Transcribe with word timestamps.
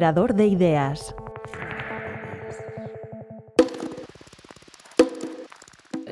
De 0.00 0.46
ideas. 0.46 1.14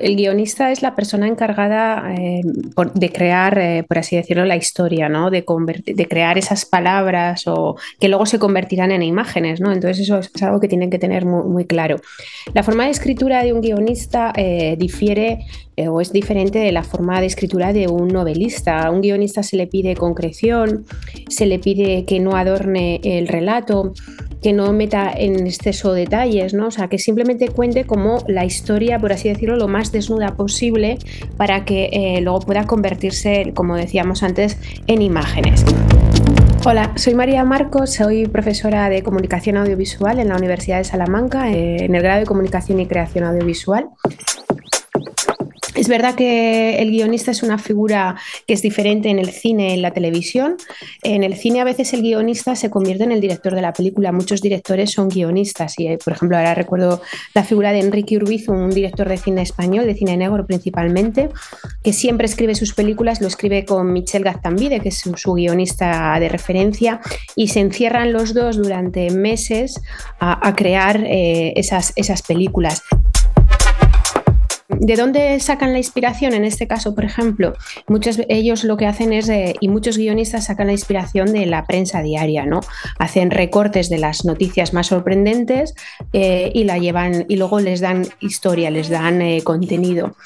el 0.00 0.14
guionista 0.14 0.70
es 0.70 0.82
la 0.82 0.94
persona 0.94 1.26
encargada 1.26 2.14
eh, 2.14 2.42
de 2.94 3.10
crear, 3.10 3.58
eh, 3.58 3.84
por 3.88 3.98
así 3.98 4.14
decirlo, 4.14 4.44
la 4.44 4.56
historia, 4.56 5.08
¿no? 5.08 5.30
De, 5.30 5.44
de, 5.86 6.06
crear 6.06 6.38
esas 6.38 6.64
palabras 6.64 7.46
o 7.46 7.76
que 7.98 8.08
luego 8.08 8.26
se 8.26 8.38
convertirán 8.38 8.92
en 8.92 9.02
imágenes, 9.02 9.60
¿no? 9.60 9.72
Entonces 9.72 10.00
eso 10.00 10.18
es, 10.18 10.30
algo 10.42 10.60
que 10.60 10.68
tienen 10.68 10.90
que 10.90 10.98
tener 10.98 11.24
muy, 11.24 11.64
claro. 11.64 11.96
La 12.54 12.62
forma 12.62 12.84
de 12.84 12.90
escritura 12.90 13.42
de 13.42 13.52
un 13.52 13.60
guionista 13.60 14.32
eh, 14.36 14.76
difiere 14.78 15.46
o 15.86 16.00
es 16.00 16.12
diferente 16.12 16.58
de 16.58 16.72
la 16.72 16.82
forma 16.82 17.20
de 17.20 17.26
escritura 17.26 17.72
de 17.72 17.86
un 17.88 18.08
novelista. 18.08 18.80
A 18.80 18.90
un 18.90 19.00
guionista 19.00 19.42
se 19.42 19.56
le 19.56 19.66
pide 19.66 19.94
concreción, 19.94 20.86
se 21.28 21.46
le 21.46 21.58
pide 21.58 22.04
que 22.04 22.18
no 22.18 22.36
adorne 22.36 23.00
el 23.04 23.28
relato, 23.28 23.92
que 24.42 24.52
no 24.52 24.72
meta 24.72 25.12
en 25.14 25.46
exceso 25.46 25.92
detalles, 25.92 26.54
¿no? 26.54 26.68
O 26.68 26.70
sea, 26.70 26.88
que 26.88 26.98
simplemente 26.98 27.48
cuente 27.48 27.84
como 27.84 28.18
la 28.26 28.44
historia, 28.44 28.98
por 28.98 29.12
así 29.12 29.28
decirlo, 29.28 29.56
lo 29.56 29.68
más 29.68 29.92
desnuda 29.92 30.36
posible 30.36 30.98
para 31.36 31.64
que 31.64 31.90
eh, 31.92 32.20
luego 32.20 32.40
pueda 32.40 32.66
convertirse, 32.66 33.52
como 33.54 33.76
decíamos 33.76 34.22
antes, 34.22 34.58
en 34.86 35.02
imágenes. 35.02 35.64
Hola, 36.64 36.92
soy 36.96 37.14
María 37.14 37.44
Marcos, 37.44 37.94
soy 37.94 38.26
profesora 38.26 38.88
de 38.88 39.02
comunicación 39.02 39.56
audiovisual 39.56 40.18
en 40.18 40.28
la 40.28 40.36
Universidad 40.36 40.78
de 40.78 40.84
Salamanca, 40.84 41.50
eh, 41.50 41.84
en 41.84 41.94
el 41.94 42.02
grado 42.02 42.20
de 42.20 42.26
comunicación 42.26 42.80
y 42.80 42.86
creación 42.86 43.24
audiovisual. 43.24 43.88
Es 45.78 45.86
verdad 45.86 46.16
que 46.16 46.82
el 46.82 46.90
guionista 46.90 47.30
es 47.30 47.44
una 47.44 47.56
figura 47.56 48.16
que 48.48 48.54
es 48.54 48.62
diferente 48.62 49.10
en 49.10 49.20
el 49.20 49.30
cine 49.30 49.74
en 49.74 49.82
la 49.82 49.92
televisión. 49.92 50.56
En 51.04 51.22
el 51.22 51.36
cine 51.36 51.60
a 51.60 51.64
veces 51.64 51.92
el 51.92 52.02
guionista 52.02 52.56
se 52.56 52.68
convierte 52.68 53.04
en 53.04 53.12
el 53.12 53.20
director 53.20 53.54
de 53.54 53.62
la 53.62 53.72
película. 53.72 54.10
Muchos 54.10 54.40
directores 54.40 54.90
son 54.90 55.08
guionistas 55.08 55.78
y, 55.78 55.86
eh, 55.86 55.98
por 56.04 56.14
ejemplo, 56.14 56.36
ahora 56.36 56.56
recuerdo 56.56 57.00
la 57.32 57.44
figura 57.44 57.70
de 57.70 57.78
Enrique 57.78 58.16
Urbiz, 58.16 58.48
un 58.48 58.70
director 58.70 59.08
de 59.08 59.18
cine 59.18 59.42
español, 59.42 59.86
de 59.86 59.94
cine 59.94 60.16
negro 60.16 60.44
principalmente, 60.44 61.28
que 61.84 61.92
siempre 61.92 62.26
escribe 62.26 62.56
sus 62.56 62.74
películas, 62.74 63.20
lo 63.20 63.28
escribe 63.28 63.64
con 63.64 63.92
Michel 63.92 64.24
Gaztambide, 64.24 64.80
que 64.80 64.88
es 64.88 64.98
su, 64.98 65.32
guionista 65.32 66.18
de 66.18 66.28
referencia, 66.28 67.00
y 67.36 67.48
se 67.48 67.60
encierran 67.60 68.12
los 68.12 68.34
dos 68.34 68.56
durante 68.56 69.12
meses 69.12 69.80
a, 70.18 70.56
crear 70.56 71.04
eh, 71.04 71.52
esas, 71.54 71.92
esas 71.94 72.22
películas. 72.22 72.82
¿De 74.68 74.96
dónde 74.96 75.40
sacan 75.40 75.72
la 75.72 75.78
inspiración? 75.78 76.34
En 76.34 76.44
este 76.44 76.66
caso, 76.66 76.94
por 76.94 77.06
ejemplo, 77.06 77.54
muchos 77.86 78.20
ellos 78.28 78.64
lo 78.64 78.76
que 78.76 78.84
hacen 78.84 79.14
es, 79.14 79.26
eh, 79.30 79.54
y 79.60 79.68
muchos 79.68 79.96
guionistas 79.96 80.44
sacan 80.44 80.66
la 80.66 80.74
inspiración 80.74 81.32
de 81.32 81.46
la 81.46 81.64
prensa 81.64 82.02
diaria, 82.02 82.44
¿no? 82.44 82.60
Hacen 82.98 83.30
recortes 83.30 83.88
de 83.88 83.96
las 83.96 84.26
noticias 84.26 84.74
más 84.74 84.88
sorprendentes 84.88 85.74
eh, 86.12 86.52
y 86.54 86.64
la 86.64 86.76
llevan, 86.76 87.24
y 87.28 87.36
luego 87.36 87.60
les 87.60 87.80
dan 87.80 88.06
historia, 88.20 88.70
les 88.70 88.90
dan 88.90 89.22
eh, 89.22 89.40
contenido. 89.42 90.16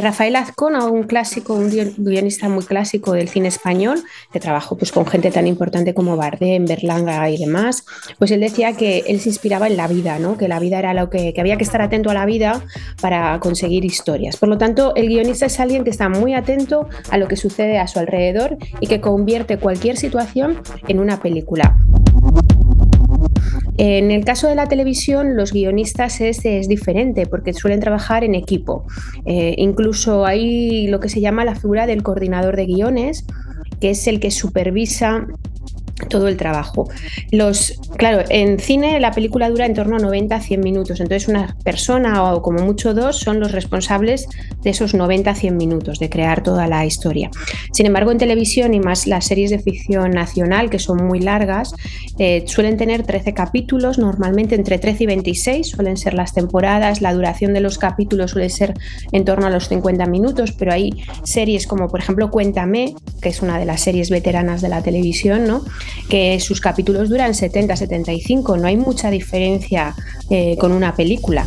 Rafael 0.00 0.36
Azcona, 0.36 0.86
un 0.86 1.02
clásico, 1.02 1.52
un 1.52 1.68
guionista 1.98 2.48
muy 2.48 2.64
clásico 2.64 3.12
del 3.12 3.28
cine 3.28 3.48
español, 3.48 4.02
que 4.32 4.40
trabajó 4.40 4.78
pues, 4.78 4.92
con 4.92 5.04
gente 5.04 5.30
tan 5.30 5.46
importante 5.46 5.92
como 5.92 6.16
Bardem, 6.16 6.64
Berlanga 6.64 7.28
y 7.28 7.36
demás, 7.36 7.84
pues 8.18 8.30
él 8.30 8.40
decía 8.40 8.72
que 8.72 9.04
él 9.06 9.20
se 9.20 9.28
inspiraba 9.28 9.66
en 9.66 9.76
la 9.76 9.88
vida, 9.88 10.18
¿no? 10.18 10.38
Que 10.38 10.48
la 10.48 10.58
vida 10.58 10.78
era 10.78 10.94
lo 10.94 11.10
que 11.10 11.34
había 11.36 11.58
que 11.58 11.64
estar 11.64 11.82
atento 11.82 12.08
a 12.08 12.14
la 12.14 12.24
vida 12.24 12.64
para 13.02 13.38
conseguir 13.40 13.73
historias. 13.82 14.36
Por 14.36 14.50
lo 14.50 14.58
tanto, 14.58 14.94
el 14.94 15.08
guionista 15.08 15.46
es 15.46 15.58
alguien 15.58 15.84
que 15.84 15.90
está 15.90 16.10
muy 16.10 16.34
atento 16.34 16.86
a 17.10 17.16
lo 17.16 17.26
que 17.28 17.36
sucede 17.36 17.78
a 17.78 17.86
su 17.86 17.98
alrededor 17.98 18.58
y 18.80 18.86
que 18.86 19.00
convierte 19.00 19.56
cualquier 19.56 19.96
situación 19.96 20.58
en 20.86 21.00
una 21.00 21.20
película. 21.20 21.78
En 23.76 24.12
el 24.12 24.24
caso 24.24 24.46
de 24.46 24.54
la 24.54 24.66
televisión, 24.66 25.36
los 25.36 25.52
guionistas 25.52 26.20
es, 26.20 26.42
diferente 26.68 27.26
porque 27.26 27.52
suelen 27.52 27.80
trabajar 27.80 28.22
en 28.22 28.34
equipo. 28.34 28.84
Eh, 29.26 29.54
incluso 29.58 30.24
hay 30.24 30.86
lo 30.86 31.00
que 31.00 31.08
se 31.08 31.20
llama 31.20 31.44
la 31.44 31.56
figura 31.56 31.86
del 31.86 32.02
coordinador 32.02 32.56
de 32.56 32.66
guiones, 32.66 33.24
que 33.80 33.90
es 33.90 34.06
el 34.06 34.20
que 34.20 34.30
supervisa 34.30 35.26
todo 36.08 36.28
el 36.28 36.36
trabajo. 36.36 36.88
Los, 37.30 37.80
claro, 37.96 38.24
en 38.28 38.58
cine 38.58 38.98
la 39.00 39.12
película 39.12 39.48
dura 39.48 39.66
en 39.66 39.74
torno 39.74 39.96
a 39.96 39.98
90 40.00 40.34
a 40.34 40.40
100 40.40 40.60
minutos, 40.60 41.00
entonces 41.00 41.28
una 41.28 41.56
persona 41.64 42.32
o 42.32 42.42
como 42.42 42.64
mucho 42.64 42.94
dos 42.94 43.18
son 43.18 43.40
los 43.40 43.52
responsables 43.52 44.26
de 44.62 44.70
esos 44.70 44.94
90 44.94 45.30
a 45.30 45.34
100 45.34 45.56
minutos, 45.56 45.98
de 45.98 46.10
crear 46.10 46.42
toda 46.42 46.66
la 46.66 46.84
historia. 46.84 47.30
Sin 47.72 47.86
embargo, 47.86 48.10
en 48.10 48.18
televisión 48.18 48.74
y 48.74 48.80
más 48.80 49.06
las 49.06 49.26
series 49.26 49.50
de 49.50 49.58
ficción 49.58 50.10
nacional, 50.10 50.70
que 50.70 50.78
son 50.78 51.04
muy 51.04 51.20
largas, 51.20 51.74
eh, 52.18 52.44
suelen 52.46 52.76
tener 52.76 53.04
13 53.04 53.34
capítulos, 53.34 53.98
normalmente 53.98 54.54
entre 54.54 54.78
13 54.78 55.04
y 55.04 55.06
26 55.06 55.68
suelen 55.68 55.96
ser 55.96 56.14
las 56.14 56.34
temporadas, 56.34 57.00
la 57.00 57.12
duración 57.12 57.54
de 57.54 57.60
los 57.60 57.78
capítulos 57.78 58.32
suele 58.32 58.50
ser 58.50 58.74
en 59.12 59.24
torno 59.24 59.46
a 59.46 59.50
los 59.50 59.68
50 59.68 60.06
minutos, 60.06 60.52
pero 60.52 60.72
hay 60.72 61.04
series 61.24 61.66
como 61.66 61.88
por 61.88 62.00
ejemplo 62.00 62.30
Cuéntame, 62.30 62.94
que 63.20 63.28
es 63.28 63.42
una 63.42 63.58
de 63.58 63.64
las 63.64 63.80
series 63.80 64.10
veteranas 64.10 64.60
de 64.60 64.68
la 64.68 64.82
televisión, 64.82 65.46
¿no? 65.46 65.64
Que 66.08 66.40
sus 66.40 66.60
capítulos 66.60 67.08
duran 67.08 67.32
70-75, 67.32 68.58
no 68.58 68.66
hay 68.66 68.76
mucha 68.76 69.10
diferencia 69.10 69.94
eh, 70.30 70.56
con 70.58 70.72
una 70.72 70.94
película. 70.94 71.46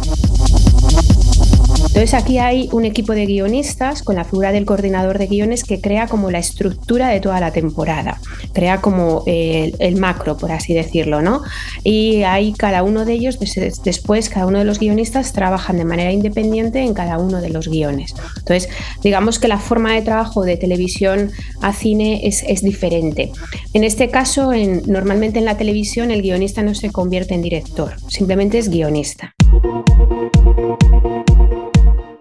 Entonces 1.98 2.14
aquí 2.14 2.38
hay 2.38 2.70
un 2.74 2.86
equipo 2.86 3.14
de 3.14 3.26
guionistas 3.26 4.04
con 4.04 4.18
la 4.18 4.24
figura 4.24 4.52
del 4.52 4.66
coordinador 4.66 5.18
de 5.18 5.26
guiones 5.26 5.64
que 5.64 5.82
crea 5.82 6.06
como 6.06 6.30
la 6.30 6.38
estructura 6.38 7.08
de 7.08 7.20
toda 7.20 7.40
la 7.40 7.52
temporada, 7.52 8.22
crea 8.54 8.82
como 8.82 9.24
el, 9.26 9.96
macro, 9.96 10.38
por 10.38 10.52
así 10.52 10.76
decirlo, 10.76 11.24
¿no? 11.24 11.42
Y 11.84 12.22
ahí 12.22 12.54
cada 12.54 12.84
uno 12.84 13.04
de 13.04 13.14
ellos, 13.14 13.40
después 13.84 14.30
cada 14.30 14.46
uno 14.46 14.60
de 14.60 14.66
los 14.66 14.78
guionistas 14.78 15.34
trabajan 15.34 15.78
de 15.78 15.86
manera 15.86 16.12
independiente 16.12 16.82
en 16.82 16.94
cada 16.94 17.18
uno 17.18 17.42
de 17.42 17.50
los 17.50 17.68
guiones. 17.68 18.14
Entonces, 18.38 18.70
digamos 19.02 19.40
que 19.40 19.48
la 19.48 19.58
forma 19.58 19.96
de 19.96 20.04
trabajo 20.04 20.44
de 20.44 20.56
televisión 20.56 21.32
a 21.64 21.74
cine 21.74 22.22
es, 22.28 22.62
diferente. 22.62 23.32
En 23.74 23.84
este 23.84 24.10
caso, 24.12 24.52
normalmente 24.86 25.40
en 25.40 25.46
la 25.46 25.58
televisión 25.58 26.12
el 26.12 26.22
guionista 26.22 26.62
no 26.62 26.76
se 26.76 26.92
convierte 26.92 27.34
en 27.34 27.42
director, 27.42 27.96
simplemente 28.08 28.60
es 28.60 28.70
guionista. 28.70 29.34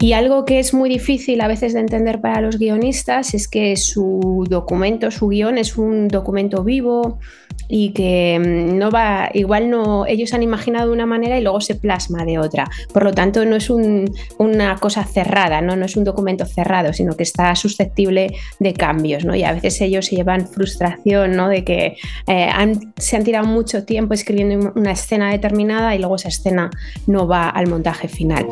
Y 0.06 0.12
algo 0.12 0.44
que 0.44 0.60
es 0.60 0.72
muy 0.72 0.88
difícil 0.88 1.40
a 1.40 1.48
veces 1.48 1.74
de 1.74 1.80
entender 1.80 2.20
para 2.20 2.40
los 2.40 2.60
guionistas 2.60 3.34
es 3.34 3.48
que 3.48 3.76
su 3.76 4.46
documento, 4.48 5.10
su 5.10 5.26
guion 5.26 5.58
es 5.58 5.76
un 5.76 6.06
documento 6.06 6.62
vivo 6.62 7.18
y 7.66 7.90
que 7.90 8.38
mm, 8.38 8.78
no 8.78 8.92
va, 8.92 9.30
igual 9.34 9.68
no, 9.68 10.06
ellos 10.06 10.32
han 10.32 10.44
imaginado 10.44 10.86
de 10.86 10.92
una 10.92 11.06
manera 11.06 11.36
y 11.36 11.42
luego 11.42 11.60
se 11.60 11.74
plasma 11.74 12.24
de 12.24 12.38
otra. 12.38 12.70
Por 12.94 13.02
lo 13.02 13.12
tanto, 13.12 13.44
no 13.44 13.56
es 13.56 13.68
una 13.68 14.76
cosa 14.76 15.02
cerrada, 15.02 15.60
¿no? 15.60 15.74
no 15.74 15.86
es 15.86 15.96
un 15.96 16.04
documento 16.04 16.46
cerrado, 16.46 16.92
sino 16.92 17.16
que 17.16 17.24
está 17.24 17.56
susceptible 17.56 18.32
de 18.60 18.74
cambios. 18.74 19.24
¿no? 19.24 19.34
Y 19.34 19.42
a 19.42 19.54
veces 19.54 19.80
ellos 19.80 20.06
se 20.06 20.14
llevan 20.14 20.46
frustración 20.46 21.34
¿no? 21.34 21.48
de 21.48 21.64
que 21.64 21.96
eh, 22.28 22.48
se 22.96 23.16
han 23.16 23.24
tirado 23.24 23.48
mucho 23.48 23.84
tiempo 23.84 24.14
escribiendo 24.14 24.72
una 24.76 24.92
escena 24.92 25.32
determinada 25.32 25.96
y 25.96 25.98
luego 25.98 26.14
esa 26.14 26.28
escena 26.28 26.70
no 27.08 27.26
va 27.26 27.48
al 27.48 27.66
montaje 27.66 28.06
final. 28.06 28.46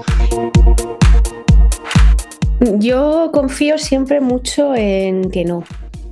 Yo 2.79 3.31
confío 3.33 3.79
siempre 3.79 4.21
mucho 4.21 4.75
en 4.75 5.31
que 5.31 5.45
no, 5.45 5.65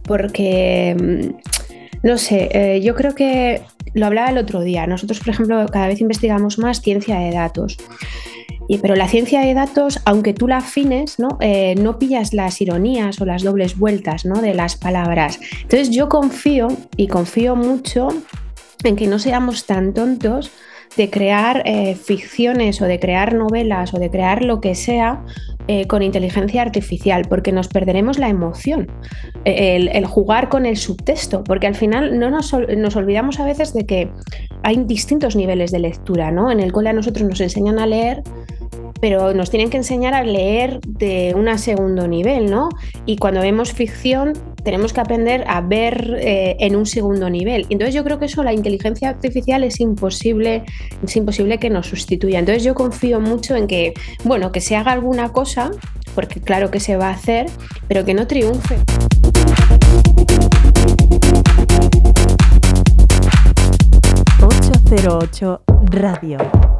porque, 0.03 0.97
mm, 0.99 2.07
no 2.07 2.19
sé, 2.19 2.49
eh, 2.53 2.81
yo 2.83 2.95
creo 2.95 3.15
que 3.15 3.63
lo 3.95 4.07
hablaba 4.07 4.31
el 4.31 4.39
otro 4.39 4.63
día, 4.63 4.87
nosotros, 4.87 5.21
por 5.21 5.31
ejemplo, 5.31 5.67
cada 5.71 5.89
vez 5.89 6.01
investigamos 6.01 6.59
más 6.59 6.81
ciencia 6.81 7.19
de 7.19 7.31
datos. 7.31 7.77
Pero 8.81 8.97
la 8.97 9.09
ciencia 9.09 9.41
de 9.41 9.55
datos, 9.55 10.01
aunque 10.05 10.33
tú 10.33 10.49
la 10.49 10.59
afines, 10.59 11.19
¿no? 11.19 11.37
Eh, 11.41 11.75
no 11.77 11.99
pillas 11.99 12.33
las 12.33 12.61
ironías 12.61 13.21
o 13.21 13.27
las 13.27 13.43
dobles 13.43 13.77
vueltas 13.77 14.25
¿no? 14.25 14.41
de 14.41 14.55
las 14.55 14.77
palabras. 14.77 15.41
Entonces 15.63 15.91
yo 15.91 16.09
confío 16.09 16.69
y 16.97 17.09
confío 17.09 17.57
mucho 17.57 18.09
en 18.85 18.97
que 18.97 19.07
no 19.07 19.19
seamos 19.19 19.67
tan 19.67 19.93
tontos 19.93 20.51
de 20.97 21.11
crear 21.11 21.63
eh, 21.65 21.95
ficciones 21.95 22.81
o 22.83 22.87
de 22.87 22.99
crear 22.99 23.35
novelas 23.35 23.95
o 23.95 23.99
de 23.99 24.11
crear 24.11 24.45
lo 24.45 24.61
que 24.61 24.75
sea 24.75 25.25
eh, 25.69 25.87
con 25.87 26.03
inteligencia 26.03 26.63
artificial, 26.63 27.27
porque 27.29 27.53
nos 27.53 27.69
perderemos 27.69 28.19
la 28.19 28.29
emoción, 28.29 28.91
el, 29.45 30.05
jugar 30.07 30.49
con 30.49 30.67
el 30.67 30.77
subtexto, 30.77 31.45
porque 31.45 31.69
al 31.69 31.77
final 31.77 32.19
no 32.19 32.31
nos, 32.31 32.53
nos, 32.77 32.97
olvidamos 32.97 33.39
a 33.39 33.45
veces 33.45 33.73
de 33.73 33.87
que 33.87 34.11
hay 34.65 34.77
distintos 34.85 35.37
niveles 35.37 35.71
de 35.71 35.79
lectura, 35.79 36.33
¿no? 36.33 36.51
En 36.51 36.59
el 36.59 36.73
cole 36.73 36.91
a 36.91 36.93
nosotros 36.93 37.29
nos 37.29 37.41
enseñan 37.41 37.79
a 37.79 37.87
leer 37.87 38.23
pero 39.01 39.35
nos 39.35 39.51
tienen 39.51 39.71
que 39.71 39.77
enseñar 39.77 40.15
a 40.15 40.23
leer 40.23 40.81
de 40.87 41.35
un 41.37 41.59
segundo 41.59 42.07
nivel, 42.07 42.51
¿no? 42.51 42.69
Y 43.07 43.17
cuando 43.17 43.41
vemos 43.41 43.73
ficción 43.73 44.33
tenemos 44.63 44.93
que 44.93 45.01
aprender 45.01 45.45
a 45.49 45.61
ver 45.61 46.17
eh, 46.21 46.57
en 46.61 46.77
un 46.77 46.87
segundo 46.87 47.29
nivel. 47.29 47.67
Entonces 47.69 47.95
yo 47.95 48.05
creo 48.05 48.19
que 48.19 48.27
eso 48.27 48.45
la 48.45 48.53
inteligencia 48.53 49.09
artificial 49.09 49.65
es 49.65 49.81
imposible, 49.81 50.65
es 51.03 51.17
imposible 51.17 51.59
que 51.59 51.69
nos 51.69 51.89
sustituya. 51.89 52.39
Entonces 52.39 52.63
yo 52.63 52.75
confío 52.75 53.21
mucho 53.21 53.57
en 53.57 53.67
que, 53.67 53.95
bueno, 54.25 54.53
que 54.53 54.61
se 54.61 54.77
haga 54.77 54.93
alguna 54.93 55.31
cosa, 55.31 55.71
porque 56.15 56.41
claro 56.41 56.71
que 56.71 56.81
se 56.81 56.97
va 56.97 57.09
a 57.09 57.13
hacer, 57.13 57.47
pero 57.89 58.05
que 58.05 58.15
no 58.15 58.27
triunfe. 58.27 58.77
Radio. 65.91 66.72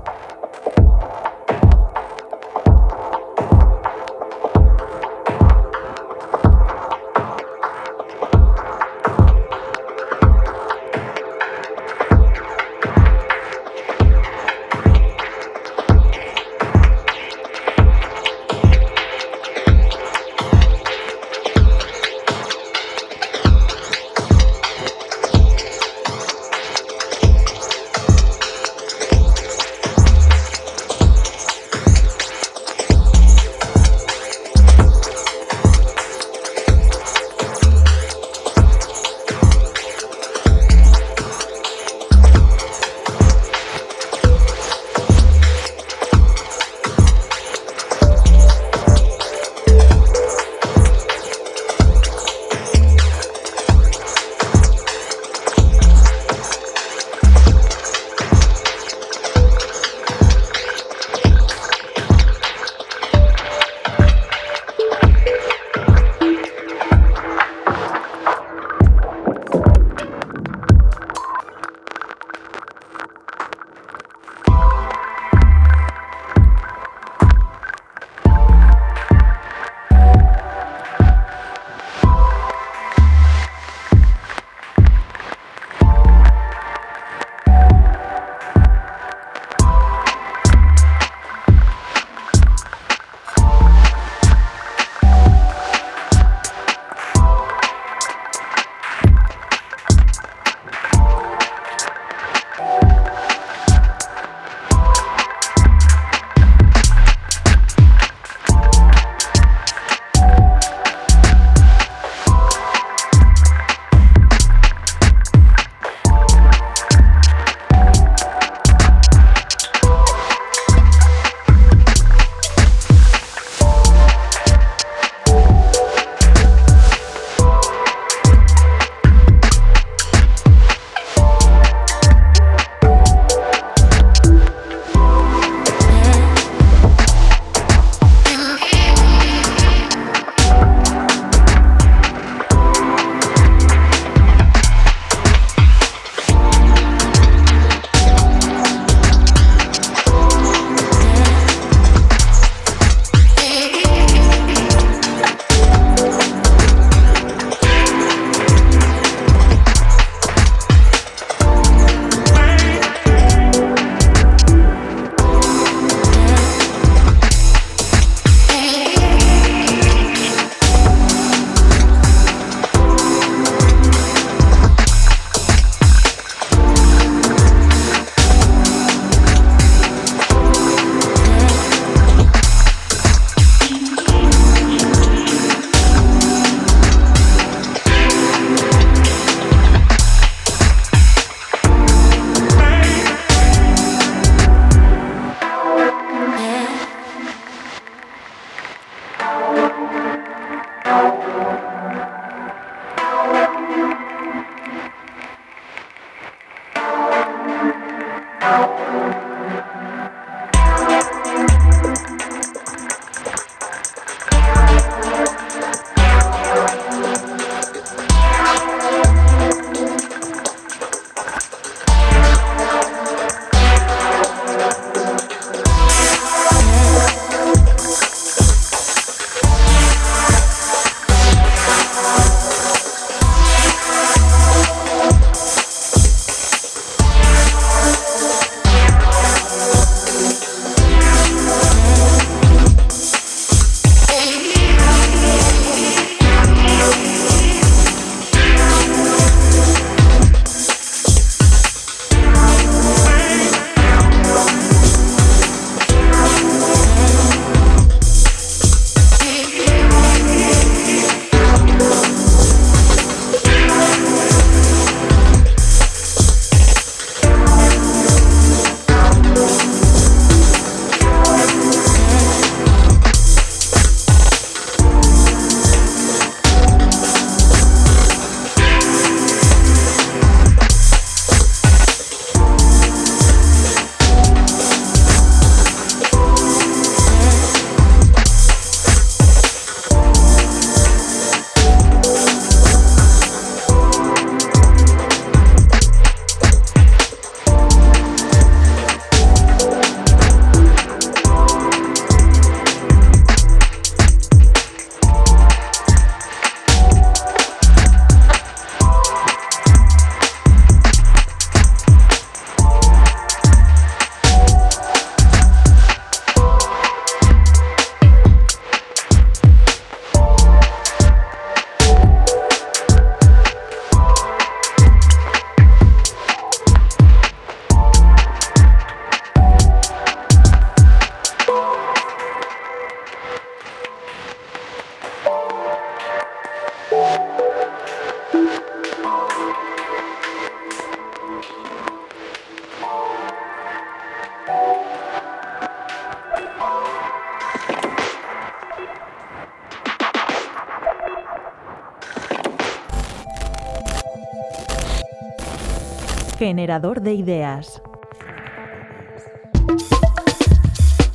Generador 356.53 357.01
de 357.01 357.15
ideas. 357.15 357.81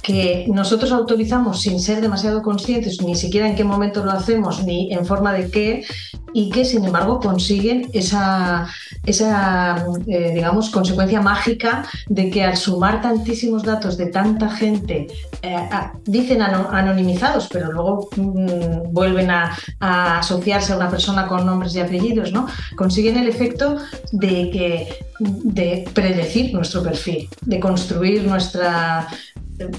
que 0.01 0.45
nosotros 0.47 0.93
autorizamos 0.93 1.61
sin 1.61 1.81
ser 1.81 1.99
demasiado 1.99 2.41
conscientes, 2.41 3.01
ni 3.01 3.13
siquiera 3.13 3.45
en 3.45 3.57
qué 3.57 3.65
momento 3.65 4.05
lo 4.05 4.11
hacemos, 4.11 4.63
ni 4.63 4.93
en 4.93 5.05
forma 5.05 5.33
de 5.33 5.51
qué, 5.51 5.83
y 6.31 6.49
que 6.49 6.63
sin 6.63 6.85
embargo 6.85 7.19
consiguen 7.19 7.89
esa, 7.91 8.67
esa 9.05 9.85
eh, 10.07 10.31
digamos, 10.35 10.69
consecuencia 10.69 11.19
mágica 11.19 11.85
de 12.07 12.29
que 12.29 12.43
al 12.43 12.55
sumar 12.55 13.01
tantísimos 13.01 13.63
datos 13.63 13.97
de 13.97 14.05
tanta 14.05 14.49
gente, 14.49 15.07
eh, 15.41 15.69
dicen 16.05 16.41
anonimizados, 16.41 17.49
pero 17.51 17.71
luego 17.71 18.09
mm, 18.15 18.93
vuelven 18.93 19.29
a, 19.31 19.57
asociarse 19.79 20.73
a 20.73 20.77
una 20.77 20.89
persona 20.89 21.27
con 21.27 21.45
nombres 21.45 21.75
y 21.75 21.81
apellidos, 21.81 22.31
¿no? 22.31 22.47
consiguen 22.75 23.17
el 23.17 23.27
efecto 23.27 23.77
de, 24.11 24.49
que, 24.51 24.87
de 25.19 25.87
predecir 25.93 26.53
nuestro 26.53 26.83
perfil, 26.83 27.29
de 27.41 27.59
construir 27.59 28.23
nuestra, 28.23 29.07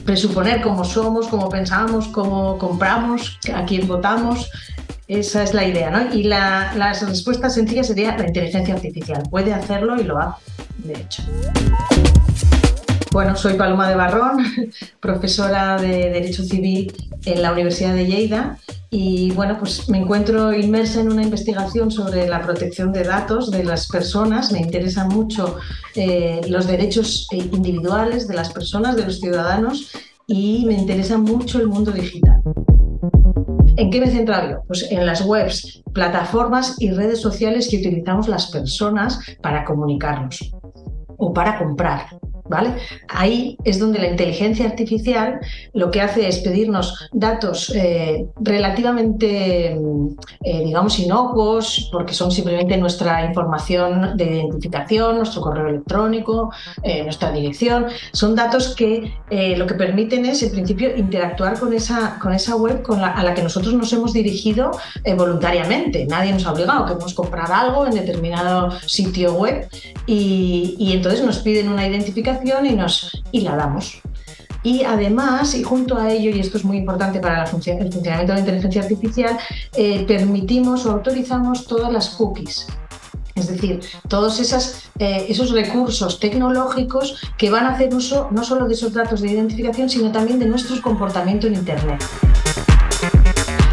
presuponer 0.04 0.60
cómo 0.60 0.84
somos, 0.84 1.28
cómo 1.28 1.48
pensamos, 1.48 2.08
cómo 2.08 2.58
compramos, 2.58 3.38
a 3.54 3.64
quién 3.64 3.86
votamos. 3.86 4.50
Esa 5.06 5.42
es 5.42 5.54
la 5.54 5.66
idea, 5.66 5.90
¿no? 5.90 6.14
Y 6.14 6.24
la, 6.24 6.74
la 6.76 6.92
respuesta 6.92 7.48
sencilla 7.48 7.82
sería 7.82 8.16
la 8.16 8.26
inteligencia 8.26 8.74
artificial. 8.74 9.22
Puede 9.30 9.54
hacerlo 9.54 9.98
y 9.98 10.04
lo 10.04 10.18
hace, 10.18 10.42
de 10.78 10.94
hecho. 10.94 11.22
Bueno, 13.10 13.34
soy 13.36 13.54
Paloma 13.54 13.88
de 13.88 13.94
Barrón, 13.94 14.44
profesora 15.00 15.80
de 15.80 16.10
Derecho 16.10 16.42
Civil 16.42 16.92
en 17.24 17.40
la 17.40 17.52
Universidad 17.52 17.94
de 17.94 18.06
Lleida 18.06 18.58
y 18.90 19.32
bueno, 19.32 19.58
pues 19.58 19.88
me 19.90 19.98
encuentro 19.98 20.52
inmersa 20.54 21.00
en 21.00 21.12
una 21.12 21.22
investigación 21.22 21.90
sobre 21.90 22.26
la 22.26 22.40
protección 22.40 22.90
de 22.90 23.04
datos 23.04 23.50
de 23.50 23.62
las 23.62 23.86
personas. 23.86 24.50
Me 24.50 24.60
interesan 24.60 25.08
mucho 25.08 25.56
eh, 25.94 26.40
los 26.48 26.66
derechos 26.66 27.28
eh, 27.32 27.36
individuales 27.52 28.26
de 28.26 28.34
las 28.34 28.50
personas, 28.50 28.96
de 28.96 29.04
los 29.04 29.20
ciudadanos 29.20 29.92
y 30.26 30.64
me 30.66 30.74
interesa 30.74 31.18
mucho 31.18 31.60
el 31.60 31.68
mundo 31.68 31.90
digital. 31.90 32.40
¿En 33.76 33.90
qué 33.90 34.00
me 34.00 34.10
centro 34.10 34.34
yo? 34.48 34.62
Pues 34.66 34.90
en 34.90 35.04
las 35.04 35.24
webs, 35.24 35.82
plataformas 35.92 36.76
y 36.78 36.90
redes 36.90 37.20
sociales 37.20 37.68
que 37.70 37.76
utilizamos 37.76 38.26
las 38.26 38.50
personas 38.50 39.20
para 39.42 39.64
comunicarnos 39.64 40.50
o 41.18 41.32
para 41.32 41.58
comprar. 41.58 42.06
Ahí 43.08 43.56
es 43.64 43.78
donde 43.78 43.98
la 43.98 44.08
inteligencia 44.08 44.66
artificial 44.66 45.40
lo 45.72 45.90
que 45.90 46.00
hace 46.00 46.28
es 46.28 46.38
pedirnos 46.38 47.08
datos 47.12 47.72
eh, 47.74 48.26
relativamente, 48.40 49.72
eh, 49.72 50.64
digamos, 50.64 50.98
inocuos, 50.98 51.88
porque 51.92 52.14
son 52.14 52.30
simplemente 52.30 52.76
nuestra 52.76 53.24
información 53.24 54.16
de 54.16 54.24
identificación, 54.24 55.16
nuestro 55.16 55.42
correo 55.42 55.68
electrónico, 55.68 56.50
eh, 56.82 57.02
nuestra 57.04 57.32
dirección. 57.32 57.86
Son 58.12 58.34
datos 58.34 58.74
que 58.74 59.12
lo 59.56 59.66
que 59.66 59.74
permiten 59.74 60.24
es, 60.24 60.42
en 60.42 60.52
principio, 60.52 60.96
interactuar 60.96 61.58
con 61.58 61.72
esa, 61.72 62.18
con 62.18 62.32
esa 62.32 62.56
web 62.56 62.82
a 63.02 63.22
la 63.22 63.34
que 63.34 63.42
nosotros 63.42 63.74
nos 63.74 63.92
hemos 63.92 64.12
dirigido 64.12 64.70
voluntariamente. 65.16 66.06
Nadie 66.06 66.32
nos 66.32 66.46
ha 66.46 66.52
obligado, 66.52 66.86
queremos 66.86 67.14
comprar 67.14 67.50
algo 67.52 67.86
en 67.86 67.94
determinado 67.94 68.70
sitio 68.86 69.34
web 69.34 69.68
y 70.06 70.92
entonces 70.92 71.24
nos 71.24 71.38
piden 71.38 71.68
una 71.68 71.86
identificación 71.86 72.37
y, 72.44 72.74
nos, 72.74 73.22
y 73.32 73.40
la 73.40 73.56
damos. 73.56 74.00
Y 74.62 74.82
además, 74.82 75.54
y 75.54 75.62
junto 75.62 75.96
a 75.96 76.10
ello, 76.10 76.30
y 76.30 76.40
esto 76.40 76.58
es 76.58 76.64
muy 76.64 76.78
importante 76.78 77.20
para 77.20 77.42
el 77.42 77.48
funcionamiento 77.48 78.00
de 78.00 78.34
la 78.34 78.40
inteligencia 78.40 78.82
artificial, 78.82 79.38
eh, 79.76 80.04
permitimos 80.06 80.84
o 80.86 80.92
autorizamos 80.92 81.66
todas 81.66 81.92
las 81.92 82.10
cookies. 82.10 82.66
Es 83.34 83.46
decir, 83.46 83.80
todos 84.08 84.40
esas, 84.40 84.90
eh, 84.98 85.26
esos 85.28 85.52
recursos 85.52 86.18
tecnológicos 86.18 87.20
que 87.38 87.50
van 87.50 87.66
a 87.66 87.74
hacer 87.74 87.94
uso 87.94 88.28
no 88.32 88.42
solo 88.42 88.66
de 88.66 88.74
esos 88.74 88.92
datos 88.92 89.20
de 89.20 89.30
identificación, 89.30 89.88
sino 89.88 90.10
también 90.10 90.40
de 90.40 90.46
nuestro 90.46 90.80
comportamiento 90.82 91.46
en 91.46 91.54
Internet. 91.54 92.04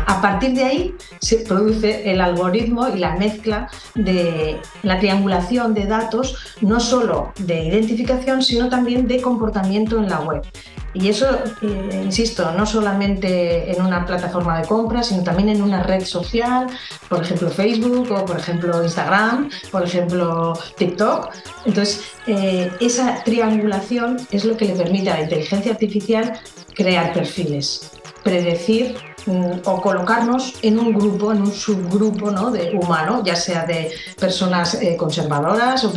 A 0.06 0.22
partir 0.22 0.54
de 0.54 0.64
ahí 0.64 0.96
se 1.20 1.38
produce 1.38 2.10
el 2.12 2.22
algoritmo 2.22 2.88
y 2.90 3.00
la 3.00 3.16
mezcla 3.16 3.70
de 3.96 4.60
la 4.84 5.00
triangulación 5.00 5.74
de 5.74 5.86
datos, 5.86 6.38
no 6.62 6.80
solo 6.80 7.34
de 7.40 7.64
identificación, 7.66 8.44
sino 8.44 8.70
también 8.70 9.08
de 9.08 9.22
comportamiento 9.22 9.98
en 9.98 10.10
la 10.10 10.20
web. 10.20 10.44
Y 10.96 11.10
eso, 11.10 11.28
eh, 11.62 12.02
insisto, 12.06 12.54
no 12.54 12.66
solamente 12.66 13.70
en 13.70 13.82
una 13.82 14.06
plataforma 14.06 14.62
de 14.62 14.66
compra, 14.66 15.04
sino 15.04 15.24
también 15.24 15.50
en 15.50 15.62
una 15.62 15.84
red 15.84 16.06
social, 16.06 16.68
por 17.10 17.22
ejemplo 17.22 17.50
Facebook 17.50 18.10
o 18.12 18.24
por 18.24 18.38
ejemplo 18.38 18.82
Instagram, 18.82 19.50
por 19.72 19.84
ejemplo 19.84 20.58
TikTok. 20.78 21.32
Entonces, 21.66 22.02
eh, 22.28 22.72
esa 22.80 23.24
triangulación 23.26 24.26
es 24.32 24.46
lo 24.46 24.56
que 24.56 24.66
le 24.66 24.74
permite 24.76 25.10
a 25.10 25.16
la 25.16 25.24
inteligencia 25.24 25.74
artificial 25.74 26.40
crear 26.74 27.12
perfiles, 27.12 27.92
predecir 28.24 28.96
o 29.28 29.82
colocarnos 29.82 30.54
en 30.62 30.78
un 30.80 30.94
grupo, 30.94 31.32
en 31.32 31.42
un 31.42 31.52
subgrupo 31.52 32.32
¿no? 32.32 32.54
humano, 32.80 33.24
ya 33.24 33.36
sea 33.36 33.66
de 33.66 33.92
personas 34.20 34.76
eh, 34.76 34.96
conservadoras 34.96 35.84
o 35.84 35.92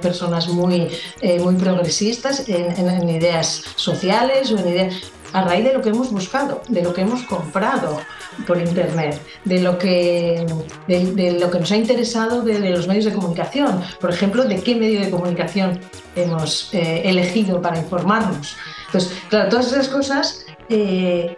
personas 0.00 0.48
muy, 0.48 0.88
eh, 1.20 1.38
muy 1.40 1.54
progresistas 1.54 2.48
en, 2.48 3.08
ideas 3.08 3.62
sociales 3.76 4.50
o 4.52 4.58
en 4.58 4.68
ideas 4.68 4.94
a 5.32 5.42
raíz 5.42 5.64
de 5.64 5.72
lo 5.72 5.80
que 5.80 5.88
hemos 5.88 6.10
buscado, 6.10 6.60
de 6.68 6.82
lo 6.82 6.92
que 6.92 7.02
hemos 7.02 7.22
comprado 7.22 7.98
por 8.46 8.58
internet, 8.58 9.18
de 9.44 9.60
lo 9.60 9.78
que, 9.78 10.46
de, 10.86 11.38
lo 11.40 11.50
que 11.50 11.58
nos 11.58 11.72
ha 11.72 11.76
interesado 11.76 12.42
de, 12.42 12.58
los 12.70 12.86
medios 12.86 13.06
de 13.06 13.12
comunicación. 13.12 13.80
Por 14.00 14.10
ejemplo, 14.10 14.44
de 14.44 14.62
qué 14.62 14.74
medio 14.74 15.00
de 15.00 15.10
comunicación 15.10 15.80
hemos 16.16 16.72
eh, 16.74 17.02
elegido 17.04 17.62
para 17.62 17.78
informarnos. 17.78 18.56
Entonces, 18.86 19.12
todas 19.30 19.68
esas 19.68 19.88
cosas 19.88 20.44
eh, 20.68 21.36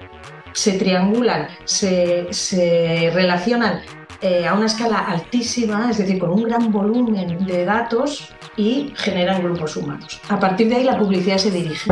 se 0.55 0.79
triangulan, 0.79 1.49
se, 1.65 3.11
relacionan 3.13 3.81
eh, 4.23 4.47
a 4.47 4.55
una 4.55 4.67
escala 4.67 5.01
altísima, 5.01 5.91
es 5.91 5.99
decir, 5.99 6.19
con 6.19 6.31
un 6.31 6.45
gran 6.45 6.73
volumen 6.73 7.45
de 7.45 7.65
datos 7.65 8.33
y 8.57 8.93
generan 8.97 9.43
grupos 9.43 9.77
humanos. 9.77 10.21
A 10.29 10.41
partir 10.41 10.69
de 10.69 10.77
ahí 10.77 10.85
la 10.85 10.99
publicidad 10.99 11.37
se 11.37 11.51
dirige 11.51 11.91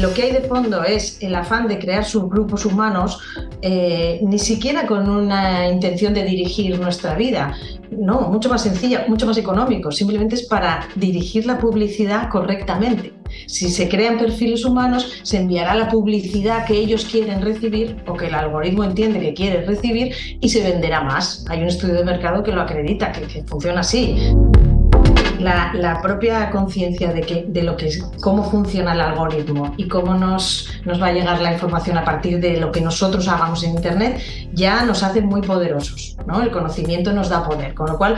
lo 0.00 0.14
que 0.14 0.22
hay 0.22 0.32
de 0.32 0.42
fondo 0.42 0.84
es 0.84 1.22
el 1.22 1.34
afán 1.34 1.66
de 1.68 1.78
crear 1.78 2.04
subgrupos 2.04 2.64
humanos, 2.64 3.20
eh, 3.62 4.20
ni 4.22 4.38
siquiera 4.38 4.86
con 4.86 5.08
una 5.08 5.68
intención 5.68 6.14
de 6.14 6.24
dirigir 6.24 6.78
nuestra 6.78 7.14
vida. 7.14 7.54
No, 7.90 8.22
mucho 8.28 8.48
más 8.48 8.62
sencilla, 8.62 9.06
mucho 9.08 9.26
más 9.26 9.38
económico. 9.38 9.90
Simplemente 9.90 10.34
es 10.34 10.46
para 10.46 10.88
dirigir 10.94 11.46
la 11.46 11.58
publicidad 11.58 12.28
correctamente. 12.28 13.14
Si 13.46 13.70
se 13.70 13.88
crean 13.88 14.18
perfiles 14.18 14.64
humanos, 14.64 15.20
se 15.22 15.38
enviará 15.38 15.74
la 15.74 15.88
publicidad 15.88 16.66
que 16.66 16.74
ellos 16.74 17.04
quieren 17.04 17.42
recibir 17.42 17.96
o 18.06 18.14
que 18.14 18.26
el 18.26 18.34
algoritmo 18.34 18.84
entiende 18.84 19.20
que 19.20 19.34
quiere 19.34 19.64
recibir 19.64 20.14
y 20.40 20.48
se 20.48 20.62
venderá 20.62 21.02
más. 21.02 21.44
Hay 21.48 21.62
un 21.62 21.68
estudio 21.68 21.94
de 21.94 22.04
mercado 22.04 22.42
que 22.42 22.52
lo 22.52 22.62
acredita, 22.62 23.12
que, 23.12 23.22
que 23.22 23.42
funciona 23.44 23.80
así 23.80 24.32
la, 25.38 26.00
propia 26.02 26.50
conciencia 26.50 27.12
de, 27.12 27.20
que, 27.22 27.46
de 27.48 27.62
lo 27.62 27.76
que 27.76 27.88
es, 27.88 28.02
cómo 28.20 28.50
funciona 28.50 28.92
el 28.92 29.00
algoritmo 29.00 29.74
y 29.76 29.88
cómo 29.88 30.14
nos, 30.14 30.70
nos 30.84 31.00
va 31.00 31.06
a 31.06 31.12
llegar 31.12 31.40
la 31.40 31.52
información 31.52 31.96
a 31.98 32.04
partir 32.04 32.40
de 32.40 32.58
lo 32.58 32.72
que 32.72 32.80
nosotros 32.80 33.28
hagamos 33.28 33.62
en 33.64 33.70
Internet 33.70 34.20
ya 34.52 34.84
nos 34.84 35.02
hace 35.02 35.20
muy 35.20 35.42
poderosos. 35.42 36.16
¿no? 36.26 36.42
El 36.42 36.50
conocimiento 36.50 37.12
nos 37.12 37.28
da 37.28 37.46
poder, 37.46 37.74
con 37.74 37.86
lo 37.88 37.98
cual 37.98 38.16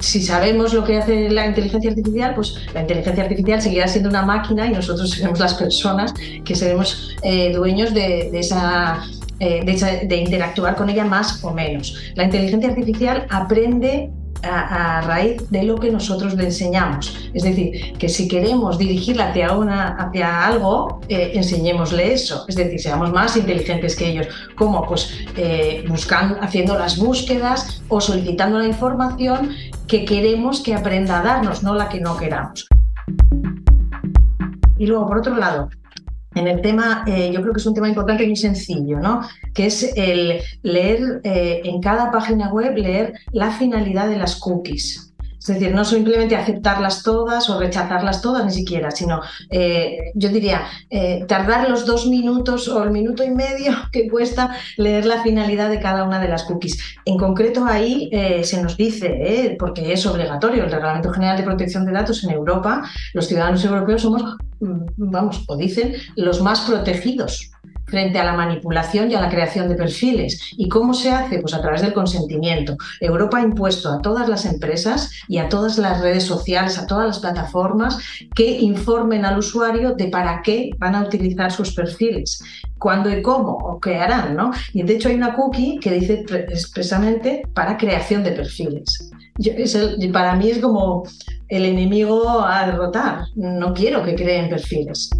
si 0.00 0.22
sabemos 0.22 0.72
lo 0.72 0.84
que 0.84 0.98
hace 0.98 1.30
la 1.30 1.46
inteligencia 1.46 1.90
artificial, 1.90 2.34
pues 2.34 2.56
la 2.74 2.82
inteligencia 2.82 3.22
artificial 3.22 3.62
seguirá 3.62 3.88
siendo 3.88 4.08
una 4.08 4.22
máquina 4.22 4.66
y 4.66 4.70
nosotros 4.70 5.10
seremos 5.10 5.38
las 5.38 5.54
personas 5.54 6.14
que 6.44 6.54
seremos 6.54 7.16
eh, 7.22 7.52
dueños 7.52 7.94
de, 7.94 8.30
esa 8.38 9.04
eh, 9.40 9.62
de, 9.64 10.06
de, 10.06 10.16
interactuar 10.16 10.74
con 10.74 10.88
ella 10.88 11.04
más 11.04 11.44
o 11.44 11.52
menos. 11.52 11.96
La 12.14 12.24
inteligencia 12.24 12.70
artificial 12.70 13.26
aprende 13.30 14.10
a, 14.42 15.00
raíz 15.02 15.48
de 15.50 15.62
lo 15.64 15.76
que 15.76 15.90
nosotros 15.90 16.34
le 16.34 16.44
enseñamos. 16.44 17.30
Es 17.34 17.42
decir, 17.42 17.94
que 17.98 18.08
si 18.08 18.28
queremos 18.28 18.78
dirigirla 18.78 19.30
hacia, 19.30 19.48
hacia 19.48 20.46
algo, 20.46 21.00
eh, 21.08 21.32
enseñémosle 21.34 22.12
eso. 22.12 22.44
Es 22.48 22.56
decir, 22.56 22.80
seamos 22.80 23.12
más 23.12 23.36
inteligentes 23.36 23.96
que 23.96 24.08
ellos. 24.08 24.28
¿Cómo? 24.54 24.86
Pues 24.86 25.12
eh, 25.36 25.84
buscando, 25.88 26.38
haciendo 26.40 26.78
las 26.78 26.98
búsquedas 26.98 27.82
o 27.88 28.00
solicitando 28.00 28.58
la 28.58 28.66
información 28.66 29.50
que 29.86 30.04
queremos 30.04 30.60
que 30.60 30.74
aprenda 30.74 31.20
a 31.20 31.22
darnos, 31.22 31.62
no 31.62 31.74
la 31.74 31.88
que 31.88 32.00
no 32.00 32.16
queramos. 32.16 32.68
Y 34.78 34.86
luego, 34.86 35.08
por 35.08 35.18
otro 35.18 35.36
lado, 35.36 35.68
en 36.34 36.46
el 36.46 36.60
tema, 36.60 37.04
eh, 37.06 37.30
yo 37.32 37.40
creo 37.40 37.52
que 37.52 37.60
es 37.60 37.66
un 37.66 37.74
tema 37.74 37.88
importante 37.88 38.24
y 38.24 38.26
muy 38.26 38.36
sencillo, 38.36 39.00
¿no? 39.00 39.22
que 39.54 39.66
es 39.66 39.92
el 39.96 40.40
leer 40.62 41.20
eh, 41.24 41.62
en 41.64 41.80
cada 41.80 42.10
página 42.10 42.52
web, 42.52 42.76
leer 42.76 43.14
la 43.32 43.50
finalidad 43.50 44.08
de 44.08 44.16
las 44.16 44.36
cookies. 44.36 45.07
Es 45.48 45.58
decir, 45.58 45.74
no 45.74 45.84
simplemente 45.84 46.36
aceptarlas 46.36 47.02
todas 47.02 47.48
o 47.48 47.58
rechazarlas 47.58 48.20
todas 48.22 48.44
ni 48.44 48.52
siquiera, 48.52 48.90
sino 48.90 49.20
eh, 49.50 50.12
yo 50.14 50.28
diría 50.28 50.62
tardar 51.26 51.68
los 51.68 51.86
dos 51.86 52.06
minutos 52.06 52.68
o 52.68 52.82
el 52.82 52.90
minuto 52.90 53.24
y 53.24 53.30
medio 53.30 53.72
que 53.92 54.08
cuesta 54.08 54.54
leer 54.76 55.06
la 55.06 55.22
finalidad 55.22 55.70
de 55.70 55.80
cada 55.80 56.04
una 56.04 56.20
de 56.20 56.28
las 56.28 56.44
cookies. 56.44 56.78
En 57.04 57.16
concreto 57.16 57.64
ahí 57.64 58.10
se 58.42 58.62
nos 58.62 58.76
dice, 58.76 59.56
porque 59.58 59.92
es 59.92 60.04
obligatorio 60.06 60.64
el 60.64 60.70
Reglamento 60.70 61.12
General 61.12 61.36
de 61.36 61.42
Protección 61.42 61.84
de 61.84 61.92
Datos 61.92 62.24
en 62.24 62.30
Europa, 62.30 62.82
los 63.14 63.26
ciudadanos 63.26 63.64
europeos 63.64 64.02
somos 64.02 64.36
Mm, 64.60 64.86
vamos, 64.96 65.44
o 65.46 65.56
dicen, 65.56 65.94
los 66.16 66.40
más 66.40 66.62
protegidos 66.62 67.50
frente 67.88 68.18
a 68.18 68.24
la 68.24 68.34
manipulación 68.34 69.10
y 69.10 69.14
a 69.14 69.20
la 69.20 69.28
creación 69.28 69.68
de 69.68 69.74
perfiles. 69.74 70.52
¿Y 70.56 70.68
cómo 70.68 70.94
se 70.94 71.10
hace? 71.10 71.40
Pues 71.40 71.54
a 71.54 71.60
través 71.60 71.82
del 71.82 71.92
consentimiento. 71.92 72.76
Europa 73.00 73.38
ha 73.38 73.42
impuesto 73.42 73.90
a 73.90 74.00
todas 74.00 74.28
las 74.28 74.44
empresas 74.44 75.10
y 75.26 75.38
a 75.38 75.48
todas 75.48 75.78
las 75.78 76.00
redes 76.00 76.24
sociales, 76.24 76.78
a 76.78 76.86
todas 76.86 77.06
las 77.06 77.18
plataformas, 77.18 77.98
que 78.34 78.60
informen 78.60 79.24
al 79.24 79.38
usuario 79.38 79.94
de 79.94 80.08
para 80.08 80.42
qué 80.42 80.70
van 80.78 80.94
a 80.94 81.02
utilizar 81.02 81.50
sus 81.50 81.74
perfiles, 81.74 82.42
cuándo 82.78 83.10
y 83.10 83.22
cómo, 83.22 83.52
o 83.52 83.80
qué 83.80 83.96
harán. 83.96 84.36
¿no? 84.36 84.52
Y 84.72 84.82
de 84.82 84.94
hecho 84.94 85.08
hay 85.08 85.14
una 85.14 85.34
cookie 85.34 85.78
que 85.80 85.92
dice 85.92 86.24
expresamente 86.48 87.42
para 87.54 87.76
creación 87.76 88.22
de 88.24 88.32
perfiles. 88.32 89.10
para 90.12 90.34
mí 90.36 90.50
es 90.50 90.58
como 90.58 91.04
el 91.48 91.64
enemigo 91.64 92.44
a 92.44 92.66
derrotar. 92.66 93.26
No 93.34 93.72
quiero 93.72 94.04
que 94.04 94.14
creen 94.14 94.48
perfiles. 94.50 95.10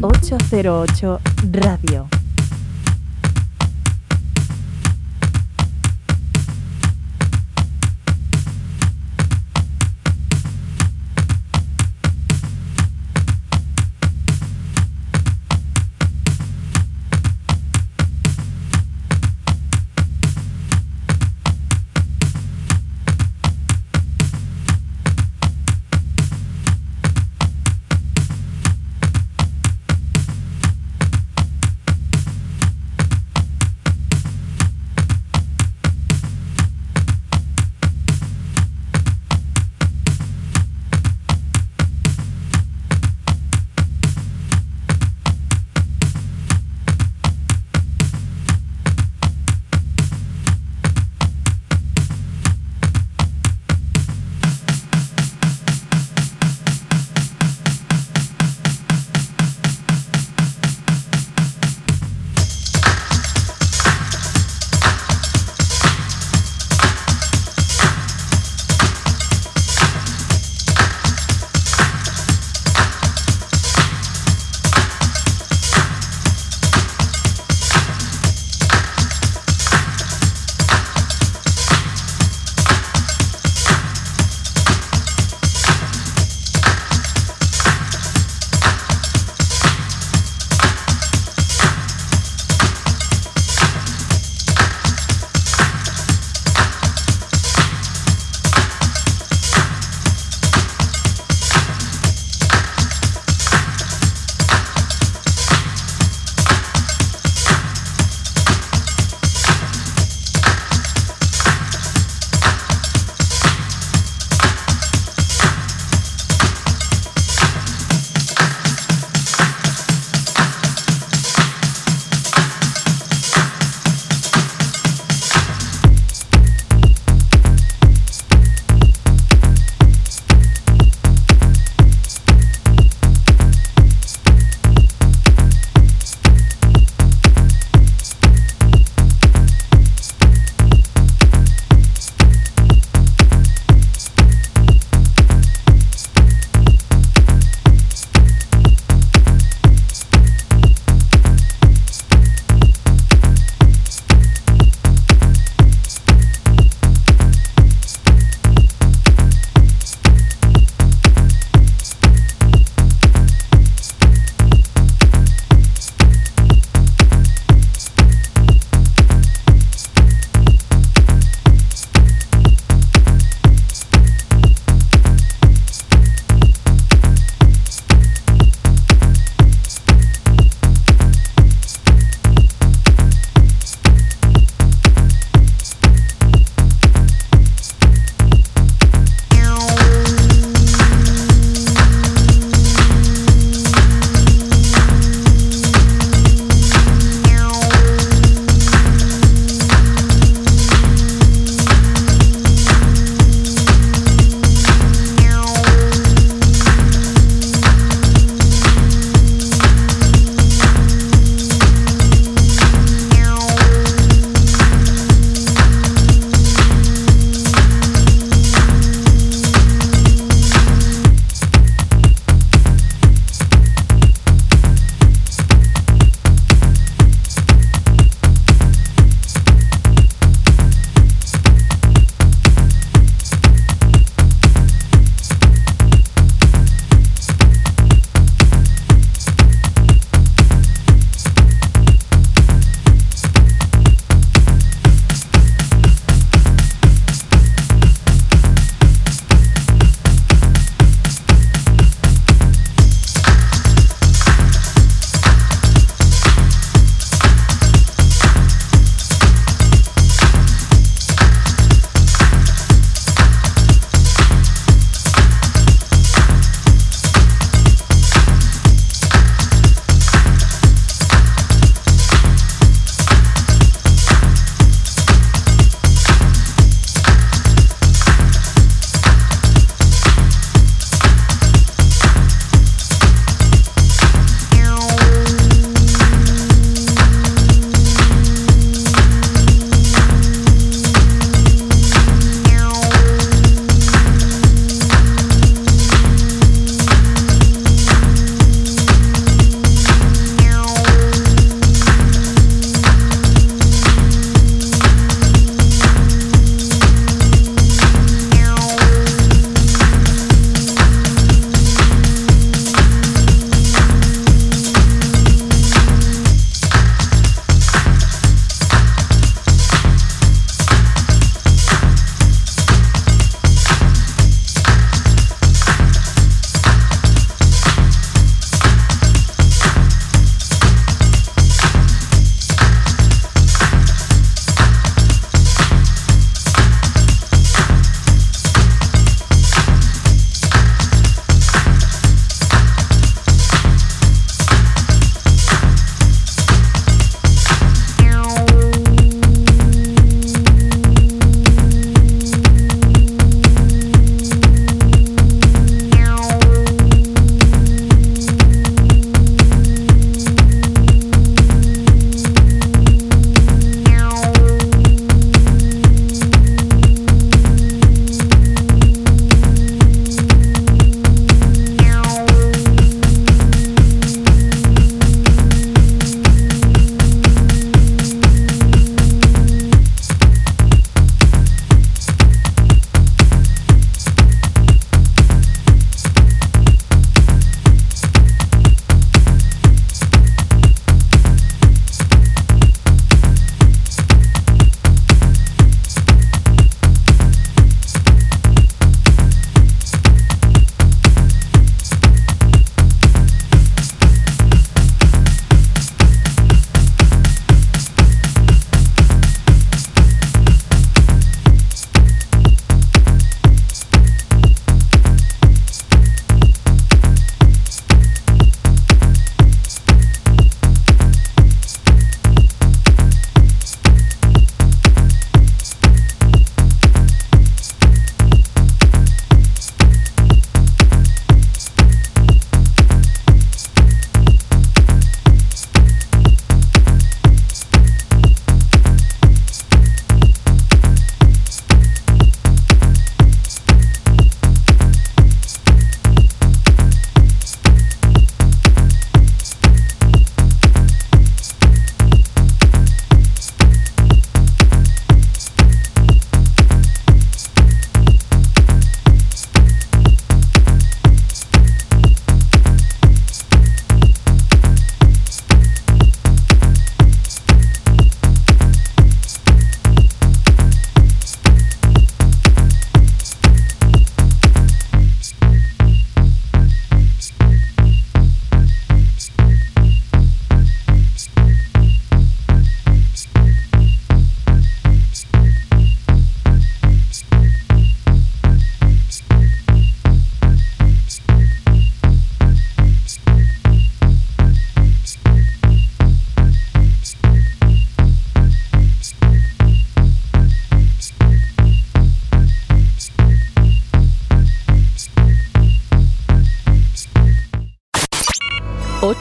...808 0.00 1.18
Radio 1.50 2.17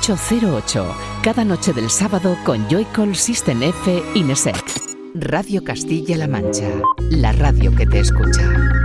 808. 0.09 0.85
Cada 1.21 1.43
noche 1.43 1.73
del 1.73 1.89
sábado 1.89 2.37
con 2.45 2.65
Joycall 2.69 3.13
System 3.15 3.61
F 3.61 4.03
Ineset. 4.15 4.55
Radio 5.13 5.63
Castilla-La 5.63 6.27
Mancha. 6.27 6.69
La 7.09 7.33
radio 7.33 7.75
que 7.75 7.85
te 7.85 7.99
escucha. 7.99 8.76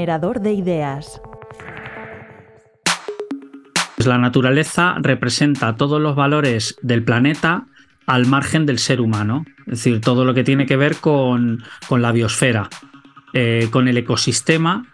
generador 0.00 0.40
de 0.40 0.54
ideas. 0.54 1.20
Pues 3.96 4.06
la 4.06 4.16
naturaleza 4.16 4.94
representa 4.98 5.76
todos 5.76 6.00
los 6.00 6.16
valores 6.16 6.78
del 6.80 7.04
planeta 7.04 7.66
al 8.06 8.24
margen 8.26 8.64
del 8.64 8.78
ser 8.78 9.02
humano, 9.02 9.44
es 9.66 9.84
decir, 9.84 10.00
todo 10.00 10.24
lo 10.24 10.32
que 10.32 10.42
tiene 10.42 10.64
que 10.64 10.76
ver 10.76 10.96
con, 10.96 11.62
con 11.86 12.00
la 12.00 12.12
biosfera, 12.12 12.70
eh, 13.34 13.68
con 13.70 13.88
el 13.88 13.98
ecosistema 13.98 14.86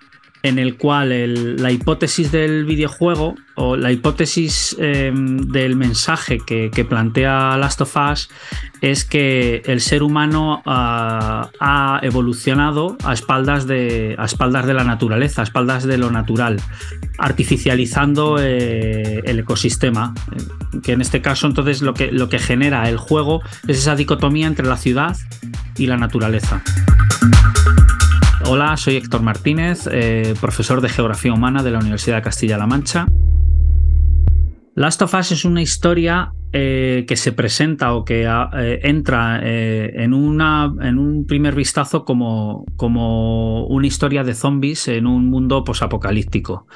en 0.42 0.58
el 0.58 0.76
cual 0.76 1.56
la 1.56 1.70
hipótesis 1.70 2.32
del 2.32 2.64
videojuego 2.64 3.36
o 3.56 3.76
la 3.76 3.90
hipótesis 3.90 4.76
eh, 4.78 5.10
del 5.14 5.76
mensaje 5.76 6.38
que, 6.38 6.70
plantea 6.88 7.56
Last 7.56 7.80
of 7.80 7.96
Us 7.96 8.28
es 8.82 9.04
que 9.04 9.62
el 9.64 9.80
ser 9.80 10.02
humano 10.02 10.62
uh, 10.64 10.70
ha 10.70 12.00
evolucionado 12.02 12.96
a 13.02 13.14
espaldas, 13.14 13.66
de, 13.66 14.14
a 14.18 14.26
espaldas 14.26 14.66
de 14.66 14.74
la 14.74 14.84
naturaleza, 14.84 15.40
a 15.40 15.44
espaldas 15.44 15.84
de 15.84 15.96
lo 15.96 16.10
natural, 16.10 16.60
artificializando 17.18 18.36
eh, 18.38 19.22
el 19.24 19.38
ecosistema. 19.38 20.14
Que 20.82 20.92
en 20.92 21.00
este 21.00 21.22
caso, 21.22 21.46
entonces, 21.46 21.80
lo 21.80 21.94
que, 21.94 22.12
lo 22.12 22.28
que 22.28 22.38
genera 22.38 22.88
el 22.90 22.98
juego 22.98 23.42
es 23.66 23.78
esa 23.78 23.96
dicotomía 23.96 24.46
entre 24.46 24.66
la 24.66 24.76
ciudad 24.76 25.16
y 25.78 25.86
la 25.86 25.96
naturaleza. 25.96 26.62
Hola, 28.44 28.76
soy 28.76 28.96
Héctor 28.96 29.22
Martínez, 29.22 29.88
eh, 29.90 30.34
profesor 30.40 30.80
de 30.80 30.88
Geografía 30.88 31.32
Humana 31.32 31.62
de 31.62 31.70
la 31.70 31.78
Universidad 31.78 32.16
de 32.16 32.22
Castilla-La 32.22 32.66
Mancha. 32.66 33.06
Last 34.76 35.00
of 35.00 35.14
Us 35.14 35.32
es 35.32 35.46
una 35.46 35.62
historia 35.62 36.34
eh, 36.52 37.06
que 37.08 37.16
se 37.16 37.32
presenta 37.32 37.94
o 37.94 38.04
que 38.04 38.24
eh, 38.24 38.80
entra 38.82 39.40
eh, 39.42 39.90
en, 39.94 40.12
un 40.12 41.24
primer 41.26 41.54
vistazo 41.54 42.04
como, 42.04 42.66
una 43.68 43.86
historia 43.86 44.22
de 44.22 44.34
zombies 44.34 44.86
en 44.88 45.06
un 45.06 45.30
mundo 45.30 45.64
posapocalíptico. 45.64 46.66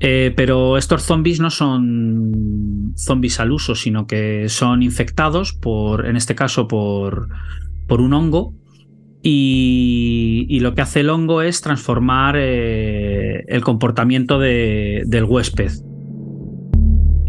pero 0.00 0.76
estos 0.76 1.04
zombies 1.04 1.38
no 1.38 1.50
son 1.50 2.92
zombies 2.96 3.38
al 3.38 3.52
uso, 3.52 3.76
sino 3.76 4.08
que 4.08 4.48
son 4.48 4.82
infectados 4.82 5.52
por, 5.52 6.06
en 6.06 6.16
este 6.16 6.34
caso, 6.34 6.66
por, 6.66 7.28
un 7.88 8.12
hongo 8.14 8.54
y, 9.22 10.58
lo 10.60 10.74
que 10.74 10.80
hace 10.80 11.00
el 11.00 11.10
hongo 11.10 11.40
es 11.42 11.60
transformar 11.60 12.34
eh, 12.36 13.44
el 13.46 13.62
comportamiento 13.62 14.40
de, 14.40 15.02
del 15.06 15.24
huésped. 15.24 15.70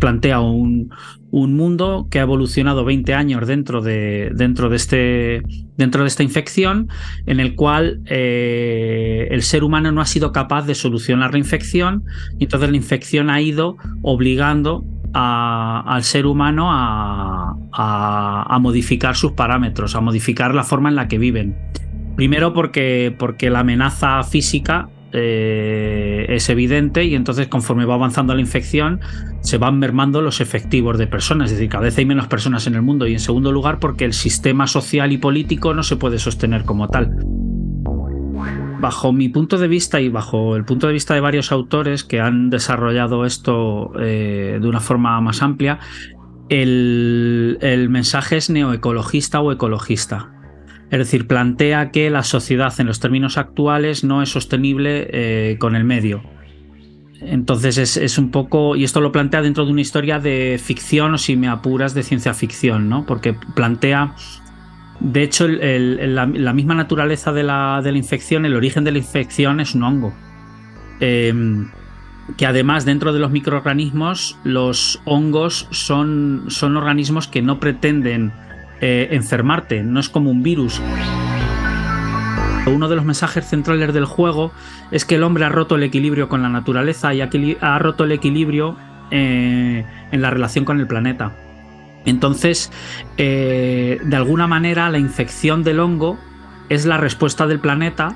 Plantea 0.03 0.41
un, 0.41 0.93
un, 1.31 1.55
mundo 1.55 2.09
que 2.11 2.19
ha 2.19 2.23
evolucionado 2.23 2.83
20 2.83 3.13
años 3.13 3.47
dentro 3.47 3.81
de, 3.81 4.31
dentro 4.35 4.67
de, 4.67 4.75
este, 4.75 5.43
dentro 5.77 6.01
de 6.01 6.09
esta 6.09 6.23
infección, 6.23 6.89
en 7.25 7.39
el 7.39 7.55
cual 7.55 8.01
eh, 8.07 9.29
el 9.31 9.43
ser 9.43 9.63
humano 9.63 9.93
no 9.93 10.01
ha 10.01 10.05
sido 10.05 10.33
capaz 10.33 10.63
de 10.63 10.75
solucionar 10.75 11.31
la 11.31 11.37
infección, 11.37 12.03
y 12.37 12.43
entonces 12.43 12.69
la 12.69 12.75
infección 12.75 13.29
ha 13.29 13.39
ido 13.39 13.77
obligando 14.01 14.83
al 15.13 16.03
ser 16.03 16.25
humano 16.25 16.69
a, 16.69 17.55
a, 17.71 18.55
a, 18.55 18.59
modificar 18.59 19.15
sus 19.15 19.31
parámetros, 19.31 19.95
a 19.95 20.01
modificar 20.01 20.53
la 20.53 20.65
forma 20.65 20.89
en 20.89 20.95
la 20.95 21.07
que 21.07 21.17
viven. 21.17 21.55
Primero 22.17 22.51
porque, 22.51 23.15
porque 23.17 23.49
la 23.49 23.59
amenaza 23.61 24.21
física 24.23 24.89
eh, 25.13 26.25
es 26.29 26.49
evidente 26.49 27.03
y 27.05 27.13
entonces 27.13 27.47
conforme 27.47 27.85
va 27.85 27.93
avanzando 27.93 28.33
la 28.33 28.41
infección 28.41 28.99
se 29.41 29.59
van 29.59 29.77
mermando 29.77 30.21
los 30.21 30.41
efectivos 30.41 30.97
de 30.97 31.05
personas, 31.05 31.51
es 31.51 31.57
decir, 31.57 31.69
cada 31.69 31.83
vez 31.83 31.97
hay 31.97 32.05
menos 32.05 32.27
personas 32.27 32.65
en 32.65 32.75
el 32.75 32.81
mundo 32.81 33.05
y 33.05 33.13
en 33.13 33.19
segundo 33.19 33.51
lugar 33.51 33.79
porque 33.79 34.05
el 34.05 34.13
sistema 34.13 34.65
social 34.65 35.11
y 35.11 35.17
político 35.17 35.73
no 35.73 35.83
se 35.83 35.97
puede 35.97 36.17
sostener 36.17 36.63
como 36.65 36.87
tal. 36.87 37.15
Bajo 38.79 39.13
mi 39.13 39.29
punto 39.29 39.57
de 39.59 39.67
vista 39.67 40.01
y 40.01 40.09
bajo 40.09 40.55
el 40.55 40.65
punto 40.65 40.87
de 40.87 40.93
vista 40.93 41.13
de 41.13 41.19
varios 41.19 41.51
autores 41.51 42.03
que 42.03 42.19
han 42.19 42.49
desarrollado 42.49 43.25
esto 43.25 43.91
eh, 43.99 44.57
de 44.61 44.67
una 44.67 44.79
forma 44.79 45.21
más 45.21 45.41
amplia, 45.41 45.79
el, 46.49 47.59
el 47.61 47.89
mensaje 47.89 48.37
es 48.37 48.49
neoecologista 48.49 49.41
o 49.41 49.51
ecologista. 49.51 50.31
Es 50.93 50.99
decir, 50.99 51.25
plantea 51.25 51.89
que 51.89 52.11
la 52.11 52.21
sociedad 52.21 52.71
en 52.77 52.85
los 52.85 52.99
términos 52.99 53.39
actuales 53.39 54.03
no 54.03 54.21
es 54.21 54.29
sostenible 54.29 55.07
eh, 55.11 55.57
con 55.57 55.75
el 55.75 55.85
medio. 55.85 56.21
Entonces 57.19 57.97
es, 57.97 58.17
un 58.19 58.29
poco, 58.29 58.75
y 58.75 58.83
esto 58.83 59.01
lo 59.01 59.11
plantea 59.11 59.41
dentro 59.41 59.65
de 59.65 59.71
una 59.71 59.81
historia 59.81 60.19
de 60.19 60.61
ficción 60.63 61.15
o 61.15 61.17
si 61.17 61.35
me 61.35 61.47
apuras 61.47 61.95
de 61.95 62.03
ciencia 62.03 62.35
ficción, 62.35 62.89
¿no? 62.89 63.07
Porque 63.07 63.33
plantea, 63.33 64.13
de 64.99 65.23
hecho, 65.23 65.47
la, 65.47 66.53
misma 66.53 66.75
naturaleza 66.75 67.33
de 67.33 67.41
la, 67.41 67.81
de 67.83 67.91
la, 67.91 67.97
infección, 67.97 68.45
el 68.45 68.55
origen 68.55 68.83
de 68.83 68.91
la 68.91 68.99
infección 68.99 69.61
es 69.61 69.73
un 69.73 69.81
hongo. 69.81 70.13
Eh, 70.99 71.33
que 72.37 72.45
además 72.45 72.85
dentro 72.85 73.13
de 73.13 73.19
los 73.19 73.31
microorganismos, 73.31 74.37
los 74.43 75.01
hongos 75.05 75.67
son, 75.71 76.45
son 76.49 76.77
organismos 76.77 77.27
que 77.27 77.41
no 77.41 77.59
pretenden 77.59 78.31
eh, 78.81 79.09
enfermarte, 79.11 79.83
no 79.83 79.99
es 79.99 80.09
como 80.09 80.29
un 80.29 80.43
virus. 80.43 80.81
Uno 82.65 82.87
de 82.87 82.95
los 82.95 83.05
mensajes 83.05 83.45
centrales 83.45 83.93
del 83.93 84.05
juego 84.05 84.51
es 84.91 85.05
que 85.05 85.15
el 85.15 85.23
hombre 85.23 85.45
ha 85.45 85.49
roto 85.49 85.75
el 85.75 85.83
equilibrio 85.83 86.29
con 86.29 86.41
la 86.41 86.49
naturaleza 86.49 87.13
y 87.13 87.21
ha 87.21 87.79
roto 87.79 88.05
el 88.05 88.13
equilibrio 88.13 88.77
eh, 89.11 89.85
en 90.11 90.21
la 90.21 90.29
relación 90.29 90.63
con 90.63 90.79
el 90.79 90.87
planeta. 90.87 91.35
Entonces, 92.05 92.71
eh, 93.17 93.99
de 94.03 94.15
alguna 94.15 94.47
manera, 94.47 94.89
la 94.89 94.97
infección 94.97 95.63
del 95.63 95.79
hongo 95.79 96.17
es 96.69 96.85
la 96.85 96.97
respuesta 96.97 97.47
del 97.47 97.59
planeta 97.59 98.15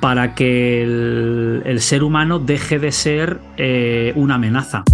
para 0.00 0.34
que 0.34 0.82
el, 0.82 1.80
ser 1.80 2.02
humano 2.02 2.38
deje 2.38 2.78
de 2.78 2.92
ser 2.92 3.40
una 4.14 4.34
amenaza. 4.34 4.84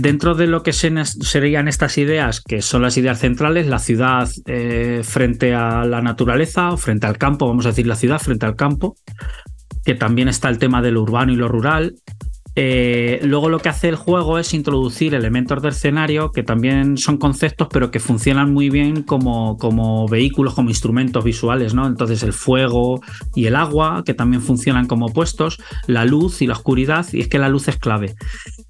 Dentro 0.00 0.34
de 0.34 0.46
lo 0.46 0.62
que 0.62 0.72
serían 0.72 1.68
estas 1.68 1.98
ideas, 1.98 2.40
que 2.40 2.62
son 2.62 2.80
las 2.80 2.96
ideas 2.96 3.18
centrales, 3.18 3.66
la 3.66 3.78
ciudad 3.78 4.30
eh, 4.46 5.02
frente 5.04 5.54
a 5.54 5.84
la 5.84 6.00
naturaleza 6.00 6.72
o 6.72 6.78
frente 6.78 7.06
al 7.06 7.18
campo, 7.18 7.46
vamos 7.46 7.66
a 7.66 7.68
decir 7.68 7.86
la 7.86 7.96
ciudad 7.96 8.18
frente 8.18 8.46
al 8.46 8.56
campo, 8.56 8.96
que 9.84 9.94
también 9.94 10.28
está 10.28 10.48
el 10.48 10.56
tema 10.56 10.80
de 10.80 10.90
lo 10.90 11.02
urbano 11.02 11.32
y 11.32 11.36
lo 11.36 11.48
rural, 11.48 11.96
eh, 12.62 13.20
luego 13.22 13.48
lo 13.48 13.58
que 13.58 13.70
hace 13.70 13.88
el 13.88 13.96
juego 13.96 14.38
es 14.38 14.52
introducir 14.52 15.14
elementos 15.14 15.62
del 15.62 15.72
escenario 15.72 16.30
que 16.30 16.42
también 16.42 16.98
son 16.98 17.16
conceptos, 17.16 17.68
pero 17.72 17.90
que 17.90 18.00
funcionan 18.00 18.52
muy 18.52 18.68
bien 18.68 19.02
como, 19.02 19.56
como 19.56 20.06
vehículos, 20.06 20.52
como 20.52 20.68
instrumentos 20.68 21.24
visuales, 21.24 21.72
¿no? 21.72 21.86
Entonces 21.86 22.22
el 22.22 22.34
fuego 22.34 23.00
y 23.34 23.46
el 23.46 23.56
agua, 23.56 24.02
que 24.04 24.12
también 24.12 24.42
funcionan 24.42 24.86
como 24.86 25.06
opuestos, 25.06 25.58
la 25.86 26.04
luz 26.04 26.42
y 26.42 26.46
la 26.46 26.52
oscuridad, 26.52 27.06
y 27.14 27.20
es 27.20 27.28
que 27.28 27.38
la 27.38 27.48
luz 27.48 27.66
es 27.68 27.78
clave. 27.78 28.14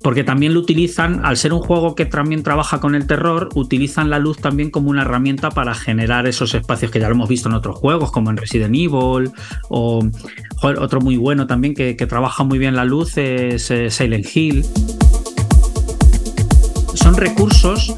Porque 0.01 0.23
también 0.23 0.55
lo 0.55 0.61
utilizan, 0.61 1.25
al 1.27 1.37
ser 1.37 1.53
un 1.53 1.59
juego 1.59 1.97
que 1.97 2.07
también 2.07 2.45
trabaja 2.45 2.79
con 2.79 2.95
el 2.95 3.09
terror, 3.09 3.49
utilizan 3.57 4.09
la 4.09 4.21
luz 4.21 4.39
también 4.39 4.71
como 4.71 4.91
una 4.91 5.03
herramienta 5.03 5.51
para 5.51 5.75
generar 5.75 6.29
esos 6.29 6.55
espacios 6.55 6.93
que 6.93 7.01
ya 7.01 7.09
lo 7.09 7.17
hemos 7.17 7.29
visto 7.29 7.49
en 7.49 7.57
otros 7.57 7.77
juegos, 7.77 8.13
como 8.13 8.31
en 8.31 8.37
Resident 8.37 8.77
Evil, 8.77 9.33
o 9.69 10.09
otro 10.63 11.01
muy 11.01 11.17
bueno 11.17 11.47
también 11.47 11.75
que, 11.75 11.97
que 11.97 12.07
trabaja 12.07 12.45
muy 12.45 12.59
bien 12.59 12.77
la 12.77 12.85
luz 12.85 13.17
es 13.17 13.73
Silent 13.89 14.27
Hill. 14.35 14.65
Son 16.95 17.17
recursos 17.17 17.95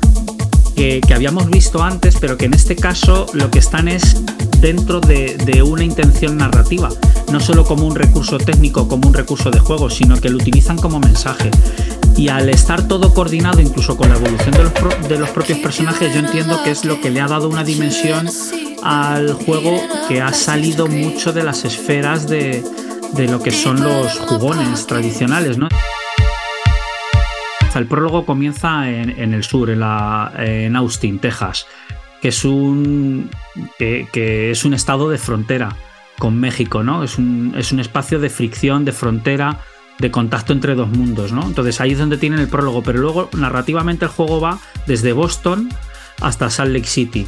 que, 0.75 1.01
habíamos 1.15 1.49
visto 1.49 1.83
antes, 1.83 2.17
pero 2.21 2.37
que 2.37 2.47
en 2.47 2.55
este 2.55 2.77
caso 2.77 3.27
lo 3.33 3.51
que 3.51 3.59
están 3.59 3.89
es 3.89 4.23
dentro 4.61 5.01
de, 5.01 5.63
una 5.65 5.85
intención 5.85 6.37
narrativa, 6.37 6.89
no 7.31 7.41
solo 7.41 7.65
como 7.65 7.87
un 7.87 7.95
recurso 7.95 8.39
técnico, 8.39 8.89
como 8.89 9.09
un 9.09 9.15
recurso 9.15 9.51
de 9.51 9.59
juego, 9.59 9.91
sino 9.91 10.21
que 10.21 10.29
lo 10.29 10.37
utilizan 10.37 10.79
como 10.79 10.99
mensaje. 11.01 11.51
Y 12.17 12.29
al 12.29 12.49
estar 12.49 12.87
todo 12.89 13.15
coordinado, 13.15 13.61
incluso 13.61 13.97
con 13.97 14.11
la 14.11 14.17
evolución 14.17 14.51
de 14.51 14.65
los, 14.65 15.09
de 15.09 15.19
los 15.19 15.31
propios 15.31 15.59
personajes, 15.59 16.13
yo 16.13 16.21
entiendo 16.21 16.63
que 16.63 16.71
es 16.71 16.85
lo 16.85 17.01
que 17.01 17.11
le 17.11 17.21
ha 17.21 17.27
dado 17.27 17.49
una 17.49 17.65
dimensión 17.65 18.29
al 18.83 19.33
juego 19.33 19.81
que 20.09 20.21
ha 20.21 20.33
salido 20.33 20.87
mucho 20.87 21.33
de 21.33 21.43
las 21.43 21.65
esferas 21.65 22.27
de, 22.29 22.63
de 23.15 23.29
lo 23.29 23.43
que 23.43 23.51
son 23.51 23.83
los 23.83 24.19
jugones 24.19 24.87
tradicionales, 24.87 25.59
¿no? 25.59 25.69
El 27.75 27.87
prólogo 27.87 28.27
comienza 28.27 28.91
en, 28.91 29.35
el 29.35 29.43
sur, 29.45 29.71
en, 29.71 30.77
Austin, 30.77 31.19
Texas, 31.19 31.67
que 32.21 32.29
es 32.29 32.45
un, 32.45 33.31
que, 33.79 34.51
es 34.51 34.65
un 34.65 34.75
estado 34.75 35.09
de 35.09 35.19
frontera 35.19 35.75
con 36.19 36.39
México, 36.39 36.83
¿no? 36.83 37.03
Es 37.03 37.19
un, 37.19 37.55
es 37.57 37.73
un 37.73 37.81
espacio 37.81 38.19
de 38.21 38.31
fricción, 38.31 38.85
de 38.85 38.93
frontera, 38.93 39.61
de 39.99 40.11
contacto 40.11 40.53
entre 40.53 40.75
dos 40.75 40.89
mundos, 40.89 41.33
¿no? 41.33 41.45
Entonces 41.45 41.81
ahí 41.81 41.93
es 41.93 41.99
donde 41.99 42.19
tienen 42.19 42.41
el 42.41 42.49
prólogo, 42.49 42.83
pero 42.83 42.99
luego 42.99 43.31
narrativamente 43.33 44.05
el 44.05 44.11
juego 44.11 44.41
va 44.41 44.59
desde 44.87 45.13
Boston 45.13 45.69
hasta 46.21 46.51
Salt 46.51 46.73
Lake 46.73 46.87
City. 46.87 47.27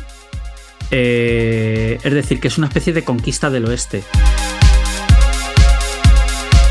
Eh, 0.90 1.98
es 2.02 2.12
decir, 2.12 2.40
que 2.40 2.48
es 2.48 2.58
una 2.58 2.66
especie 2.66 2.92
de 2.92 3.02
conquista 3.02 3.50
del 3.50 3.64
oeste. 3.66 4.04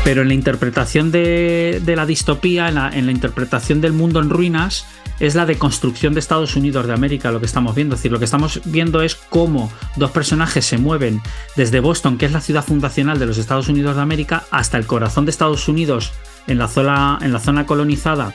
Pero 0.04 0.20
en 0.20 0.28
la 0.28 0.34
interpretación 0.34 1.10
de, 1.10 1.82
la 1.96 2.04
distopía, 2.04 2.68
en 2.68 2.74
la, 3.06 3.10
interpretación 3.10 3.80
del 3.80 3.94
mundo 3.94 4.20
en 4.20 4.28
ruinas, 4.28 4.84
es 5.18 5.34
la 5.34 5.46
deconstrucción 5.46 6.12
de 6.12 6.20
Estados 6.20 6.56
Unidos 6.56 6.86
de 6.86 6.92
América 6.92 7.30
lo 7.30 7.40
que 7.40 7.46
estamos 7.46 7.74
viendo. 7.74 7.94
Es 7.94 8.00
decir, 8.00 8.12
lo 8.12 8.18
que 8.18 8.26
estamos 8.26 8.60
viendo 8.66 9.00
es 9.00 9.14
cómo 9.14 9.72
dos 9.96 10.10
personajes 10.10 10.66
se 10.66 10.76
mueven 10.76 11.22
desde 11.56 11.80
Boston, 11.80 12.18
que 12.18 12.26
es 12.26 12.32
la 12.32 12.42
ciudad 12.42 12.62
fundacional 12.62 13.18
de 13.18 13.24
los 13.24 13.38
Estados 13.38 13.68
Unidos 13.68 13.96
de 13.96 14.02
América, 14.02 14.44
hasta 14.50 14.76
el 14.76 14.86
corazón 14.86 15.24
de 15.24 15.30
Estados 15.30 15.68
Unidos, 15.68 16.12
en 16.46 16.58
la 16.58 16.68
zona, 16.68 17.66
colonizada 17.66 18.34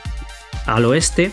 al 0.66 0.84
oeste, 0.86 1.30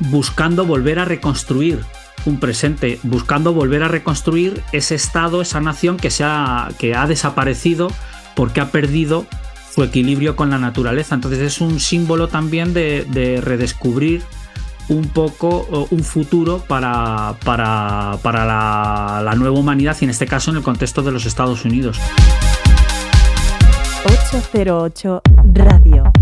buscando 0.00 0.66
volver 0.66 0.98
a 0.98 1.04
reconstruir 1.04 1.78
un 2.26 2.40
presente, 2.40 2.98
buscando 3.04 3.52
volver 3.52 3.84
a 3.84 3.88
reconstruir 3.88 4.62
ese 4.72 4.96
estado, 4.96 5.42
esa 5.42 5.60
nación 5.60 5.96
que, 5.96 6.10
se 6.10 6.24
que 6.76 6.96
ha 6.96 7.06
desaparecido 7.06 7.92
porque 8.34 8.60
ha 8.60 8.72
perdido 8.72 9.26
su 9.74 9.82
equilibrio 9.82 10.36
con 10.36 10.50
la 10.50 10.58
naturaleza. 10.58 11.14
Entonces 11.14 11.40
es 11.40 11.60
un 11.60 11.80
símbolo 11.80 12.28
también 12.28 12.72
de, 12.74 13.04
de 13.10 13.40
redescubrir 13.40 14.22
un 14.88 15.08
poco 15.08 15.86
un 15.90 16.04
futuro 16.04 16.62
para, 16.68 17.34
para, 17.44 18.18
para 18.22 18.44
la, 18.44 19.22
la 19.24 19.34
nueva 19.34 19.58
humanidad 19.58 19.96
y 20.00 20.04
en 20.04 20.10
este 20.10 20.26
caso 20.26 20.50
en 20.50 20.58
el 20.58 20.62
contexto 20.62 21.02
de 21.02 21.10
los 21.10 21.26
Estados 21.26 21.64
Unidos. 21.64 21.98
808 24.04 25.22
Radio. 25.54 26.12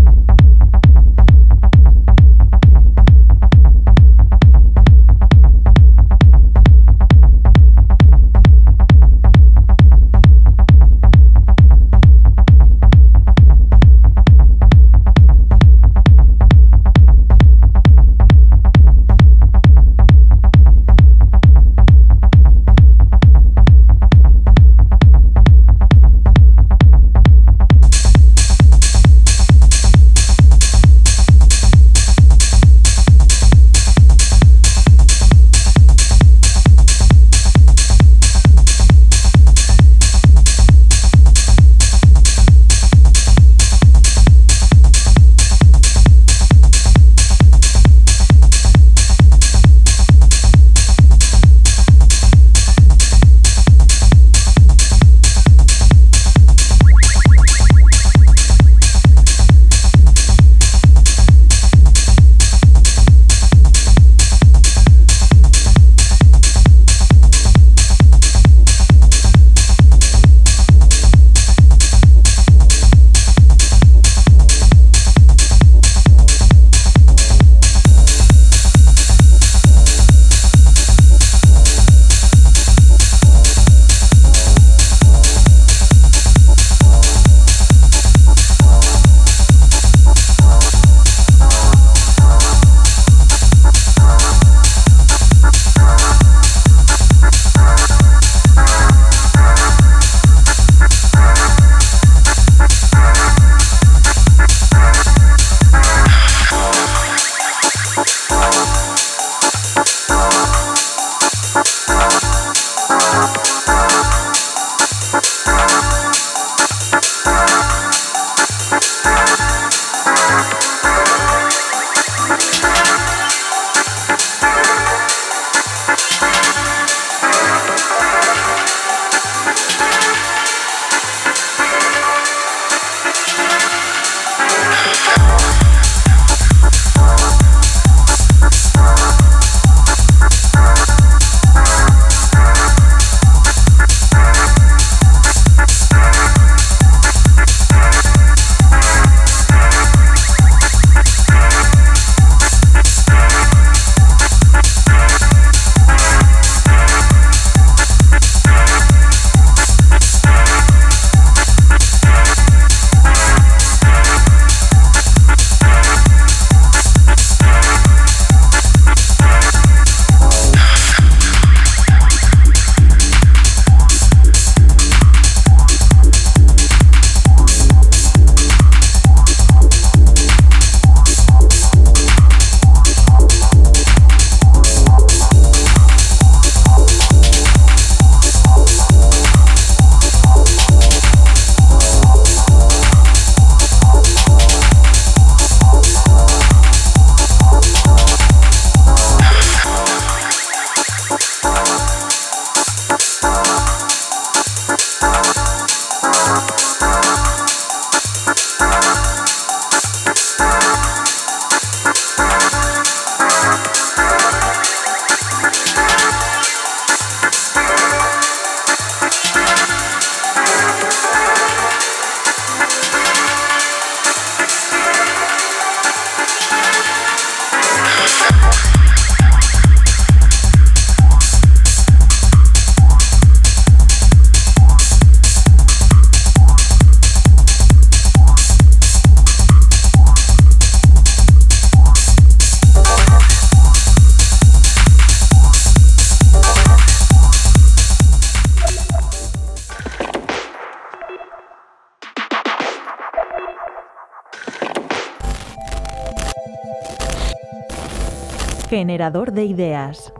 Generador 258.83 259.31
de 259.31 259.45
ideas. 259.45 260.13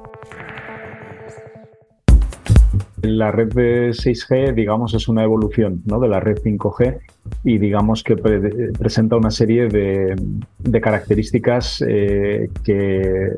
La 3.02 3.30
red 3.30 3.52
de 3.52 3.90
6G, 3.90 4.54
digamos, 4.54 4.94
es 4.94 5.10
una 5.10 5.22
evolución 5.22 5.82
¿no? 5.86 6.00
de 6.00 6.08
la 6.08 6.22
red 6.22 6.38
5G 6.38 7.00
y 7.44 7.58
digamos 7.58 8.06
que 8.06 8.16
pre 8.16 8.40
presenta 8.80 9.18
una 9.18 9.32
serie 9.32 9.68
de, 9.68 10.16
características 10.82 11.84
eh, 11.86 12.50
que 12.64 13.32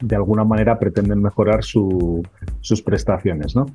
de 0.00 0.16
alguna 0.16 0.42
manera 0.42 0.76
pretenden 0.76 1.22
mejorar 1.22 1.62
su, 1.62 2.24
sus 2.60 2.82
prestaciones. 2.82 3.54
¿no? 3.54 3.66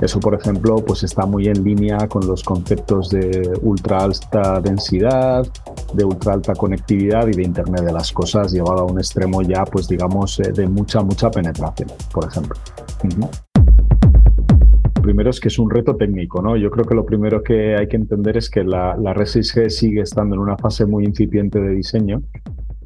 Eso, 0.00 0.20
por 0.20 0.34
ejemplo, 0.34 0.76
pues 0.76 1.02
está 1.02 1.24
muy 1.26 1.48
en 1.48 1.64
línea 1.64 2.06
con 2.06 2.26
los 2.26 2.42
conceptos 2.42 3.08
de 3.08 3.50
ultra 3.62 4.04
alta 4.04 4.60
densidad, 4.60 5.46
de 5.94 6.04
ultra 6.04 6.34
alta 6.34 6.54
conectividad 6.54 7.26
y 7.28 7.32
de 7.32 7.42
Internet 7.42 7.82
de 7.82 7.92
las 7.92 8.12
cosas 8.12 8.52
llevado 8.52 8.80
a 8.80 8.84
un 8.84 8.98
extremo 8.98 9.42
ya, 9.42 9.64
pues 9.64 9.88
digamos, 9.88 10.38
eh, 10.40 10.52
de 10.52 10.68
mucha, 10.68 11.00
mucha 11.00 11.30
penetración, 11.30 11.88
por 12.12 12.26
ejemplo. 12.26 12.56
Primero 15.06 15.30
es 15.30 15.38
que 15.38 15.46
es 15.46 15.60
un 15.60 15.70
reto 15.70 15.94
técnico, 15.94 16.42
¿no? 16.42 16.56
Yo 16.56 16.68
creo 16.68 16.84
que 16.84 16.96
lo 16.96 17.06
primero 17.06 17.40
que 17.40 17.76
hay 17.76 17.86
que 17.86 17.94
entender 17.94 18.36
es 18.36 18.50
que 18.50 18.64
la, 18.64 18.96
la 18.96 19.14
red 19.14 19.26
6G 19.26 19.68
sigue 19.68 20.00
estando 20.00 20.34
en 20.34 20.40
una 20.40 20.56
fase 20.56 20.84
muy 20.84 21.04
incipiente 21.04 21.60
de 21.60 21.70
diseño 21.76 22.22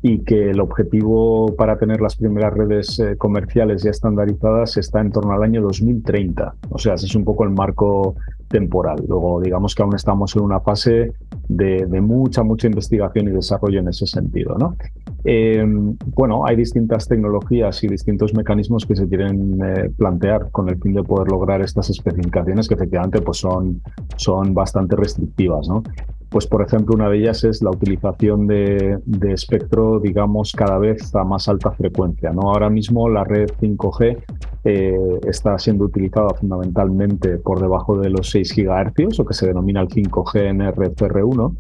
y 0.03 0.19
que 0.19 0.51
el 0.51 0.61
objetivo 0.61 1.57
para 1.57 1.79
tener 1.79 2.03
las 2.03 2.17
primeras 2.17 2.53
redes 2.53 2.99
eh, 2.99 3.17
comerciales 3.17 3.85
ya 3.85 3.91
estandarizadas 3.91 4.77
está 4.77 5.01
en 5.01 5.13
torno 5.13 5.33
al 5.33 5.43
año 5.43 5.63
2030. 5.63 6.57
O 6.69 6.77
sea, 6.77 6.93
ese 6.93 7.07
es 7.07 7.15
un 7.15 7.25
poco 7.25 7.45
el 7.45 7.51
marco 7.53 8.17
temporal. 8.51 8.99
Luego, 9.09 9.41
digamos 9.41 9.75
que 9.75 9.83
aún 9.83 9.95
estamos 9.95 10.35
en 10.35 10.43
una 10.43 10.61
fase 10.61 11.13
de, 11.49 12.01
mucha, 12.01 12.43
mucha 12.43 12.67
investigación 12.67 13.29
y 13.29 13.31
desarrollo 13.31 13.79
en 13.79 13.89
ese 13.89 14.07
sentido. 14.07 14.57
¿no? 14.59 14.77
Eh, 15.25 15.65
bueno, 16.07 16.45
hay 16.47 16.57
distintas 16.57 17.07
tecnologías 17.07 17.83
y 17.85 17.89
distintos 17.89 18.35
mecanismos 18.35 18.87
que 18.87 18.97
se 18.97 19.09
quieren 19.09 19.61
eh, 19.65 19.91
plantear 19.97 20.51
con 20.51 20.69
el 20.69 20.79
fin 20.79 20.95
de 20.95 21.05
poder 21.05 21.29
lograr 21.29 21.63
estas 21.63 21.91
especificaciones 21.91 22.67
que 22.69 22.75
efectivamente 22.75 23.23
pues 23.23 23.39
son, 23.39 23.81
son 24.17 24.53
bastante 24.53 24.97
restrictivas. 24.97 25.69
¿no? 25.69 25.85
Pues, 26.31 26.47
por 26.47 26.63
ejemplo, 26.63 26.95
una 26.95 27.09
de 27.09 27.19
ellas 27.19 27.43
es 27.43 27.61
la 27.61 27.71
utilización 27.71 28.47
de, 28.47 28.99
espectro, 29.29 29.99
digamos, 29.99 30.53
cada 30.53 30.79
vez 30.79 31.15
a 31.15 31.25
más 31.25 31.49
alta 31.49 31.73
frecuencia. 31.73 32.31
¿no? 32.33 32.43
Ahora 32.43 32.71
mismo 32.71 33.09
la 33.09 33.25
red 33.25 33.49
5G 33.61 34.17
eh, 34.65 35.21
está 35.27 35.59
siendo 35.59 35.85
utilizada 35.85 36.35
fundamentalmente 36.35 37.39
por 37.39 37.61
debajo 37.61 37.99
de 37.99 38.11
los 38.11 38.31
6 38.31 38.55
GHz, 38.57 39.21
o 39.21 39.25
que 39.25 39.35
se 39.35 39.47
denomina 39.47 39.81
el 39.81 39.89
5G 39.89 40.53
NRFR1. 40.55 41.57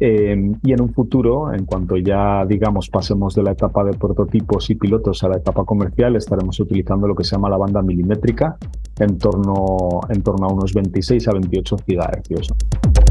Eh, 0.00 0.52
y 0.62 0.72
en 0.72 0.80
un 0.80 0.92
futuro, 0.92 1.52
en 1.54 1.64
cuanto 1.64 1.96
ya, 1.96 2.44
digamos, 2.44 2.90
pasemos 2.90 3.34
de 3.34 3.42
la 3.42 3.52
etapa 3.52 3.84
de 3.84 3.92
prototipos 3.92 4.68
y 4.70 4.74
pilotos 4.74 5.22
a 5.22 5.28
la 5.28 5.36
etapa 5.36 5.64
comercial, 5.64 6.16
estaremos 6.16 6.58
utilizando 6.60 7.06
lo 7.06 7.14
que 7.14 7.24
se 7.24 7.36
llama 7.36 7.48
la 7.48 7.56
banda 7.56 7.82
milimétrica 7.82 8.56
en 8.98 9.18
torno, 9.18 10.00
en 10.08 10.22
torno 10.22 10.46
a 10.46 10.52
unos 10.52 10.74
26 10.74 11.28
a 11.28 11.32
28 11.32 11.76
GHz. 11.86 13.01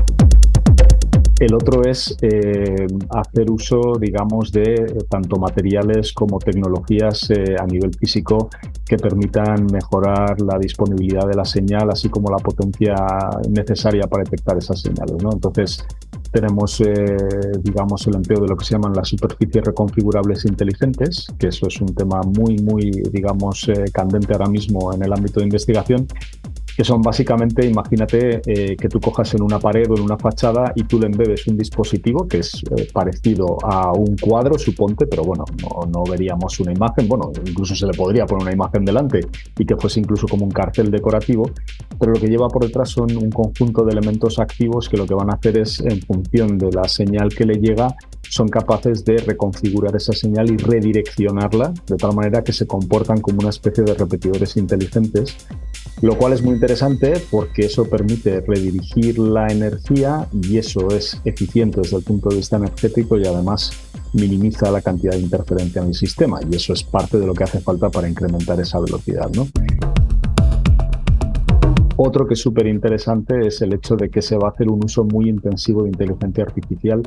El 1.42 1.56
otro 1.56 1.82
es 1.84 2.16
eh, 2.22 2.86
hacer 3.10 3.50
uso, 3.50 3.98
digamos, 4.00 4.52
de 4.52 5.06
tanto 5.10 5.38
materiales 5.38 6.14
como 6.14 6.38
tecnologías 6.38 7.32
eh, 7.32 7.56
a 7.60 7.66
nivel 7.66 7.92
físico 7.96 8.48
que 8.86 8.98
permitan 8.98 9.66
mejorar 9.66 10.40
la 10.40 10.60
disponibilidad 10.60 11.28
de 11.28 11.34
la 11.34 11.44
señal, 11.44 11.90
así 11.90 12.10
como 12.10 12.30
la 12.30 12.38
potencia 12.38 12.94
necesaria 13.50 14.04
para 14.04 14.24
detectar 14.24 14.56
esas 14.60 14.82
señales. 14.82 15.16
Entonces, 15.20 15.84
tenemos, 16.32 16.80
eh, 16.82 17.18
digamos, 17.64 18.06
el 18.06 18.18
empleo 18.18 18.42
de 18.42 18.48
lo 18.48 18.56
que 18.56 18.64
se 18.64 18.76
llaman 18.76 18.94
las 18.94 19.08
superficies 19.08 19.66
reconfigurables 19.66 20.46
inteligentes, 20.46 21.26
que 21.40 21.48
eso 21.48 21.66
es 21.66 21.82
un 21.82 21.96
tema 21.96 22.22
muy, 22.22 22.58
muy, 22.60 22.92
digamos, 23.12 23.66
candente 23.92 24.32
ahora 24.34 24.48
mismo 24.48 24.94
en 24.94 25.02
el 25.02 25.12
ámbito 25.12 25.40
de 25.40 25.48
investigación 25.48 26.06
que 26.76 26.84
son 26.84 27.02
básicamente, 27.02 27.66
imagínate 27.66 28.42
eh, 28.46 28.76
que 28.76 28.90
tú 28.90 29.00
cojas 29.00 29.34
en 29.34 29.44
una 29.44 29.60
pared 29.60 29.90
o 29.90 29.96
en 29.96 30.02
una 30.02 30.18
fachada 30.18 30.72
y 30.76 30.84
tú 30.84 31.00
le 31.00 31.08
embebes 31.08 31.48
un 31.48 31.58
dispositivo 31.58 32.28
que 32.28 32.40
es 32.40 32.64
eh, 32.78 32.88
parecido 32.94 33.58
a 33.64 33.92
un 33.92 34.16
cuadro, 34.18 34.58
suponte, 34.58 35.06
pero 35.06 35.24
bueno, 35.24 35.46
no, 35.62 35.86
no, 35.86 36.04
veríamos 36.04 36.60
una 36.60 36.72
imagen, 36.72 37.08
bueno, 37.08 37.32
incluso 37.46 37.76
se 37.76 37.86
le 37.86 37.94
podría 37.94 38.26
poner 38.26 38.44
una 38.44 38.54
imagen 38.54 38.86
delante 38.86 39.22
y 39.58 39.66
que 39.66 39.76
fuese 39.76 40.00
incluso 40.00 40.28
como 40.28 40.46
un 40.46 40.52
cartel 40.52 40.92
decorativo, 40.92 41.52
pero 42.00 42.14
lo 42.14 42.20
que 42.20 42.28
lleva 42.28 42.48
por 42.48 42.66
detrás 42.66 42.90
son 42.90 43.16
un 43.16 43.30
conjunto 43.30 43.84
de 43.84 43.92
elementos 43.92 44.40
activos 44.40 44.90
que 44.90 44.98
lo 44.98 45.06
que 45.06 45.14
van 45.14 45.30
a 45.30 45.34
hacer 45.34 45.58
es, 45.58 45.80
en 45.82 46.02
función 46.02 46.58
de 46.58 46.72
la 46.72 46.88
señal 46.88 47.30
que 47.30 47.46
le 47.46 47.56
llega, 47.56 47.96
son 48.32 48.48
capaces 48.48 49.04
de 49.04 49.18
reconfigurar 49.18 49.94
esa 49.96 50.14
señal 50.14 50.50
y 50.50 50.56
redireccionarla 50.56 51.74
de 51.86 51.98
tal 51.98 52.16
manera 52.16 52.42
que 52.44 52.54
se 52.54 52.66
comportan 52.66 53.20
como 53.20 53.40
una 53.40 53.50
especie 53.50 53.84
de 53.84 53.94
repetidores 53.94 54.56
inteligentes, 54.56 55.36
lo 56.02 56.18
cual 56.18 56.32
es 56.34 56.42
muy 56.42 56.58
interesante 56.62 57.14
porque 57.32 57.66
eso 57.66 57.90
permite 57.90 58.40
redirigir 58.42 59.18
la 59.18 59.48
energía 59.48 60.28
y 60.32 60.60
eso 60.60 60.90
es 60.90 61.20
eficiente 61.26 61.82
desde 61.82 61.98
el 61.98 62.04
punto 62.04 62.30
de 62.30 62.36
vista 62.36 62.58
energético 62.58 63.18
y 63.18 63.26
además 63.26 63.72
minimiza 64.14 64.70
la 64.70 64.80
cantidad 64.80 65.14
de 65.14 65.22
interferencia 65.22 65.82
en 65.82 65.88
el 65.88 65.96
sistema 65.96 66.40
y 66.48 66.56
eso 66.56 66.74
es 66.74 66.84
parte 66.84 67.18
de 67.18 67.26
lo 67.26 67.34
que 67.34 67.46
hace 67.46 67.62
falta 67.62 67.90
para 67.90 68.08
incrementar 68.08 68.60
esa 68.60 68.80
velocidad. 68.80 69.28
¿no? 69.36 69.48
Otro 71.98 72.28
que 72.28 72.36
es 72.36 72.40
súper 72.40 72.68
interesante 72.68 73.48
es 73.48 73.60
el 73.64 73.74
hecho 73.74 73.96
de 73.96 74.12
que 74.12 74.22
se 74.22 74.38
va 74.38 74.50
a 74.50 74.52
hacer 74.52 74.70
un 74.70 74.86
uso 74.86 75.04
muy 75.04 75.30
intensivo 75.30 75.82
de 75.82 75.90
inteligencia 75.90 76.44
artificial 76.44 77.02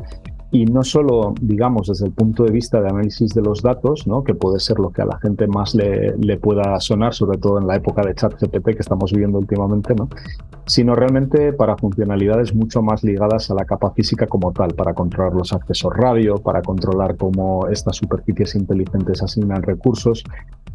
y 0.54 0.66
no 0.66 0.84
solo, 0.84 1.34
digamos, 1.40 1.88
desde 1.88 2.06
el 2.06 2.12
punto 2.12 2.44
de 2.44 2.52
vista 2.52 2.80
de 2.80 2.88
análisis 2.88 3.34
de 3.34 3.42
los 3.42 3.60
datos, 3.60 4.04
que 4.24 4.34
puede 4.34 4.60
ser 4.60 4.78
lo 4.78 4.90
que 4.90 5.02
a 5.02 5.04
la 5.04 5.18
gente 5.18 5.48
más 5.48 5.74
le, 5.74 6.36
pueda 6.36 6.78
sonar, 6.78 7.12
sobre 7.12 7.38
todo 7.38 7.58
en 7.58 7.66
la 7.66 7.74
época 7.74 8.02
de 8.02 8.14
chat 8.14 8.40
GPT 8.40 8.66
que 8.66 8.78
estamos 8.78 9.10
viviendo 9.10 9.36
últimamente, 9.40 9.96
¿no? 9.96 10.08
sino 10.64 10.94
realmente 10.94 11.52
para 11.52 11.76
funcionalidades 11.76 12.54
mucho 12.54 12.82
más 12.82 13.02
ligadas 13.02 13.50
a 13.50 13.54
la 13.54 13.64
capa 13.64 13.90
física 13.90 14.28
como 14.28 14.52
tal, 14.52 14.74
para 14.74 14.94
controlar 14.94 15.34
los 15.34 15.52
accesos 15.52 15.92
radio, 15.92 16.36
para 16.36 16.62
controlar 16.62 17.16
cómo 17.16 17.66
estas 17.66 17.96
superficies 17.96 18.54
inteligentes 18.54 19.24
asignan 19.24 19.60
recursos, 19.60 20.22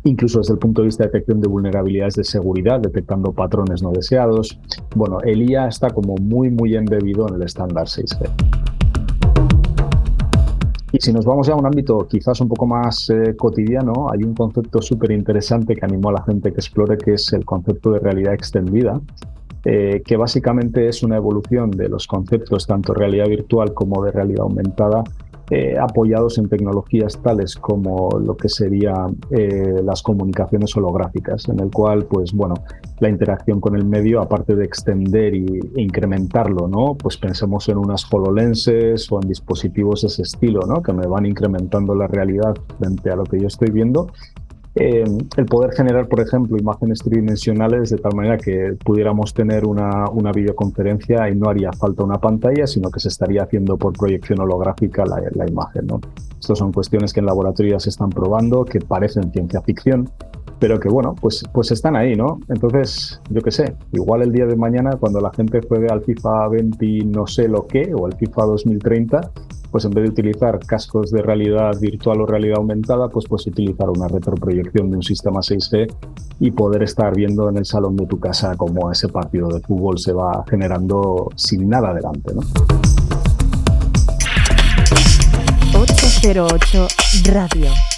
incluso 0.03 0.39
desde 0.39 0.55
el 0.55 0.59
punto 0.59 0.81
de 0.81 0.87
vista 0.87 1.05
de 1.05 1.11
detección 1.11 1.39
de 1.39 1.47
vulnerabilidades 1.47 2.15
de 2.15 2.25
seguridad, 2.25 2.81
detectando 2.81 3.31
patrones 3.31 3.81
no 3.81 3.91
deseados. 3.91 4.59
Bueno, 4.93 5.21
el 5.21 5.49
IA 5.49 5.69
está 5.69 5.89
como 5.89 6.15
muy, 6.17 6.49
muy 6.49 6.75
embebido 6.75 7.29
en 7.29 7.35
el 7.35 7.43
estándar 7.43 7.85
6G. 7.85 8.58
Y 10.91 10.99
si 10.99 11.13
nos 11.13 11.25
vamos 11.25 11.47
a 11.49 11.55
un 11.55 11.65
ámbito 11.65 12.07
quizás 12.07 12.41
un 12.41 12.47
poco 12.47 12.65
más 12.65 13.09
eh, 13.09 13.35
cotidiano, 13.35 14.07
hay 14.11 14.23
un 14.23 14.33
concepto 14.33 14.81
súper 14.81 15.11
interesante 15.11 15.75
que 15.75 15.85
animó 15.85 16.09
a 16.09 16.13
la 16.13 16.23
gente 16.23 16.51
que 16.51 16.57
explore, 16.57 16.97
que 16.97 17.13
es 17.13 17.31
el 17.33 17.45
concepto 17.45 17.91
de 17.91 17.99
realidad 17.99 18.33
extendida, 18.33 18.99
eh, 19.65 20.01
que 20.03 20.17
básicamente 20.17 20.87
es 20.87 21.03
una 21.03 21.17
evolución 21.17 21.69
de 21.69 21.89
los 21.89 22.07
conceptos 22.07 22.65
tanto 22.65 22.93
realidad 22.93 23.27
virtual 23.27 23.73
como 23.73 24.03
de 24.03 24.11
realidad 24.11 24.41
aumentada 24.41 25.03
eh, 25.49 25.75
apoyados 25.79 26.37
en 26.37 26.47
tecnologías 26.47 27.19
tales 27.21 27.55
como 27.55 28.09
lo 28.19 28.37
que 28.37 28.49
serían 28.49 29.17
eh, 29.31 29.81
las 29.83 30.03
comunicaciones 30.03 30.75
holográficas, 30.77 31.49
en 31.49 31.59
el 31.59 31.71
cual, 31.71 32.05
pues 32.05 32.33
bueno, 32.33 32.55
la 32.99 33.09
interacción 33.09 33.59
con 33.59 33.75
el 33.75 33.85
medio, 33.85 34.21
aparte 34.21 34.55
de 34.55 34.65
extender 34.65 35.33
e 35.33 35.81
incrementarlo, 35.81 36.67
¿no? 36.67 36.95
Pues 36.95 37.17
pensemos 37.17 37.67
en 37.69 37.77
unas 37.77 38.05
HoloLenses 38.11 39.11
o 39.11 39.19
en 39.21 39.27
dispositivos 39.27 40.01
de 40.01 40.07
ese 40.07 40.21
estilo, 40.21 40.61
¿no? 40.67 40.81
Que 40.81 40.93
me 40.93 41.07
van 41.07 41.25
incrementando 41.25 41.95
la 41.95 42.07
realidad 42.07 42.53
frente 42.77 43.09
a 43.09 43.15
lo 43.15 43.23
que 43.23 43.39
yo 43.39 43.47
estoy 43.47 43.71
viendo 43.71 44.07
eh, 44.75 45.03
el 45.37 45.45
poder 45.45 45.71
generar, 45.73 46.07
por 46.07 46.21
ejemplo, 46.21 46.57
imágenes 46.57 46.99
tridimensionales 46.99 47.89
de 47.89 47.97
tal 47.97 48.15
manera 48.15 48.37
que 48.37 48.77
pudiéramos 48.83 49.33
tener 49.33 49.65
una, 49.65 50.09
una, 50.11 50.31
videoconferencia 50.31 51.27
y 51.29 51.35
no 51.35 51.49
haría 51.49 51.73
falta 51.73 52.03
una 52.03 52.19
pantalla, 52.19 52.67
sino 52.67 52.91
que 52.91 52.99
se 52.99 53.07
estaría 53.07 53.43
haciendo 53.43 53.77
por 53.77 53.93
proyección 53.93 54.39
holográfica 54.41 55.05
la, 55.05 55.21
la 55.33 55.47
imagen. 55.47 55.87
¿no? 55.87 55.99
Estas 56.39 56.59
son 56.59 56.71
cuestiones 56.71 57.13
que 57.13 57.19
en 57.19 57.25
laboratorio 57.25 57.79
se 57.79 57.89
están 57.89 58.09
probando, 58.09 58.63
que 58.63 58.79
parecen 58.79 59.31
ciencia 59.31 59.61
ficción, 59.61 60.09
pero 60.59 60.79
que 60.79 60.89
bueno, 60.89 61.15
pues, 61.19 61.43
pues 61.53 61.71
están 61.71 61.95
ahí, 61.95 62.15
¿no? 62.15 62.39
Entonces, 62.49 63.21
yo 63.29 63.41
qué 63.41 63.51
sé, 63.51 63.75
igual 63.93 64.21
el 64.21 64.31
día 64.31 64.45
de 64.45 64.55
mañana 64.55 64.91
cuando 64.99 65.21
la 65.21 65.31
gente 65.31 65.61
juegue 65.67 65.87
al 65.89 66.01
FIFA 66.03 66.49
20 66.49 66.85
no 67.05 67.25
sé 67.27 67.47
lo 67.47 67.65
qué 67.65 67.91
o 67.95 68.05
al 68.05 68.15
FIFA 68.15 68.43
2030, 68.43 69.31
pues 69.71 69.85
en 69.85 69.91
vez 69.91 70.03
de 70.03 70.09
utilizar 70.09 70.59
cascos 70.59 71.11
de 71.11 71.21
realidad 71.21 71.79
virtual 71.79 72.21
o 72.21 72.25
realidad 72.25 72.57
aumentada, 72.57 73.07
pues 73.07 73.25
puedes 73.27 73.47
utilizar 73.47 73.89
una 73.89 74.07
retroproyección 74.07 74.89
de 74.89 74.97
un 74.97 75.03
sistema 75.03 75.39
6G 75.39 75.87
y 76.39 76.51
poder 76.51 76.83
estar 76.83 77.15
viendo 77.15 77.49
en 77.49 77.57
el 77.57 77.65
salón 77.65 77.95
de 77.95 78.05
tu 78.05 78.19
casa 78.19 78.55
cómo 78.57 78.91
ese 78.91 79.07
partido 79.07 79.47
de 79.49 79.61
fútbol 79.61 79.99
se 79.99 80.13
va 80.13 80.43
generando 80.49 81.29
sin 81.35 81.69
nada 81.69 81.93
delante, 81.93 82.33
¿no? 82.33 82.41
808 85.73 86.87
Radio. 87.31 87.88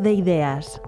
De 0.00 0.12
ideas. 0.12 0.80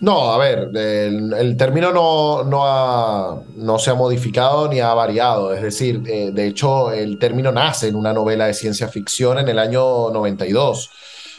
No, 0.00 0.32
a 0.32 0.38
ver, 0.38 0.70
el, 0.74 1.56
término 1.56 1.92
no, 1.92 2.42
no, 2.42 2.66
ha- 2.66 3.40
no 3.54 3.78
se 3.78 3.90
ha 3.90 3.94
modificado 3.94 4.66
ni 4.66 4.80
ha 4.80 4.92
variado. 4.94 5.54
Es 5.54 5.62
decir, 5.62 6.02
eh, 6.06 6.32
de 6.32 6.48
hecho, 6.48 6.90
el 6.90 7.20
término 7.20 7.52
nace 7.52 7.86
en 7.86 7.94
una 7.94 8.12
novela 8.12 8.46
de 8.46 8.54
ciencia 8.54 8.88
ficción 8.88 9.38
en 9.38 9.48
el 9.48 9.60
año 9.60 10.10
92. 10.10 10.90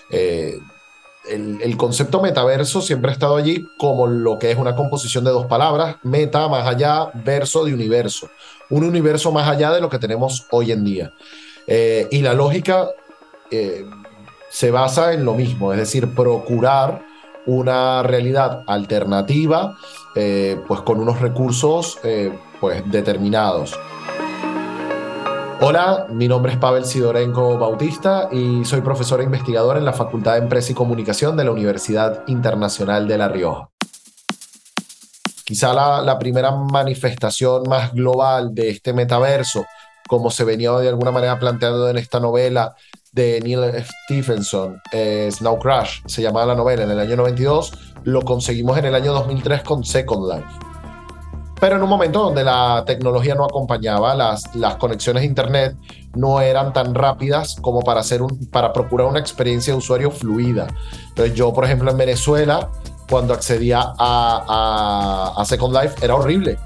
Eh, 0.09 0.57
el, 1.29 1.75
concepto 1.75 2.21
metaverso 2.21 2.81
siempre 2.81 3.11
ha 3.11 3.13
estado 3.13 3.35
allí 3.35 3.67
como 3.77 4.07
lo 4.07 4.39
que 4.39 4.51
es 4.51 4.57
una 4.57 4.77
composición 4.77 5.25
de 5.25 5.31
dos 5.31 5.47
palabras, 5.47 5.97
meta 6.03 6.47
más 6.47 6.65
allá, 6.65 7.11
verso 7.13 7.65
de 7.65 7.73
universo. 7.73 8.29
Un 8.69 8.85
universo 8.85 9.33
más 9.33 9.49
allá 9.49 9.73
de 9.73 9.81
lo 9.81 9.89
que 9.89 9.99
tenemos 9.99 10.45
hoy 10.51 10.71
en 10.71 10.85
día. 10.85 11.11
Eh, 11.67 12.07
y 12.11 12.21
la 12.21 12.33
lógica 12.33 12.87
se 14.53 14.69
basa 14.69 15.13
en 15.13 15.25
lo 15.25 15.33
mismo, 15.33 15.73
es 15.73 15.79
decir, 15.79 16.13
procurar 16.13 17.01
una 17.47 18.03
realidad 18.03 18.63
alternativa, 18.67 19.75
eh, 20.13 20.61
pues 20.67 20.81
con 20.81 20.99
unos 20.99 21.19
recursos 21.19 21.97
eh, 22.03 22.31
pues 22.61 22.83
determinados. 22.91 23.73
Hola, 25.59 26.05
mi 26.11 26.27
nombre 26.27 26.51
es 26.51 26.59
Pavel 26.59 26.85
Sidorenko 26.85 27.57
Bautista 27.57 28.29
y 28.31 28.63
soy 28.63 28.81
profesor 28.81 29.21
e 29.21 29.23
investigador 29.23 29.77
en 29.77 29.85
la 29.85 29.93
Facultad 29.93 30.33
de 30.33 30.39
Empresa 30.39 30.71
y 30.71 30.75
Comunicación 30.75 31.35
de 31.35 31.45
la 31.45 31.51
Universidad 31.51 32.23
Internacional 32.27 33.07
de 33.07 33.17
La 33.17 33.29
Rioja. 33.29 33.69
Quizá 35.43 35.73
la, 35.73 36.03
la 36.03 36.19
primera 36.19 36.51
manifestación 36.51 37.63
más 37.67 37.91
global 37.91 38.53
de 38.53 38.69
este 38.69 38.93
metaverso, 38.93 39.65
como 40.07 40.29
se 40.29 40.43
venía 40.43 40.71
de 40.73 40.89
alguna 40.89 41.09
manera 41.09 41.39
planteando 41.39 41.89
en 41.89 41.97
esta 41.97 42.19
novela 42.19 42.75
de 43.13 43.39
Neil 43.41 43.85
Stephenson, 44.05 44.81
eh, 44.91 45.29
Snow 45.31 45.59
Crash, 45.59 46.01
se 46.05 46.21
llamaba 46.21 46.47
la 46.47 46.55
novela 46.55 46.83
en 46.83 46.91
el 46.91 46.99
año 46.99 47.15
92, 47.15 47.71
lo 48.03 48.21
conseguimos 48.23 48.77
en 48.79 48.85
el 48.85 48.95
año 48.95 49.13
2003 49.13 49.61
con 49.61 49.83
Second 49.83 50.33
Life. 50.33 50.47
Pero 51.59 51.77
en 51.77 51.83
un 51.83 51.89
momento 51.89 52.23
donde 52.23 52.43
la 52.43 52.83
tecnología 52.85 53.35
no 53.35 53.45
acompañaba, 53.45 54.15
las, 54.15 54.53
las 54.55 54.75
conexiones 54.75 55.21
a 55.21 55.25
Internet 55.25 55.77
no 56.15 56.41
eran 56.41 56.73
tan 56.73 56.93
rápidas 56.93 57.55
como 57.61 57.81
para, 57.81 58.01
hacer 58.01 58.21
un, 58.21 58.47
para 58.51 58.73
procurar 58.73 59.07
una 59.07 59.19
experiencia 59.19 59.71
de 59.71 59.77
usuario 59.77 60.11
fluida. 60.11 60.67
Entonces 61.07 61.35
yo, 61.35 61.53
por 61.53 61.63
ejemplo, 61.63 61.89
en 61.89 61.97
Venezuela, 61.97 62.69
cuando 63.09 63.33
accedía 63.33 63.79
a, 63.79 65.33
a, 65.37 65.41
a 65.41 65.45
Second 65.45 65.73
Life, 65.73 65.95
era 66.03 66.15
horrible. 66.15 66.57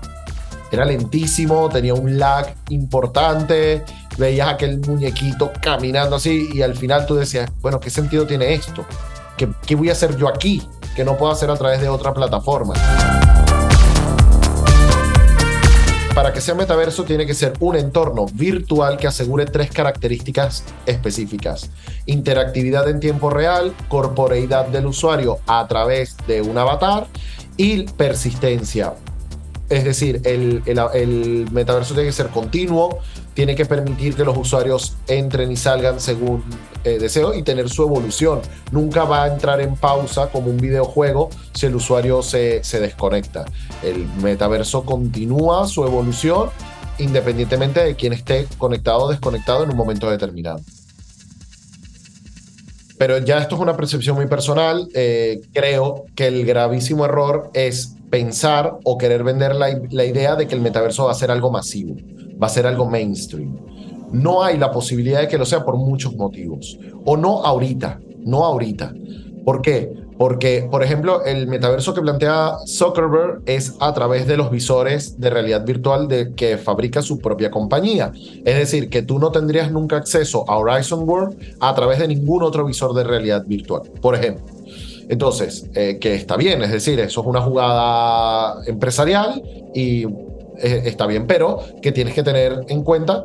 Era 0.71 0.83
lentísimo, 0.83 1.69
tenía 1.69 1.93
un 1.93 2.17
lag 2.17 2.55
importante, 2.69 3.85
veías 4.17 4.49
aquel 4.49 4.79
muñequito 4.79 5.51
caminando 5.61 6.15
así 6.15 6.49
y 6.53 6.61
al 6.61 6.75
final 6.75 7.05
tú 7.05 7.15
decías, 7.15 7.49
bueno, 7.61 7.79
¿qué 7.79 7.89
sentido 7.89 8.25
tiene 8.25 8.53
esto? 8.53 8.85
¿Qué, 9.37 9.49
qué 9.65 9.75
voy 9.75 9.89
a 9.89 9.91
hacer 9.93 10.17
yo 10.17 10.27
aquí 10.27 10.67
que 10.95 11.03
no 11.03 11.17
puedo 11.17 11.31
hacer 11.31 11.49
a 11.49 11.55
través 11.55 11.81
de 11.81 11.89
otra 11.89 12.13
plataforma? 12.13 12.73
Para 16.17 16.33
que 16.33 16.41
sea 16.41 16.55
metaverso 16.55 17.03
tiene 17.03 17.27
que 17.27 17.35
ser 17.35 17.53
un 17.59 17.75
entorno 17.75 18.25
virtual 18.33 18.97
que 18.97 19.05
asegure 19.05 19.45
tres 19.45 19.69
características 19.69 20.63
específicas. 20.87 21.69
Interactividad 22.07 22.89
en 22.89 22.99
tiempo 22.99 23.29
real, 23.29 23.75
corporeidad 23.87 24.65
del 24.65 24.87
usuario 24.87 25.37
a 25.45 25.67
través 25.67 26.17
de 26.25 26.41
un 26.41 26.57
avatar 26.57 27.05
y 27.55 27.83
persistencia. 27.83 28.95
Es 29.69 29.83
decir, 29.83 30.21
el, 30.23 30.63
el, 30.65 30.79
el 30.95 31.51
metaverso 31.51 31.93
tiene 31.93 32.09
que 32.09 32.13
ser 32.13 32.29
continuo, 32.29 32.97
tiene 33.37 33.53
que 33.53 33.67
permitir 33.67 34.15
que 34.15 34.25
los 34.25 34.35
usuarios 34.35 34.97
entren 35.07 35.51
y 35.51 35.55
salgan 35.55 35.99
según 35.99 36.43
eh, 36.83 36.97
deseo 36.97 37.35
y 37.35 37.43
tener 37.43 37.69
su 37.69 37.83
evolución. 37.83 38.41
Nunca 38.71 39.03
va 39.03 39.25
a 39.25 39.27
entrar 39.27 39.61
en 39.61 39.75
pausa 39.75 40.31
como 40.31 40.49
un 40.49 40.57
videojuego 40.57 41.29
si 41.53 41.67
el 41.67 41.75
usuario 41.75 42.23
se, 42.23 42.63
se 42.63 42.79
desconecta. 42.79 43.45
El 43.83 44.07
metaverso 44.23 44.83
continúa 44.85 45.67
su 45.67 45.85
evolución 45.85 46.49
independientemente 46.97 47.83
de 47.83 47.95
quién 47.95 48.11
esté 48.11 48.47
conectado 48.57 49.03
o 49.03 49.09
desconectado 49.09 49.65
en 49.65 49.69
un 49.69 49.77
momento 49.77 50.09
determinado. 50.09 50.59
Pero 52.97 53.19
ya 53.19 53.37
esto 53.37 53.53
es 53.53 53.61
una 53.61 53.77
percepción 53.77 54.15
muy 54.15 54.25
personal. 54.25 54.89
Eh, 54.95 55.41
creo 55.53 56.05
que 56.15 56.25
el 56.25 56.43
gravísimo 56.43 57.05
error 57.05 57.51
es 57.53 57.93
pensar 58.09 58.77
o 58.83 58.97
querer 58.97 59.23
vender 59.23 59.55
la, 59.55 59.79
la, 59.91 60.05
idea 60.05 60.35
de 60.35 60.47
que 60.47 60.55
el 60.55 60.61
metaverso 60.61 61.05
va 61.05 61.11
a 61.11 61.15
ser 61.15 61.29
algo 61.29 61.51
masivo, 61.51 61.95
va 62.41 62.47
a 62.47 62.49
ser 62.49 62.67
algo 62.67 62.89
mainstream. 62.89 63.57
No 64.11 64.43
hay 64.43 64.57
la 64.57 64.71
posibilidad 64.71 65.21
de 65.21 65.27
que 65.27 65.37
lo 65.37 65.45
sea 65.45 65.65
por 65.65 65.77
muchos 65.77 66.15
motivos. 66.15 66.79
O 67.05 67.17
no 67.17 67.43
ahorita, 67.43 67.99
no 68.19 68.45
ahorita. 68.45 68.93
¿Por 69.43 69.61
qué? 69.61 69.91
Porque, 70.17 70.67
por 70.69 70.83
ejemplo, 70.83 71.23
el 71.23 71.47
metaverso 71.47 71.93
que 71.93 72.01
plantea 72.01 72.57
Zuckerberg 72.65 73.43
es 73.45 73.75
a 73.79 73.93
través 73.93 74.25
de 74.27 74.35
los 74.35 74.49
visores 74.49 75.19
de 75.19 75.29
realidad 75.29 75.63
virtual 75.63 76.07
de, 76.07 76.33
que 76.33 76.57
fabrica 76.57 77.01
su 77.01 77.19
propia 77.19 77.51
compañía. 77.51 78.11
Es 78.43 78.57
decir, 78.57 78.89
que 78.89 79.03
tú 79.03 79.19
no 79.19 79.31
tendrías 79.31 79.71
nunca 79.71 79.97
acceso 79.97 80.43
a 80.49 80.57
Horizon 80.57 81.07
World 81.07 81.37
a 81.59 81.75
través 81.75 81.99
de 81.99 82.07
ningún 82.07 82.41
otro 82.41 82.65
visor 82.65 82.93
de 82.95 83.03
realidad 83.03 83.45
virtual, 83.45 83.83
por 84.01 84.15
ejemplo. 84.15 84.45
Entonces, 85.09 85.69
eh, 85.75 85.99
que 86.01 86.15
está 86.15 86.35
bien, 86.35 86.61
es 86.63 86.71
decir, 86.71 86.99
eso 86.99 87.21
es 87.21 87.27
una 87.27 87.41
jugada 87.41 88.61
empresarial 88.65 89.41
y 89.73 90.05
eh, 90.59 90.83
está 90.85 91.05
bien, 91.05 91.27
pero 91.27 91.59
que 91.81 91.91
tienes 91.91 92.13
que 92.13 92.23
tener 92.23 92.65
en 92.67 92.83
cuenta 92.83 93.23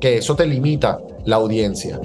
que 0.00 0.18
eso 0.18 0.34
te 0.34 0.46
limita 0.46 0.98
la 1.24 1.36
audiencia. 1.36 2.00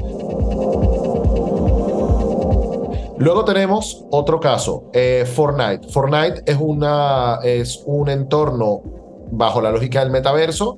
Luego 3.18 3.44
tenemos 3.46 4.06
otro 4.12 4.40
caso, 4.40 4.92
eh, 4.94 5.26
Fortnite. 5.26 5.88
Fortnite 5.90 6.44
es, 6.46 6.58
una, 6.60 7.40
es 7.44 7.82
un 7.86 8.10
entorno 8.10 8.84
bajo 9.32 9.60
la 9.60 9.72
lógica 9.72 10.02
del 10.02 10.12
metaverso 10.12 10.78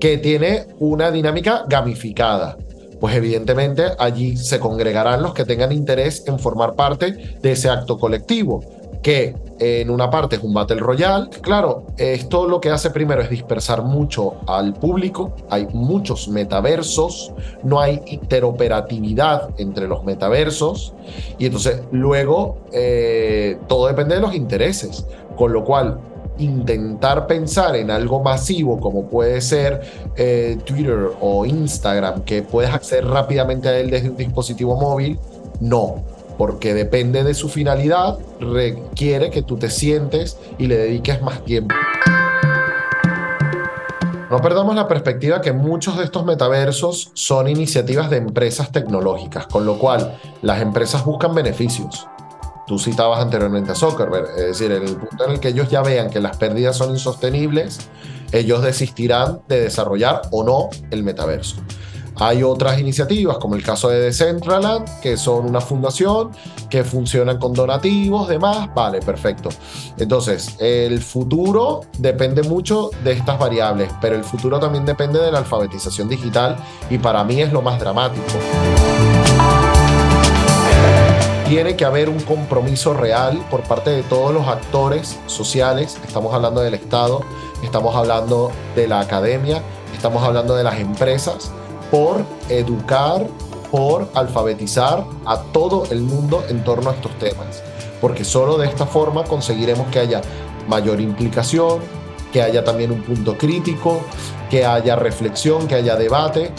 que 0.00 0.16
tiene 0.16 0.66
una 0.78 1.10
dinámica 1.10 1.64
gamificada. 1.68 2.56
Pues 2.98 3.14
evidentemente 3.16 3.84
allí 3.98 4.36
se 4.38 4.58
congregarán 4.58 5.22
los 5.22 5.34
que 5.34 5.44
tengan 5.44 5.72
interés 5.72 6.26
en 6.26 6.38
formar 6.38 6.74
parte 6.74 7.36
de 7.42 7.52
ese 7.52 7.68
acto 7.68 7.98
colectivo 7.98 8.62
que 9.04 9.36
en 9.60 9.90
una 9.90 10.10
parte 10.10 10.36
es 10.36 10.42
un 10.42 10.54
Battle 10.54 10.80
Royale. 10.80 11.28
Claro, 11.42 11.86
esto 11.98 12.48
lo 12.48 12.60
que 12.60 12.70
hace 12.70 12.90
primero 12.90 13.20
es 13.20 13.28
dispersar 13.28 13.82
mucho 13.82 14.36
al 14.46 14.72
público, 14.72 15.36
hay 15.50 15.68
muchos 15.72 16.26
metaversos, 16.26 17.32
no 17.62 17.80
hay 17.80 18.00
interoperatividad 18.06 19.50
entre 19.58 19.86
los 19.86 20.04
metaversos 20.04 20.94
y 21.38 21.46
entonces 21.46 21.82
luego 21.92 22.56
eh, 22.72 23.58
todo 23.68 23.86
depende 23.88 24.14
de 24.14 24.22
los 24.22 24.34
intereses, 24.34 25.06
con 25.36 25.52
lo 25.52 25.64
cual 25.64 26.00
intentar 26.38 27.26
pensar 27.26 27.76
en 27.76 27.90
algo 27.90 28.22
masivo 28.22 28.80
como 28.80 29.08
puede 29.08 29.40
ser 29.42 29.82
eh, 30.16 30.56
Twitter 30.64 31.10
o 31.20 31.44
Instagram, 31.44 32.22
que 32.22 32.42
puedes 32.42 32.72
acceder 32.72 33.06
rápidamente 33.06 33.68
a 33.68 33.78
él 33.78 33.90
desde 33.90 34.08
un 34.08 34.16
dispositivo 34.16 34.74
móvil, 34.76 35.18
no 35.60 36.13
porque 36.36 36.74
depende 36.74 37.24
de 37.24 37.34
su 37.34 37.48
finalidad, 37.48 38.18
requiere 38.40 39.30
que 39.30 39.42
tú 39.42 39.56
te 39.56 39.70
sientes 39.70 40.38
y 40.58 40.66
le 40.66 40.76
dediques 40.76 41.22
más 41.22 41.44
tiempo. 41.44 41.74
No 44.30 44.40
perdamos 44.40 44.74
la 44.74 44.88
perspectiva 44.88 45.40
que 45.40 45.52
muchos 45.52 45.96
de 45.96 46.04
estos 46.04 46.24
metaversos 46.24 47.12
son 47.14 47.46
iniciativas 47.46 48.10
de 48.10 48.16
empresas 48.16 48.72
tecnológicas, 48.72 49.46
con 49.46 49.64
lo 49.64 49.78
cual 49.78 50.18
las 50.42 50.60
empresas 50.60 51.04
buscan 51.04 51.34
beneficios. 51.34 52.08
Tú 52.66 52.78
citabas 52.78 53.20
anteriormente 53.20 53.72
a 53.72 53.74
Zuckerberg, 53.76 54.30
es 54.36 54.46
decir, 54.46 54.72
en 54.72 54.82
el 54.82 54.96
punto 54.96 55.26
en 55.26 55.32
el 55.32 55.40
que 55.40 55.48
ellos 55.48 55.68
ya 55.68 55.82
vean 55.82 56.10
que 56.10 56.18
las 56.18 56.36
pérdidas 56.36 56.76
son 56.76 56.90
insostenibles, 56.90 57.78
ellos 58.32 58.62
desistirán 58.62 59.42
de 59.46 59.60
desarrollar 59.60 60.22
o 60.32 60.42
no 60.42 60.70
el 60.90 61.04
metaverso. 61.04 61.56
Hay 62.16 62.44
otras 62.44 62.78
iniciativas, 62.78 63.38
como 63.38 63.56
el 63.56 63.62
caso 63.64 63.88
de 63.88 64.00
Decentraland, 64.00 65.00
que 65.00 65.16
son 65.16 65.46
una 65.46 65.60
fundación 65.60 66.30
que 66.70 66.84
funcionan 66.84 67.38
con 67.38 67.52
donativos, 67.52 68.28
demás. 68.28 68.68
Vale, 68.72 69.00
perfecto. 69.00 69.48
Entonces, 69.98 70.54
el 70.60 71.02
futuro 71.02 71.80
depende 71.98 72.44
mucho 72.44 72.90
de 73.02 73.12
estas 73.12 73.36
variables, 73.36 73.90
pero 74.00 74.14
el 74.14 74.22
futuro 74.22 74.60
también 74.60 74.84
depende 74.84 75.18
de 75.18 75.32
la 75.32 75.38
alfabetización 75.38 76.08
digital 76.08 76.56
y 76.88 76.98
para 76.98 77.24
mí 77.24 77.42
es 77.42 77.52
lo 77.52 77.62
más 77.62 77.80
dramático. 77.80 78.24
Tiene 81.48 81.76
que 81.76 81.84
haber 81.84 82.08
un 82.08 82.20
compromiso 82.20 82.94
real 82.94 83.44
por 83.50 83.62
parte 83.64 83.90
de 83.90 84.02
todos 84.04 84.32
los 84.32 84.46
actores 84.46 85.18
sociales. 85.26 85.98
Estamos 86.06 86.32
hablando 86.32 86.60
del 86.60 86.74
Estado, 86.74 87.22
estamos 87.62 87.94
hablando 87.96 88.52
de 88.76 88.86
la 88.86 89.00
academia, 89.00 89.62
estamos 89.94 90.22
hablando 90.22 90.54
de 90.54 90.64
las 90.64 90.78
empresas 90.78 91.50
por 91.90 92.24
educar, 92.48 93.26
por 93.70 94.08
alfabetizar 94.14 95.04
a 95.24 95.42
todo 95.52 95.84
el 95.90 96.00
mundo 96.00 96.44
en 96.48 96.62
torno 96.64 96.90
a 96.90 96.94
estos 96.94 97.12
temas. 97.18 97.62
Porque 98.00 98.24
solo 98.24 98.58
de 98.58 98.66
esta 98.66 98.86
forma 98.86 99.24
conseguiremos 99.24 99.88
que 99.88 100.00
haya 100.00 100.20
mayor 100.68 101.00
implicación, 101.00 101.80
que 102.32 102.42
haya 102.42 102.64
también 102.64 102.90
un 102.90 103.02
punto 103.02 103.38
crítico, 103.38 104.00
que 104.50 104.64
haya 104.64 104.96
reflexión, 104.96 105.66
que 105.66 105.76
haya 105.76 105.96
debate. 105.96 106.52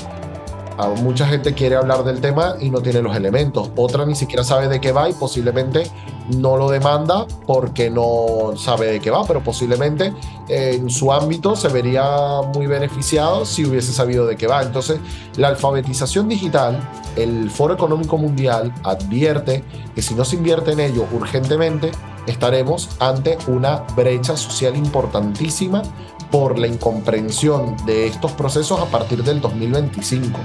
A 0.78 0.88
mucha 0.88 1.26
gente 1.28 1.54
quiere 1.54 1.76
hablar 1.76 2.04
del 2.04 2.20
tema 2.22 2.56
y 2.60 2.70
no 2.70 2.82
tiene 2.82 3.02
los 3.02 3.16
elementos. 3.16 3.70
Otra 3.76 4.06
ni 4.06 4.16
siquiera 4.16 4.44
sabe 4.44 4.68
de 4.68 4.82
qué 4.82 4.92
va 4.92 5.10
y 5.10 5.14
posiblemente 5.14 5.90
no 6.30 6.58
lo 6.58 6.70
demanda 6.70 7.26
porque 7.46 7.90
no 7.90 8.54
sabe 8.58 8.88
de 8.88 9.00
qué 9.00 9.12
va, 9.12 9.26
pero 9.26 9.42
posiblemente 9.42 10.14
eh, 10.48 10.76
en 10.76 10.90
su 10.90 11.12
ámbito 11.12 11.56
se 11.56 11.68
vería 11.70 12.42
muy 12.54 12.68
beneficiado 12.68 13.46
si 13.46 13.66
hubiese 13.66 13.94
sabido 13.94 14.26
de 14.26 14.36
qué 14.36 14.48
va. 14.48 14.62
Entonces, 14.62 15.00
la 15.38 15.50
alfabetización 15.50 16.28
digital, 16.28 16.80
el 17.16 17.50
Foro 17.50 17.74
Económico 17.74 18.18
Mundial 18.18 18.74
advierte 18.84 19.64
que 19.94 20.02
si 20.02 20.16
no 20.16 20.26
se 20.26 20.36
invierte 20.36 20.72
en 20.72 20.80
ello 20.80 21.06
urgentemente, 21.12 21.92
estaremos 22.28 22.90
ante 23.00 23.38
una 23.48 23.86
brecha 23.96 24.36
social 24.36 24.76
importantísima 24.76 25.84
por 26.32 26.58
la 26.58 26.68
incomprensión 26.68 27.76
de 27.86 28.08
estos 28.08 28.32
procesos 28.32 28.80
a 28.80 28.86
partir 28.86 29.24
del 29.24 29.40
2025. 29.42 30.40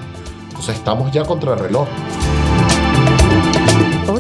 Entonces 0.49 0.76
estamos 0.76 1.11
ya 1.11 1.24
contra 1.24 1.55
el 1.55 1.59
reloj. 1.59 1.89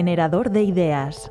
Generador 0.00 0.50
de 0.50 0.62
ideas. 0.62 1.30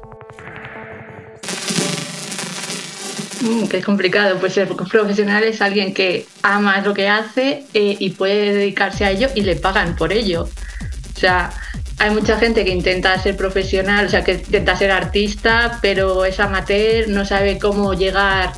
Mm, 3.41 3.67
que 3.67 3.77
es 3.77 3.85
complicado, 3.85 4.37
pues 4.39 4.53
ser 4.53 4.67
profesional 4.67 5.43
es 5.43 5.59
alguien 5.59 5.91
que 5.91 6.27
ama 6.43 6.81
lo 6.81 6.93
que 6.93 7.07
hace 7.07 7.65
eh, 7.73 7.95
y 7.97 8.11
puede 8.11 8.53
dedicarse 8.53 9.05
a 9.05 9.09
ello 9.09 9.27
y 9.33 9.41
le 9.41 9.55
pagan 9.55 9.95
por 9.95 10.13
ello. 10.13 10.47
O 11.15 11.19
sea, 11.19 11.49
hay 11.97 12.11
mucha 12.11 12.37
gente 12.37 12.63
que 12.63 12.69
intenta 12.69 13.17
ser 13.17 13.35
profesional, 13.35 14.05
o 14.05 14.09
sea, 14.09 14.23
que 14.23 14.33
intenta 14.33 14.75
ser 14.75 14.91
artista, 14.91 15.79
pero 15.81 16.25
es 16.25 16.39
amateur, 16.39 17.07
no 17.07 17.25
sabe 17.25 17.57
cómo 17.57 17.95
llegar, 17.95 18.51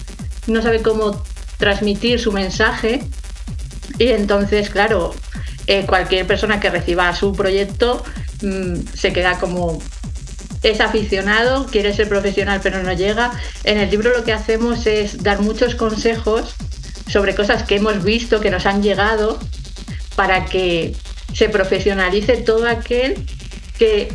no 0.47 0.62
sabe 0.62 0.82
cómo 0.82 1.24
transmitir 1.57 2.20
su 2.20 2.34
mensaje. 2.34 3.01
Y 3.97 4.09
entonces, 4.09 4.70
claro, 4.70 5.14
eh, 5.68 5.86
cualquier 5.86 6.28
persona 6.28 6.59
que 6.59 6.70
reciba 6.70 7.16
su 7.16 7.32
proyecto 7.32 8.03
mm, 8.41 8.76
se 8.93 9.14
queda 9.14 9.39
como 9.39 9.80
es 10.64 10.80
aficionado, 10.80 11.66
quiere 11.66 11.93
ser 11.93 12.07
profesional 12.07 12.59
pero 12.62 12.84
no 12.84 12.93
llega. 12.93 13.32
En 13.64 13.78
el 13.78 13.89
libro 13.89 14.16
lo 14.16 14.24
que 14.24 14.34
hacemos 14.34 14.86
es 14.86 15.24
dar 15.24 15.41
muchos 15.41 15.76
consejos 15.76 16.55
sobre 17.07 17.36
cosas 17.36 17.64
que 17.64 17.76
hemos 17.76 18.03
visto, 18.03 18.39
que 18.39 18.51
nos 18.51 18.66
han 18.66 18.82
llegado, 18.82 19.39
para 20.16 20.45
que 20.45 20.95
se 21.34 21.49
profesionalice 21.49 22.38
todo 22.38 22.68
aquel 22.68 23.26
que 23.78 24.14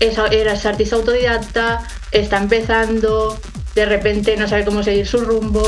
es, 0.00 0.18
artista 0.66 0.96
autodidacta, 0.96 1.86
está 2.10 2.38
empezando, 2.38 3.38
de 3.74 3.86
repente 3.86 4.36
no 4.36 4.48
sabe 4.48 4.64
cómo 4.64 4.82
seguir 4.82 5.06
su 5.06 5.20
rumbo. 5.20 5.62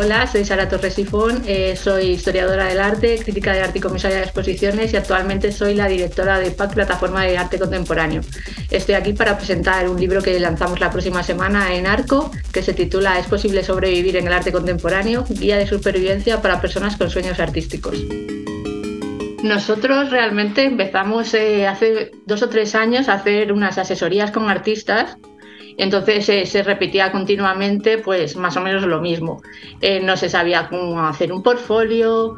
Hola, 0.00 0.28
soy 0.28 0.44
Sara 0.44 0.68
Torres 0.68 0.94
Sifón, 0.94 1.42
eh, 1.44 1.74
soy 1.74 2.10
historiadora 2.10 2.66
del 2.66 2.78
arte, 2.78 3.18
crítica 3.18 3.52
de 3.52 3.62
arte 3.62 3.78
y 3.78 3.80
comisaria 3.80 4.18
de 4.18 4.22
exposiciones 4.22 4.92
y 4.92 4.96
actualmente 4.96 5.50
soy 5.50 5.74
la 5.74 5.88
directora 5.88 6.38
de 6.38 6.52
PAC, 6.52 6.74
Plataforma 6.74 7.24
de 7.24 7.36
Arte 7.36 7.58
Contemporáneo. 7.58 8.20
Estoy 8.70 8.94
aquí 8.94 9.12
para 9.12 9.36
presentar 9.36 9.88
un 9.88 9.98
libro 9.98 10.22
que 10.22 10.38
lanzamos 10.38 10.78
la 10.78 10.92
próxima 10.92 11.24
semana 11.24 11.74
en 11.74 11.88
Arco, 11.88 12.30
que 12.52 12.62
se 12.62 12.74
titula 12.74 13.18
¿Es 13.18 13.26
posible 13.26 13.64
sobrevivir 13.64 14.16
en 14.16 14.28
el 14.28 14.32
arte 14.32 14.52
contemporáneo? 14.52 15.24
Guía 15.28 15.56
de 15.56 15.66
supervivencia 15.66 16.40
para 16.40 16.60
personas 16.60 16.96
con 16.96 17.10
sueños 17.10 17.40
artísticos. 17.40 17.96
Nosotros 19.42 20.12
realmente 20.12 20.62
empezamos 20.62 21.34
eh, 21.34 21.66
hace 21.66 22.12
dos 22.24 22.42
o 22.42 22.48
tres 22.48 22.76
años 22.76 23.08
a 23.08 23.14
hacer 23.14 23.52
unas 23.52 23.78
asesorías 23.78 24.30
con 24.30 24.48
artistas 24.48 25.16
entonces 25.78 26.28
eh, 26.28 26.44
se 26.44 26.64
repetía 26.64 27.12
continuamente, 27.12 27.98
pues 27.98 28.36
más 28.36 28.56
o 28.56 28.60
menos 28.60 28.82
lo 28.82 29.00
mismo. 29.00 29.40
Eh, 29.80 30.00
no 30.00 30.16
se 30.16 30.28
sabía 30.28 30.68
cómo 30.68 31.00
hacer 31.06 31.32
un 31.32 31.42
portfolio, 31.42 32.34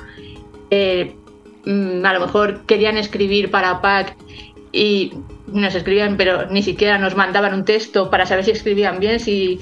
eh, 0.71 1.17
mm, 1.65 2.05
a 2.05 2.13
lo 2.13 2.21
mejor 2.21 2.67
querían 2.67 2.99
escribir 2.99 3.51
para 3.51 3.81
PAC 3.81 4.15
y 4.73 5.15
nos 5.47 5.75
escribían, 5.75 6.19
pero 6.19 6.51
ni 6.51 6.63
siquiera 6.63 6.99
nos 6.99 7.17
mandaban 7.17 7.55
un 7.55 7.65
texto 7.65 8.11
para 8.11 8.27
saber 8.27 8.45
si 8.45 8.51
escribían 8.51 9.01
bien, 9.01 9.19
si 9.19 9.59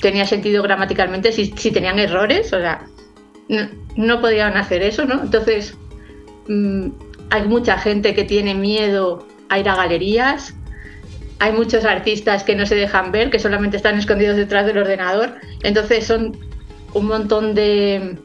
tenía 0.00 0.26
sentido 0.26 0.62
gramaticalmente, 0.64 1.30
si, 1.30 1.48
tenían 1.70 2.00
errores, 2.00 2.52
o 2.52 2.58
sea, 2.58 2.86
no, 3.96 4.20
podían 4.20 4.56
hacer 4.56 4.82
eso, 4.82 5.04
¿no? 5.04 5.22
Entonces, 5.22 5.78
mm, 6.48 6.88
hay 7.30 7.46
mucha 7.46 7.78
gente 7.78 8.14
que 8.14 8.24
tiene 8.24 8.56
miedo 8.56 9.24
a 9.48 9.60
ir 9.60 9.68
a 9.68 9.76
galerías, 9.76 10.56
hay 11.42 11.50
muchos 11.50 11.84
artistas 11.84 12.44
que 12.44 12.54
no 12.54 12.66
se 12.66 12.76
dejan 12.76 13.10
ver, 13.10 13.28
que 13.28 13.40
solamente 13.40 13.76
están 13.76 13.98
escondidos 13.98 14.36
detrás 14.36 14.64
del 14.64 14.78
ordenador. 14.78 15.34
Entonces 15.64 16.06
son 16.06 16.38
un 16.94 17.06
montón 17.06 17.56
de, 17.56 18.16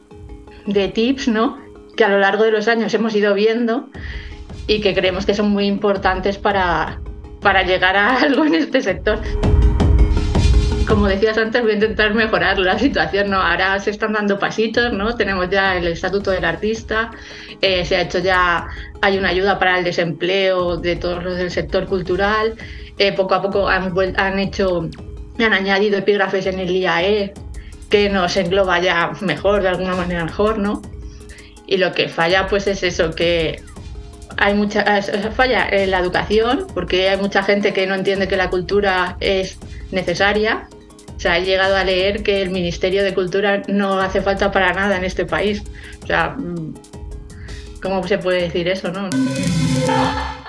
tips, 0.94 1.26
¿no? 1.26 1.58
Que 1.96 2.04
a 2.04 2.08
lo 2.10 2.20
largo 2.20 2.44
de 2.44 2.52
los 2.52 2.68
años 2.68 2.94
hemos 2.94 3.16
ido 3.16 3.34
viendo 3.34 3.88
y 4.68 4.80
que 4.80 4.94
creemos 4.94 5.26
que 5.26 5.34
son 5.34 5.50
muy 5.50 5.66
importantes 5.66 6.38
para, 6.38 7.00
para 7.40 7.64
llegar 7.64 7.96
a 7.96 8.18
algo 8.22 8.44
en 8.44 8.54
este 8.54 8.82
sector. 8.82 9.18
Como 10.86 11.08
decías 11.08 11.36
antes, 11.38 11.60
voy 11.60 11.72
a 11.72 11.74
intentar 11.74 12.14
mejorar 12.14 12.56
la 12.60 12.78
situación. 12.78 13.30
¿no? 13.30 13.42
Ahora 13.42 13.80
se 13.80 13.90
están 13.90 14.12
dando 14.12 14.38
pasitos, 14.38 14.92
¿no? 14.92 15.16
Tenemos 15.16 15.50
ya 15.50 15.76
el 15.76 15.88
estatuto 15.88 16.30
del 16.30 16.44
artista, 16.44 17.10
eh, 17.62 17.84
se 17.84 17.96
ha 17.96 18.02
hecho 18.02 18.20
ya, 18.20 18.68
hay 19.02 19.18
una 19.18 19.30
ayuda 19.30 19.58
para 19.58 19.76
el 19.78 19.84
desempleo 19.84 20.76
de 20.76 20.94
todos 20.94 21.24
los 21.24 21.36
del 21.36 21.50
sector 21.50 21.86
cultural. 21.86 22.54
Eh, 22.98 23.12
poco 23.12 23.34
a 23.34 23.42
poco 23.42 23.68
han, 23.68 23.92
han 24.16 24.38
hecho, 24.38 24.88
han 25.38 25.52
añadido 25.52 25.98
epígrafes 25.98 26.46
en 26.46 26.58
el 26.58 26.70
IAE 26.70 27.32
que 27.88 28.10
nos 28.10 28.36
engloba 28.36 28.80
ya 28.80 29.12
mejor, 29.20 29.62
de 29.62 29.68
alguna 29.68 29.94
manera 29.94 30.24
mejor, 30.24 30.58
¿no? 30.58 30.82
Y 31.66 31.76
lo 31.76 31.92
que 31.92 32.08
falla 32.08 32.46
pues 32.48 32.66
es 32.66 32.82
eso, 32.82 33.10
que 33.10 33.62
hay 34.36 34.54
mucha 34.54 34.84
falla 35.34 35.68
en 35.70 35.90
la 35.90 35.98
educación, 35.98 36.66
porque 36.74 37.08
hay 37.08 37.16
mucha 37.16 37.42
gente 37.42 37.72
que 37.72 37.86
no 37.86 37.94
entiende 37.94 38.28
que 38.28 38.36
la 38.36 38.50
cultura 38.50 39.16
es 39.20 39.58
necesaria. 39.90 40.68
O 41.16 41.20
sea, 41.20 41.38
he 41.38 41.44
llegado 41.44 41.76
a 41.76 41.82
leer 41.82 42.22
que 42.22 42.42
el 42.42 42.50
Ministerio 42.50 43.02
de 43.02 43.12
Cultura 43.12 43.62
no 43.66 43.98
hace 43.98 44.20
falta 44.22 44.52
para 44.52 44.72
nada 44.72 44.96
en 44.96 45.04
este 45.04 45.26
país. 45.26 45.64
O 46.04 46.06
sea, 46.06 46.36
¿cómo 47.82 48.06
se 48.06 48.18
puede 48.18 48.42
decir 48.42 48.68
eso, 48.68 48.90
no? 48.90 49.08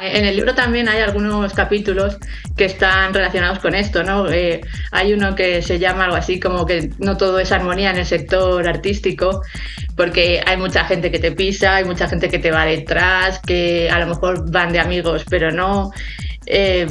En 0.01 0.25
el 0.25 0.35
libro 0.35 0.55
también 0.55 0.87
hay 0.87 1.01
algunos 1.01 1.53
capítulos 1.53 2.17
que 2.55 2.65
están 2.65 3.13
relacionados 3.13 3.59
con 3.59 3.75
esto, 3.75 4.03
¿no? 4.03 4.29
Eh, 4.29 4.61
hay 4.91 5.13
uno 5.13 5.35
que 5.35 5.61
se 5.61 5.79
llama 5.79 6.05
algo 6.05 6.15
así 6.15 6.39
como 6.39 6.65
que 6.65 6.89
no 6.99 7.17
todo 7.17 7.39
es 7.39 7.51
armonía 7.51 7.91
en 7.91 7.97
el 7.97 8.05
sector 8.05 8.67
artístico, 8.67 9.41
porque 9.95 10.41
hay 10.45 10.57
mucha 10.57 10.85
gente 10.85 11.11
que 11.11 11.19
te 11.19 11.31
pisa, 11.31 11.75
hay 11.75 11.85
mucha 11.85 12.07
gente 12.07 12.29
que 12.29 12.39
te 12.39 12.51
va 12.51 12.65
detrás, 12.65 13.39
que 13.39 13.89
a 13.89 13.99
lo 13.99 14.07
mejor 14.07 14.49
van 14.51 14.71
de 14.71 14.79
amigos, 14.79 15.25
pero 15.29 15.51
no. 15.51 15.91
Eh, 16.45 16.87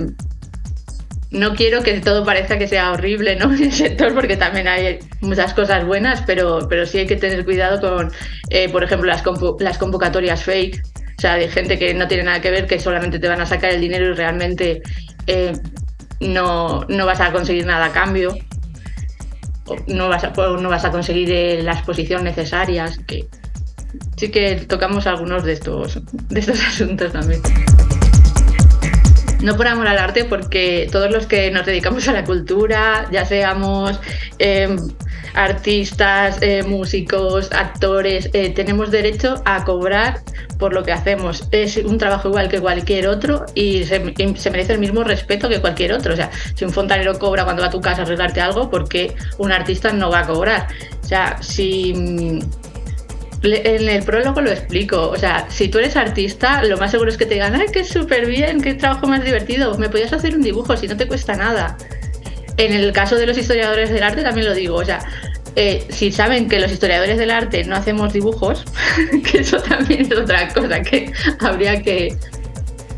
no 1.30 1.54
quiero 1.54 1.82
que 1.82 2.00
todo 2.00 2.24
parezca 2.24 2.58
que 2.58 2.68
sea 2.68 2.92
horrible 2.92 3.36
¿no? 3.36 3.52
en 3.52 3.62
el 3.64 3.72
sector, 3.72 4.14
porque 4.14 4.36
también 4.36 4.68
hay 4.68 4.98
muchas 5.20 5.54
cosas 5.54 5.84
buenas, 5.84 6.22
pero, 6.26 6.66
pero 6.68 6.86
sí 6.86 6.98
hay 6.98 7.06
que 7.06 7.16
tener 7.16 7.44
cuidado 7.44 7.80
con, 7.80 8.10
eh, 8.50 8.68
por 8.68 8.84
ejemplo, 8.84 9.08
las, 9.08 9.22
las 9.60 9.78
convocatorias 9.78 10.42
fake, 10.42 10.82
o 11.18 11.20
sea, 11.20 11.34
de 11.34 11.48
gente 11.48 11.78
que 11.78 11.94
no 11.94 12.06
tiene 12.06 12.24
nada 12.24 12.40
que 12.40 12.50
ver, 12.50 12.66
que 12.66 12.78
solamente 12.78 13.18
te 13.18 13.28
van 13.28 13.40
a 13.40 13.46
sacar 13.46 13.72
el 13.72 13.80
dinero 13.80 14.12
y 14.12 14.14
realmente 14.14 14.82
eh, 15.26 15.52
no, 16.20 16.86
vas 16.88 17.20
a 17.20 17.32
conseguir 17.32 17.66
nada 17.66 17.86
a 17.86 17.92
cambio. 17.92 18.36
No 19.86 20.08
vas 20.08 20.24
a, 20.24 20.30
no 20.30 20.68
vas 20.68 20.84
a 20.84 20.90
conseguir 20.90 21.30
eh, 21.30 21.62
la 21.62 21.72
exposición 21.72 22.24
necesaria. 22.24 22.86
Que 23.06 23.28
sí 24.16 24.30
que 24.30 24.56
tocamos 24.66 25.06
algunos 25.06 25.44
de 25.44 25.52
estos, 25.52 26.00
de 26.28 26.40
estos 26.40 26.60
asuntos 26.66 27.12
también. 27.12 27.42
No 29.40 29.56
por 29.56 29.68
amor 29.68 29.86
al 29.86 29.98
arte, 29.98 30.24
porque 30.24 30.88
todos 30.90 31.10
los 31.10 31.26
que 31.26 31.50
nos 31.50 31.64
dedicamos 31.64 32.08
a 32.08 32.12
la 32.12 32.24
cultura, 32.24 33.06
ya 33.10 33.24
seamos 33.24 34.00
eh, 34.38 34.76
artistas, 35.34 36.40
músicos, 36.66 37.50
actores, 37.52 38.30
tenemos 38.32 38.90
derecho 38.90 39.40
a 39.44 39.64
cobrar 39.64 40.20
por 40.58 40.72
lo 40.72 40.82
que 40.82 40.92
hacemos. 40.92 41.48
Es 41.52 41.76
un 41.76 41.98
trabajo 41.98 42.28
igual 42.28 42.48
que 42.48 42.60
cualquier 42.60 43.08
otro 43.08 43.46
y 43.54 43.84
se, 43.84 44.00
merece 44.00 44.72
el 44.72 44.80
mismo 44.80 45.04
respeto 45.04 45.48
que 45.48 45.60
cualquier 45.60 45.92
otro. 45.92 46.12
O 46.12 46.16
sea, 46.16 46.30
si 46.54 46.64
un 46.64 46.72
fontanero 46.72 47.18
cobra 47.18 47.44
cuando 47.44 47.62
va 47.62 47.68
a 47.68 47.70
tu 47.70 47.80
casa 47.80 48.02
a 48.02 48.04
arreglarte 48.04 48.40
algo, 48.40 48.68
¿por 48.68 48.88
qué 48.88 49.14
un 49.38 49.52
artista 49.52 49.92
no 49.92 50.10
va 50.10 50.20
a 50.20 50.26
cobrar? 50.26 50.68
O 51.02 51.06
sea, 51.06 51.40
si 51.40 52.40
en 53.42 53.88
el 53.88 54.02
prólogo 54.02 54.40
lo 54.40 54.50
explico. 54.50 55.10
O 55.10 55.16
sea, 55.16 55.46
si 55.48 55.68
tú 55.68 55.78
eres 55.78 55.96
artista, 55.96 56.62
lo 56.64 56.76
más 56.76 56.90
seguro 56.90 57.10
es 57.10 57.16
que 57.16 57.26
te 57.26 57.34
digan, 57.34 57.54
¡ay, 57.54 57.66
qué 57.72 57.84
súper 57.84 58.26
bien! 58.26 58.60
¡Qué 58.60 58.74
trabajo 58.74 59.06
más 59.06 59.24
divertido! 59.24 59.76
Me 59.78 59.88
podías 59.88 60.12
hacer 60.12 60.34
un 60.34 60.42
dibujo 60.42 60.76
si 60.76 60.88
no 60.88 60.96
te 60.96 61.06
cuesta 61.06 61.34
nada. 61.34 61.76
En 62.56 62.72
el 62.72 62.92
caso 62.92 63.16
de 63.16 63.26
los 63.26 63.38
historiadores 63.38 63.90
del 63.90 64.02
arte 64.02 64.22
también 64.22 64.46
lo 64.46 64.54
digo. 64.54 64.76
O 64.76 64.84
sea, 64.84 65.00
eh, 65.54 65.86
si 65.88 66.10
saben 66.10 66.48
que 66.48 66.58
los 66.58 66.72
historiadores 66.72 67.18
del 67.18 67.30
arte 67.30 67.64
no 67.64 67.76
hacemos 67.76 68.12
dibujos, 68.12 68.64
que 69.30 69.38
eso 69.38 69.60
también 69.60 70.02
es 70.02 70.18
otra 70.18 70.48
cosa 70.48 70.80
que 70.82 71.12
habría 71.40 71.82
que 71.82 72.16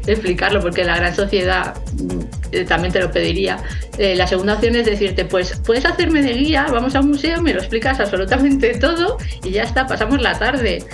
explicarlo, 0.07 0.61
porque 0.61 0.85
la 0.85 0.97
gran 0.97 1.15
sociedad 1.15 1.75
mm, 1.93 2.40
eh, 2.53 2.65
también 2.65 2.93
te 2.93 3.01
lo 3.01 3.11
pediría. 3.11 3.59
Eh, 3.99 4.15
la 4.15 4.27
segunda 4.27 4.55
opción 4.55 4.77
es 4.77 4.87
decirte, 4.87 5.25
pues 5.25 5.61
puedes 5.65 5.85
hacerme 5.85 6.23
de 6.23 6.35
guía, 6.35 6.67
vamos 6.71 6.95
a 6.95 7.01
un 7.01 7.09
museo, 7.09 7.41
me 7.43 7.53
lo 7.53 7.61
explicas 7.61 8.01
absolutamente 8.01 8.79
todo 8.81 9.19
y 9.45 9.51
ya 9.51 9.65
está, 9.65 9.87
pasamos 9.87 10.21
la 10.21 10.39
tarde. 10.39 10.85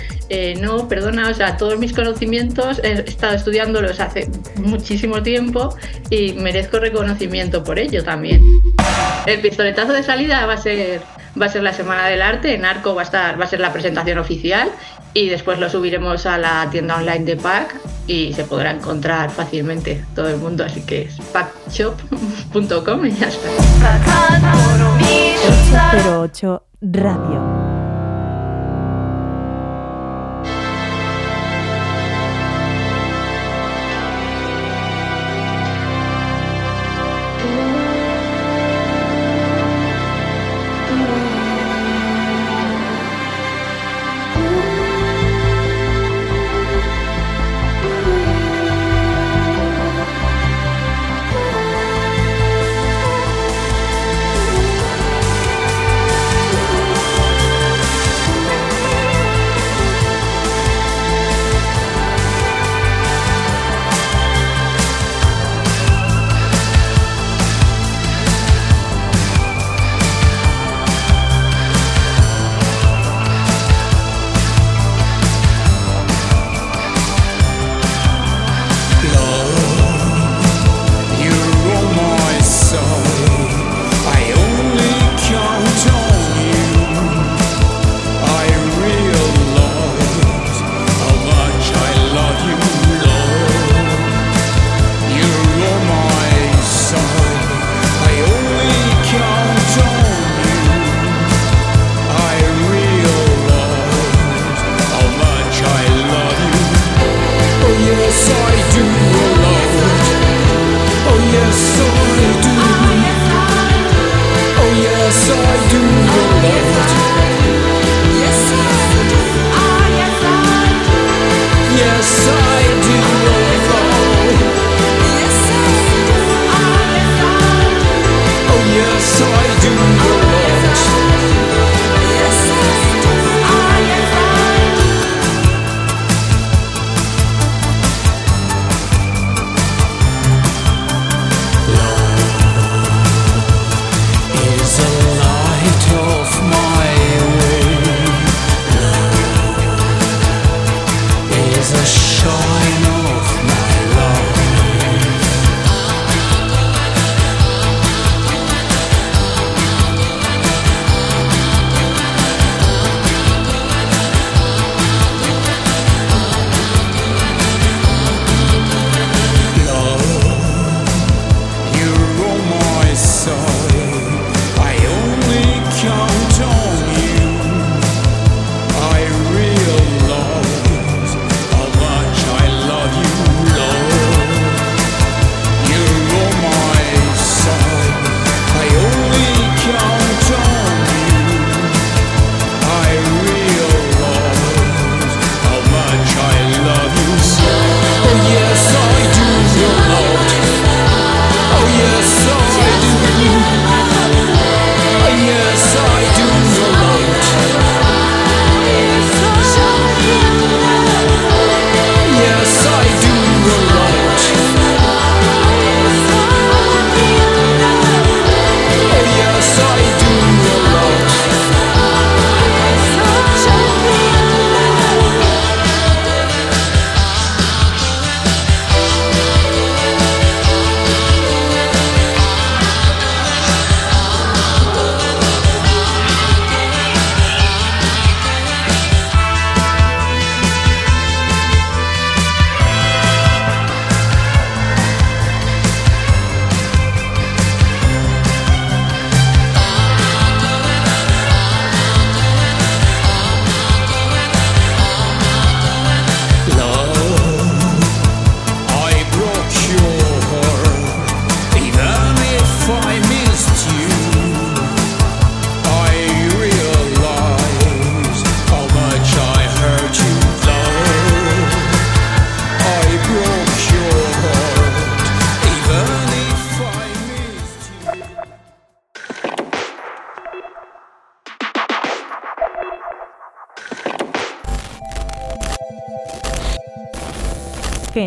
no, 0.59 0.87
perdona, 0.87 1.29
o 1.29 1.33
sea, 1.33 1.57
todos 1.57 1.79
mis 1.79 1.93
conocimientos 1.93 2.79
he 2.83 2.93
estado 2.93 3.35
estudiándolos 3.35 3.99
hace 3.99 4.29
muchísimo 4.57 5.23
tiempo 5.23 5.75
y 6.09 6.33
merezco 6.33 6.79
reconocimiento 6.79 7.63
por 7.63 7.79
ello 7.79 8.03
también. 8.03 8.41
El 9.25 9.39
pistoletazo 9.41 9.93
de 9.93 10.03
salida 10.03 10.45
va 10.45 10.53
a 10.53 10.57
ser 10.57 11.01
va 11.39 11.45
a 11.45 11.49
ser 11.49 11.63
la 11.63 11.73
Semana 11.73 12.07
del 12.07 12.21
Arte, 12.21 12.53
en 12.55 12.65
Arco 12.65 12.95
va 12.95 13.01
a, 13.01 13.05
estar, 13.05 13.39
va 13.39 13.45
a 13.45 13.47
ser 13.47 13.59
la 13.59 13.71
presentación 13.71 14.17
oficial 14.17 14.69
y 15.17 15.29
después 15.29 15.57
lo 15.57 15.67
subiremos 15.67 16.27
a 16.27 16.37
la 16.37 16.69
tienda 16.69 16.97
online 16.97 17.25
de 17.25 17.37
Pack 17.37 17.75
y 18.05 18.33
se 18.33 18.43
podrá 18.43 18.69
encontrar 18.69 19.31
fácilmente 19.31 20.05
todo 20.13 20.29
el 20.29 20.37
mundo, 20.37 20.63
así 20.63 20.81
que 20.81 21.03
es 21.03 21.17
packshop.com 21.33 23.05
y 23.05 23.11
ya 23.11 23.27
está. 23.27 23.49
808 25.71 26.63
Radio 26.81 27.66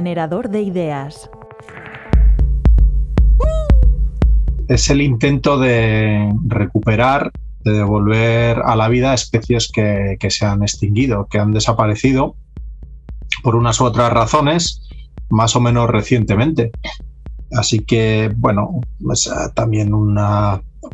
Generador 0.01 0.48
de 0.48 0.62
ideas. 0.62 1.28
Es 4.66 4.89
el 4.89 5.02
intento 5.02 5.59
de 5.59 6.27
recuperar, 6.47 7.31
de 7.64 7.72
devolver 7.72 8.62
a 8.64 8.77
la 8.77 8.89
vida 8.89 9.12
especies 9.12 9.70
que, 9.70 10.16
se 10.31 10.47
han 10.47 10.62
extinguido, 10.62 11.27
que 11.27 11.39
han 11.39 11.52
desaparecido 11.52 12.35
por 13.43 13.56
unas 13.56 13.78
u 13.78 13.85
otras 13.85 14.10
razones, 14.10 14.89
más 15.28 15.55
o 15.55 15.60
menos 15.60 15.90
recientemente. 15.90 16.70
Así 17.52 17.81
que, 17.81 18.32
bueno, 18.35 18.81
es 19.12 19.27
eh, 19.27 19.31
también 19.52 19.93
un 19.93 20.16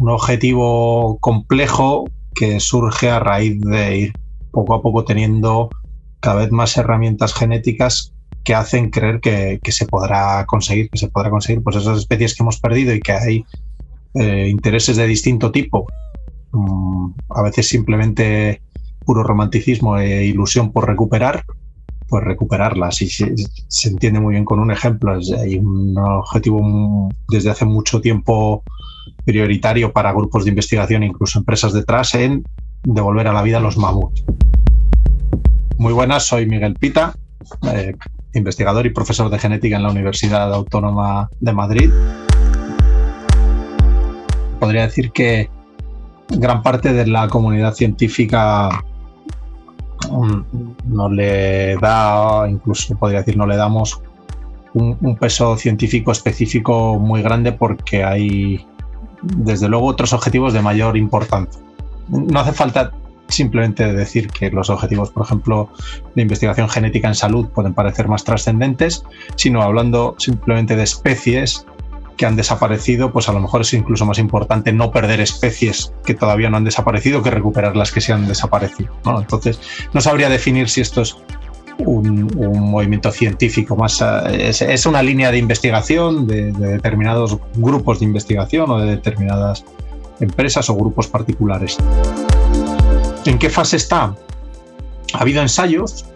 objetivo 0.00 1.18
complejo 1.20 2.06
que 2.34 2.58
surge 2.58 3.08
a 3.08 3.20
raíz 3.20 3.60
de 3.60 3.98
ir 3.98 4.12
poco 4.50 4.74
a 4.74 4.82
poco 4.82 5.04
teniendo 5.04 5.70
cada 6.18 6.40
vez 6.40 6.50
más 6.50 6.76
herramientas 6.76 7.34
genéticas 7.34 8.15
que 8.46 8.54
hacen 8.54 8.90
creer 8.90 9.20
que, 9.20 9.60
se 9.72 9.86
podrá 9.86 10.46
conseguir, 10.46 10.88
que 10.88 10.98
se 10.98 11.08
podrá 11.08 11.30
conseguir 11.30 11.64
pues 11.64 11.74
esas 11.74 11.98
especies 11.98 12.32
que 12.32 12.44
hemos 12.44 12.60
perdido 12.60 12.94
y 12.94 13.00
que 13.00 13.10
hay 13.10 13.44
eh, 14.14 14.46
intereses 14.48 14.96
de 14.96 15.04
distinto 15.04 15.50
tipo, 15.50 15.84
mm, 16.52 17.10
a 17.30 17.42
veces 17.42 17.68
simplemente 17.68 18.62
puro 19.04 19.24
romanticismo 19.24 19.98
e 19.98 20.26
ilusión 20.26 20.70
por 20.70 20.86
recuperar, 20.86 21.44
pues 22.08 22.22
recuperarlas. 22.22 23.02
Y 23.02 23.08
se, 23.08 23.34
se 23.66 23.88
entiende 23.88 24.20
muy 24.20 24.34
bien 24.34 24.44
con 24.44 24.60
un 24.60 24.70
ejemplo. 24.70 25.18
Hay 25.40 25.58
un 25.58 25.98
objetivo 25.98 27.08
desde 27.28 27.50
hace 27.50 27.64
mucho 27.64 28.00
tiempo 28.00 28.62
prioritario 29.24 29.92
para 29.92 30.12
grupos 30.12 30.44
de 30.44 30.50
investigación, 30.50 31.02
incluso 31.02 31.40
empresas 31.40 31.72
detrás, 31.72 32.14
en 32.14 32.44
devolver 32.84 33.26
a 33.26 33.32
la 33.32 33.42
vida 33.42 33.58
los 33.58 33.76
mamuts. 33.76 34.24
Muy 35.78 35.92
buenas, 35.92 36.28
soy 36.28 36.46
Miguel 36.46 36.74
Pita, 36.74 37.16
eh, 37.72 37.94
investigador 38.34 38.86
y 38.86 38.90
profesor 38.90 39.30
de 39.30 39.38
genética 39.38 39.76
en 39.76 39.82
la 39.82 39.90
Universidad 39.90 40.52
Autónoma 40.52 41.30
de 41.40 41.52
Madrid. 41.52 41.90
Podría 44.60 44.82
decir 44.82 45.12
que 45.12 45.50
gran 46.28 46.62
parte 46.62 46.92
de 46.92 47.06
la 47.06 47.28
comunidad 47.28 47.74
científica 47.74 48.84
mm, 50.10 50.40
no 50.86 51.08
le 51.08 51.76
da, 51.76 52.48
incluso 52.48 52.96
podría 52.96 53.20
decir, 53.20 53.36
no 53.36 53.46
le 53.46 53.56
damos 53.56 54.00
un, 54.74 54.96
un 55.00 55.16
peso 55.16 55.56
científico 55.56 56.12
específico 56.12 56.98
muy 56.98 57.22
grande 57.22 57.52
porque 57.52 58.04
hay, 58.04 58.66
desde 59.22 59.68
luego, 59.68 59.86
otros 59.86 60.12
objetivos 60.12 60.52
de 60.52 60.62
mayor 60.62 60.96
importancia. 60.96 61.60
No 62.08 62.40
hace 62.40 62.52
falta 62.52 62.92
simplemente 63.28 63.92
decir 63.92 64.28
que 64.28 64.50
los 64.50 64.70
objetivos, 64.70 65.10
por 65.10 65.24
ejemplo, 65.24 65.70
de 66.14 66.22
investigación 66.22 66.68
genética 66.68 67.08
en 67.08 67.14
salud 67.14 67.48
pueden 67.48 67.74
parecer 67.74 68.08
más 68.08 68.24
trascendentes, 68.24 69.04
sino 69.36 69.62
hablando 69.62 70.14
simplemente 70.18 70.76
de 70.76 70.84
especies 70.84 71.66
que 72.16 72.26
han 72.26 72.36
desaparecido, 72.36 73.12
pues 73.12 73.28
a 73.28 73.32
lo 73.32 73.40
mejor 73.40 73.60
es 73.60 73.74
incluso 73.74 74.06
más 74.06 74.18
importante 74.18 74.72
no 74.72 74.90
perder 74.90 75.20
especies 75.20 75.92
que 76.04 76.14
todavía 76.14 76.48
no 76.48 76.56
han 76.56 76.64
desaparecido 76.64 77.22
que 77.22 77.30
recuperar 77.30 77.76
las 77.76 77.92
que 77.92 78.00
se 78.00 78.12
han 78.12 78.26
desaparecido. 78.26 78.90
Entonces, 79.04 79.60
no 79.92 80.00
sabría 80.00 80.28
definir 80.28 80.68
si 80.68 80.80
esto 80.80 81.02
es 81.02 81.16
un, 81.78 82.26
movimiento 82.70 83.10
científico, 83.10 83.76
más 83.76 84.02
eh, 84.02 84.48
es, 84.48 84.86
una 84.86 85.02
línea 85.02 85.30
de 85.30 85.38
investigación 85.38 86.26
de 86.26 86.52
determinados 86.52 87.38
grupos 87.56 87.98
de 88.00 88.06
investigación 88.06 88.70
o 88.70 88.78
de 88.78 88.92
determinadas 88.92 89.64
empresas 90.20 90.70
o 90.70 90.74
grupos 90.74 91.06
particulares. 91.08 91.76
¿En 93.26 93.38
qué 93.38 93.50
fase 93.50 93.76
está? 93.76 94.14
Ha 95.12 95.18
habido 95.18 95.42
ensayos 95.42 96.06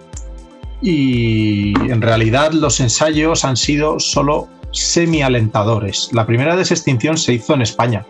y 0.80 1.74
en 1.90 2.00
realidad 2.00 2.52
los 2.52 2.78
ensayos 2.78 3.44
han 3.44 3.56
sido 3.56 3.98
solo 3.98 4.48
semi-alentadores. 4.70 6.10
La 6.12 6.24
primera 6.24 6.54
desextinción 6.54 7.16
se 7.16 7.34
hizo 7.34 7.54
en 7.54 7.62
España. 7.62 8.06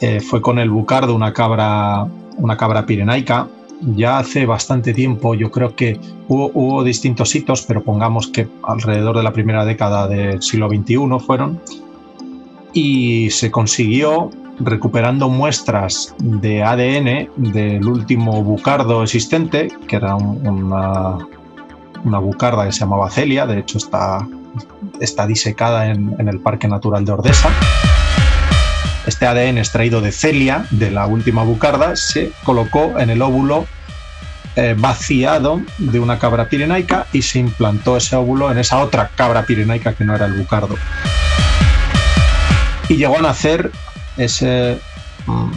Eh, 0.00 0.20
fue 0.20 0.40
con 0.40 0.60
el 0.60 0.70
bucardo, 0.70 1.14
una 1.14 1.32
cabra, 1.32 2.06
una 2.36 2.56
cabra 2.56 2.86
pirenaica. 2.86 3.48
Ya 3.80 4.18
hace 4.18 4.46
bastante 4.46 4.94
tiempo, 4.94 5.34
yo 5.34 5.50
creo 5.50 5.74
que 5.74 6.00
hubo, 6.28 6.50
hubo 6.54 6.84
distintos 6.84 7.34
hitos, 7.34 7.62
pero 7.62 7.82
pongamos 7.82 8.28
que 8.28 8.48
alrededor 8.62 9.16
de 9.16 9.22
la 9.24 9.32
primera 9.32 9.64
década 9.64 10.06
del 10.06 10.40
siglo 10.40 10.68
XXI 10.68 10.96
fueron. 11.18 11.60
Y 12.72 13.28
se 13.30 13.50
consiguió 13.50 14.30
recuperando 14.58 15.28
muestras 15.28 16.14
de 16.18 16.62
ADN 16.62 17.28
del 17.36 17.86
último 17.86 18.42
bucardo 18.42 19.02
existente, 19.02 19.68
que 19.88 19.96
era 19.96 20.14
un- 20.14 20.72
una, 22.04 22.18
bucarda 22.18 22.64
que 22.66 22.72
se 22.72 22.80
llamaba 22.80 23.10
Celia, 23.10 23.46
de 23.46 23.58
hecho 23.58 23.78
está, 23.78 24.26
está 25.00 25.26
disecada 25.26 25.86
en, 25.88 26.14
en 26.18 26.28
el 26.28 26.40
Parque 26.40 26.68
Natural 26.68 27.04
de 27.04 27.12
Ordesa. 27.12 27.50
Este 29.06 29.26
ADN 29.26 29.58
extraído 29.58 30.00
de 30.00 30.10
Celia, 30.12 30.66
de 30.70 30.90
la 30.90 31.06
última 31.06 31.42
bucarda, 31.42 31.94
se 31.96 32.32
colocó 32.44 32.98
en 32.98 33.10
el 33.10 33.22
óvulo 33.22 33.66
eh, 34.56 34.74
vaciado 34.76 35.60
de 35.78 36.00
una 36.00 36.18
cabra 36.18 36.48
pirenaica 36.48 37.06
y 37.12 37.22
se 37.22 37.38
implantó 37.38 37.96
ese 37.98 38.16
óvulo 38.16 38.50
en 38.50 38.58
esa 38.58 38.78
otra 38.78 39.10
cabra 39.14 39.44
pirenaica 39.44 39.92
que 39.94 40.04
no 40.04 40.14
era 40.14 40.26
el 40.26 40.32
bucardo. 40.32 40.76
Y 42.88 42.96
llegó 42.96 43.18
a 43.18 43.22
nacer 43.22 43.70
ese, 44.16 44.78
mm, 45.26 45.50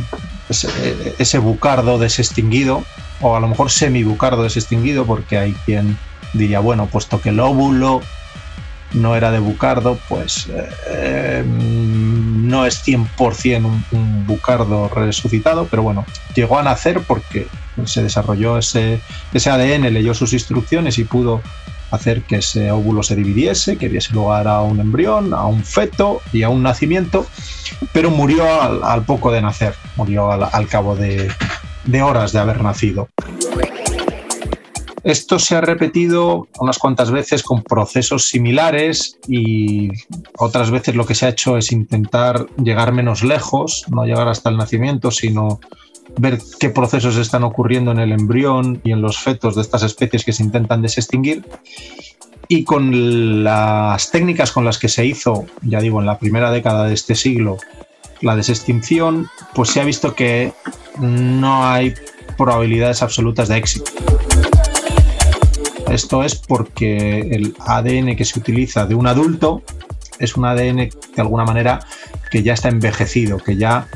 ese, 0.50 1.16
ese 1.20 1.38
bucardo 1.38 1.98
desextinguido, 1.98 2.84
o 3.22 3.36
a 3.36 3.40
lo 3.40 3.48
mejor 3.48 3.72
semi-bucardo 3.72 4.44
desextinguido, 4.44 5.06
porque 5.06 5.38
hay 5.38 5.54
quien 5.66 5.98
diría, 6.34 6.60
bueno, 6.60 6.88
puesto 6.88 7.22
que 7.22 7.30
el 7.30 7.40
óvulo 7.40 8.02
no 8.94 9.16
era 9.16 9.32
de 9.32 9.40
bucardo, 9.40 10.00
pues 10.08 10.48
eh, 10.88 11.44
no 11.46 12.66
es 12.66 12.86
100% 12.86 13.66
un, 13.66 13.86
un 13.92 14.26
bucardo 14.26 14.90
resucitado, 14.90 15.68
pero 15.70 15.84
bueno, 15.84 16.06
llegó 16.34 16.58
a 16.58 16.64
nacer 16.64 17.02
porque 17.02 17.48
se 17.86 18.04
desarrolló 18.04 18.58
ese, 18.58 19.00
ese 19.34 19.50
ADN, 19.50 19.94
leyó 19.94 20.14
sus 20.14 20.34
instrucciones 20.34 20.98
y 20.98 21.04
pudo 21.04 21.42
hacer 21.92 22.24
que 22.24 22.38
ese 22.38 22.72
óvulo 22.72 23.04
se 23.04 23.16
dividiese, 23.16 23.78
que 23.78 23.90
diese 23.90 24.14
lugar 24.14 24.48
a 24.48 24.62
un 24.62 24.80
embrión, 24.80 25.34
a 25.34 25.46
un 25.46 25.64
feto 25.64 26.22
y 26.32 26.44
a 26.44 26.50
un 26.50 26.64
nacimiento, 26.64 27.26
pero 27.94 28.10
murió 28.10 28.44
al, 28.84 29.04
poco 29.04 29.32
de 29.32 29.42
nacer, 29.42 29.74
murió 29.96 30.32
al, 30.32 30.68
cabo 30.68 30.96
de 30.96 31.30
horas 32.02 32.32
de 32.32 32.40
haber 32.40 32.62
nacido. 32.64 33.10
Esto 35.04 35.40
se 35.40 35.56
ha 35.56 35.62
repetido 35.62 36.48
unas 36.60 36.78
cuantas 36.78 37.10
veces 37.12 37.42
con 37.44 37.64
procesos 37.64 38.28
similares 38.28 39.18
y 39.28 39.90
otras 40.38 40.72
veces 40.72 40.96
lo 40.96 41.06
que 41.06 41.16
se 41.16 41.26
ha 41.26 41.30
hecho 41.30 41.58
es 41.58 41.72
intentar 41.72 42.46
llegar 42.62 42.92
menos 42.92 43.24
lejos, 43.24 43.86
no 43.90 44.06
llegar 44.06 44.28
hasta 44.28 44.50
el 44.50 44.58
nacimiento, 44.58 45.10
sino 45.10 45.60
ver 46.18 46.40
qué 46.60 46.70
procesos 46.70 47.18
están 47.18 47.44
ocurriendo 47.44 47.92
en 47.92 48.00
el 48.00 48.12
embrión 48.12 48.82
y 48.84 48.92
en 48.92 49.02
los 49.02 49.18
fetos 49.18 49.56
de 49.56 49.62
estas 49.62 49.84
especies 49.84 50.26
que 50.26 50.34
se 50.34 50.44
intentan 50.44 50.82
desextinguir. 50.82 51.46
Y 52.48 52.64
con 52.64 53.44
las 53.44 54.10
técnicas 54.10 54.52
con 54.52 54.66
las 54.66 54.80
que 54.80 54.90
se 54.90 55.06
hizo, 55.06 55.46
ya 55.62 55.80
digo, 55.80 56.00
en 56.00 56.08
la 56.08 56.18
primera 56.18 56.52
década 56.52 56.86
de 56.86 56.94
este 56.94 57.14
siglo, 57.14 57.58
la 58.22 58.36
desextinción, 58.36 59.28
pues 59.54 59.70
se 59.70 59.82
ha 59.82 59.84
visto 59.84 60.16
que 60.16 60.52
no 61.00 61.66
hay 61.68 61.94
probabilidades 62.38 63.04
absolutas 63.04 63.48
de 63.50 63.58
éxito. 63.58 63.92
Esto 65.90 66.24
es 66.24 66.36
porque 66.36 67.20
el 67.20 67.56
ADN 67.60 68.16
que 68.16 68.26
se 68.26 68.40
utiliza 68.40 68.86
de 68.86 68.96
un 68.96 69.08
adulto 69.08 69.64
es 70.20 70.36
un 70.36 70.46
ADN 70.46 70.78
de 70.78 70.92
alguna 71.18 71.46
manera 71.46 71.80
que 72.30 72.44
ya 72.44 72.54
está 72.54 72.70
envejecido, 72.70 73.38
que 73.38 73.58
ya 73.58 73.88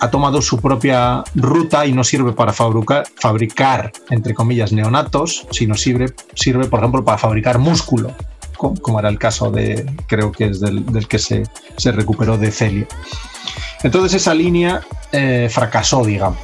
ha 0.00 0.10
tomado 0.10 0.40
su 0.40 0.58
propia 0.60 1.22
ruta 1.34 1.86
y 1.86 1.92
no 1.92 2.02
sirve 2.04 2.32
para 2.32 2.52
fabricar, 2.52 3.92
entre 4.08 4.32
comillas, 4.34 4.72
neonatos, 4.72 5.46
sino 5.50 5.74
sirve, 5.74 6.12
sirve, 6.34 6.66
por 6.66 6.80
ejemplo, 6.80 7.04
para 7.04 7.18
fabricar 7.18 7.58
músculo, 7.58 8.12
co- 8.56 8.74
como 8.80 8.98
era 8.98 9.08
el 9.10 9.18
caso 9.18 9.50
de, 9.50 9.84
creo 10.06 10.32
que 10.32 10.46
es 10.46 10.60
del, 10.60 11.06
que 11.06 11.18
se, 11.18 11.42
se 11.76 11.92
recuperó 11.92 12.38
de 12.38 12.50
Celia. 12.50 12.86
Entonces 13.82 14.14
esa 14.22 14.34
línea 14.34 14.80
eh, 15.12 15.48
fracasó, 15.50 16.04
digamos. 16.04 16.38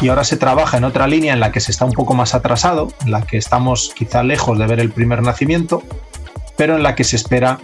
Y 0.00 0.08
ahora 0.08 0.24
se 0.24 0.36
trabaja 0.36 0.78
en 0.78 0.84
otra 0.84 1.06
línea 1.06 1.34
en 1.34 1.40
la 1.40 1.52
que 1.52 1.60
se 1.60 1.72
está 1.72 1.84
un 1.84 1.92
poco 1.92 2.14
más 2.14 2.34
atrasado, 2.34 2.88
en 3.04 3.10
la 3.10 3.22
que 3.22 3.36
estamos 3.36 3.92
quizá 3.94 4.22
lejos 4.22 4.58
de 4.58 4.66
ver 4.66 4.80
el 4.80 4.90
primer 4.90 5.22
nacimiento, 5.22 5.82
pero 6.56 6.76
en 6.76 6.82
la 6.82 6.94
que 6.94 7.04
se 7.04 7.16
espera 7.16 7.58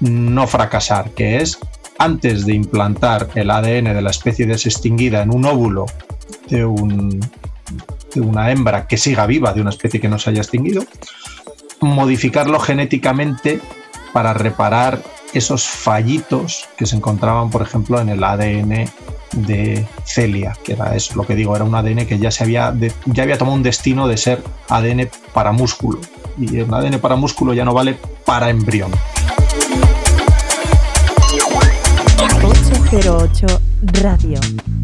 no 0.00 0.46
fracasar, 0.46 1.10
que 1.10 1.38
es 1.38 1.58
antes 1.98 2.46
de 2.46 2.54
implantar 2.54 3.28
el 3.34 3.50
ADN 3.50 3.94
de 3.94 4.02
la 4.02 4.10
especie 4.10 4.46
desextinguida 4.46 5.22
en 5.22 5.34
un 5.34 5.44
óvulo 5.44 5.86
de, 6.48 6.64
un- 6.64 7.20
de 8.14 8.20
una 8.20 8.50
hembra 8.50 8.86
que 8.86 8.96
siga 8.96 9.26
viva, 9.26 9.52
de 9.52 9.60
una 9.60 9.70
especie 9.70 10.00
que 10.00 10.08
no 10.08 10.18
se 10.18 10.30
haya 10.30 10.40
extinguido, 10.40 10.82
modificarlo 11.80 12.58
genéticamente 12.60 13.60
para 14.12 14.32
reparar 14.34 15.02
esos 15.34 15.64
fallitos 15.66 16.68
que 16.76 16.86
se 16.86 16.96
encontraban, 16.96 17.50
por 17.50 17.60
ejemplo, 17.62 18.00
en 18.00 18.08
el 18.08 18.24
ADN 18.24 18.88
de 19.32 19.86
Celia, 20.04 20.56
que 20.64 20.72
era 20.72 20.96
eso, 20.96 21.14
lo 21.16 21.26
que 21.26 21.34
digo, 21.34 21.54
era 21.54 21.64
un 21.66 21.74
ADN 21.74 22.06
que 22.06 22.18
ya 22.18 22.30
se 22.30 22.44
había, 22.44 22.74
ya 23.04 23.22
había 23.24 23.36
tomado 23.36 23.54
un 23.56 23.62
destino 23.62 24.08
de 24.08 24.16
ser 24.16 24.42
ADN 24.70 25.10
para 25.34 25.52
músculo. 25.52 26.00
Y 26.38 26.60
un 26.60 26.72
ADN 26.72 26.98
para 26.98 27.16
músculo 27.16 27.52
ya 27.52 27.64
no 27.66 27.74
vale 27.74 27.98
para 28.24 28.48
embrión. 28.48 28.90
808 32.90 33.60
Radio. 34.02 34.77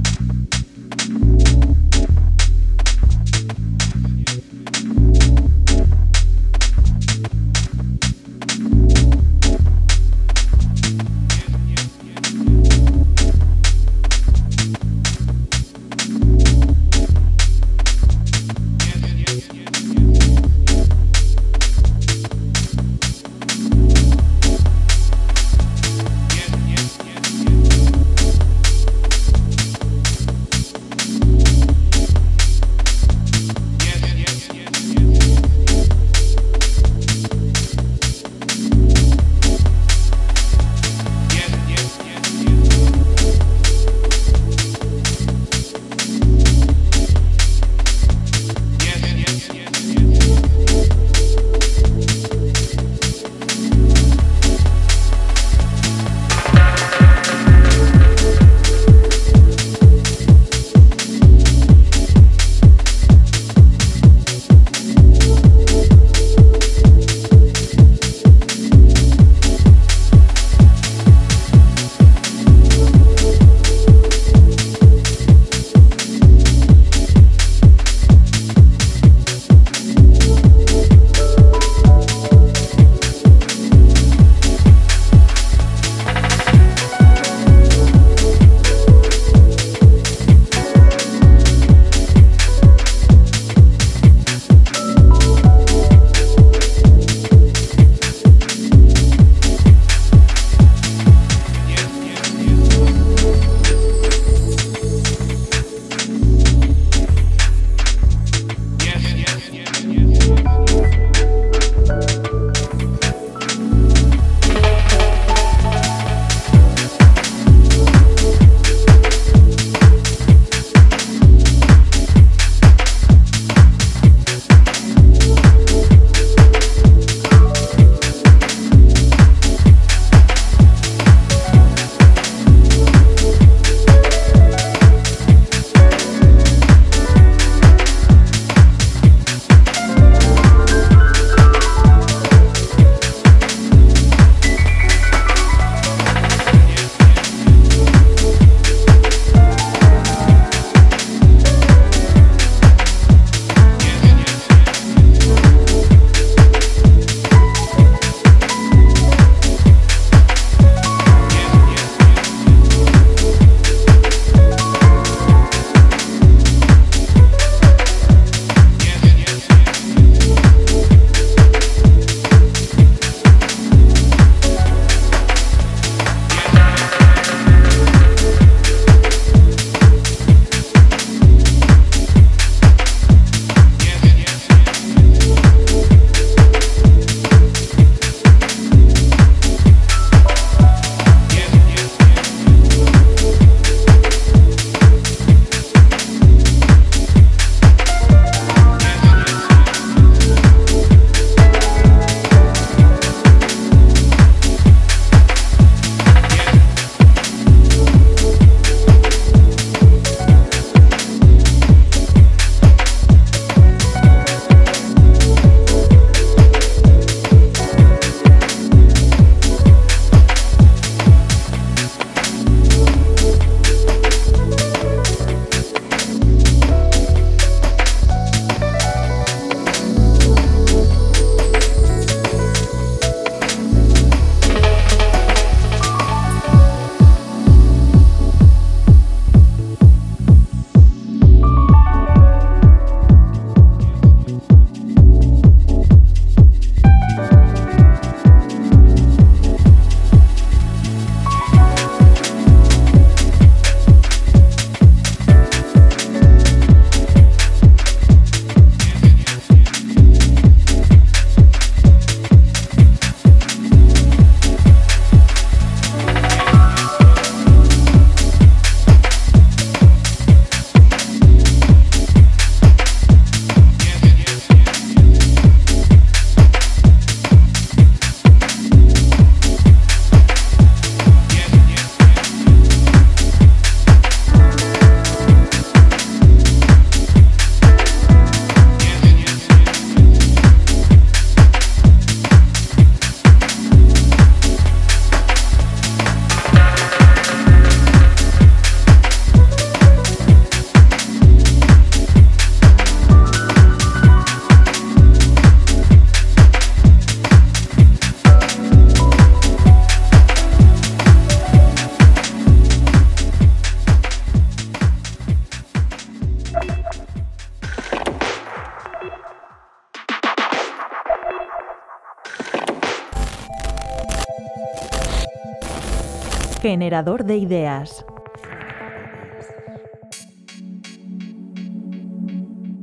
Generador 326.85 327.25
de 327.25 327.39
ideas. 327.39 328.05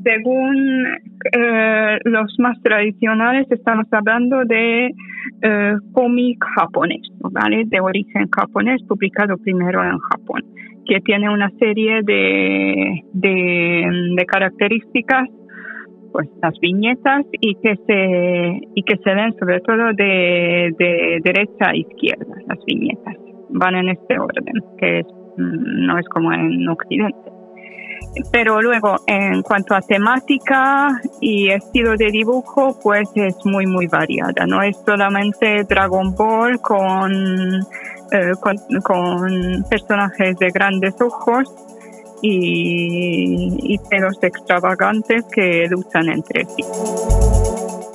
Según 0.04 0.88
eh, 1.38 1.98
los 2.06 2.36
más 2.40 2.60
tradicionales, 2.64 3.46
estamos 3.52 3.86
hablando 3.92 4.44
de 4.46 4.88
eh, 4.88 5.74
cómic 5.94 6.44
japonés, 6.56 7.08
¿vale? 7.20 7.66
De 7.68 7.80
origen 7.80 8.28
japonés, 8.36 8.82
publicado 8.88 9.38
primero 9.38 9.84
en 9.84 10.00
Japón, 10.00 10.42
que 10.88 11.00
tiene 11.02 11.30
una 11.30 11.52
serie 11.60 12.02
de, 12.02 13.04
de, 13.14 14.14
de 14.18 14.26
características 14.26 15.30
pues 16.12 16.28
las 16.42 16.60
viñetas 16.60 17.24
y 17.40 17.56
que 17.56 17.76
se 17.88 18.68
y 18.76 18.84
que 18.84 18.98
se 18.98 19.14
ven 19.14 19.32
sobre 19.40 19.62
todo 19.62 19.94
de, 19.94 20.74
de 20.78 21.20
derecha 21.24 21.70
a 21.70 21.76
izquierda 21.76 22.36
las 22.48 22.60
viñetas 22.66 23.21
van 23.52 23.76
en 23.76 23.90
este 23.90 24.20
orden 24.20 24.64
que 24.78 25.04
mm, 25.38 25.86
no 25.86 25.98
es 25.98 26.08
como 26.10 26.32
en 26.34 26.68
occidente 26.68 27.32
pero 28.32 28.62
luego 28.62 28.98
en 29.08 29.42
cuanto 29.42 29.74
a 29.74 29.82
temática 29.82 30.90
y 31.22 31.50
estilo 31.50 31.96
de 31.96 32.12
dibujo 32.12 32.78
pues 32.82 33.10
es 33.16 33.36
muy 33.46 33.66
muy 33.66 33.88
variada 33.88 34.46
no 34.46 34.62
es 34.62 34.78
solamente 34.86 35.64
Dragon 35.64 36.14
Ball 36.16 36.60
con, 36.60 37.62
eh, 38.12 38.32
con, 38.84 39.64
personajes 39.70 40.38
de 40.38 40.50
grandes 40.50 41.00
ojos 41.02 41.48
y 42.24 43.80
pelos 43.90 44.22
extravagantes 44.22 45.24
que 45.34 45.68
luchan 45.68 46.08
entre 46.10 46.46
sí. 46.46 46.64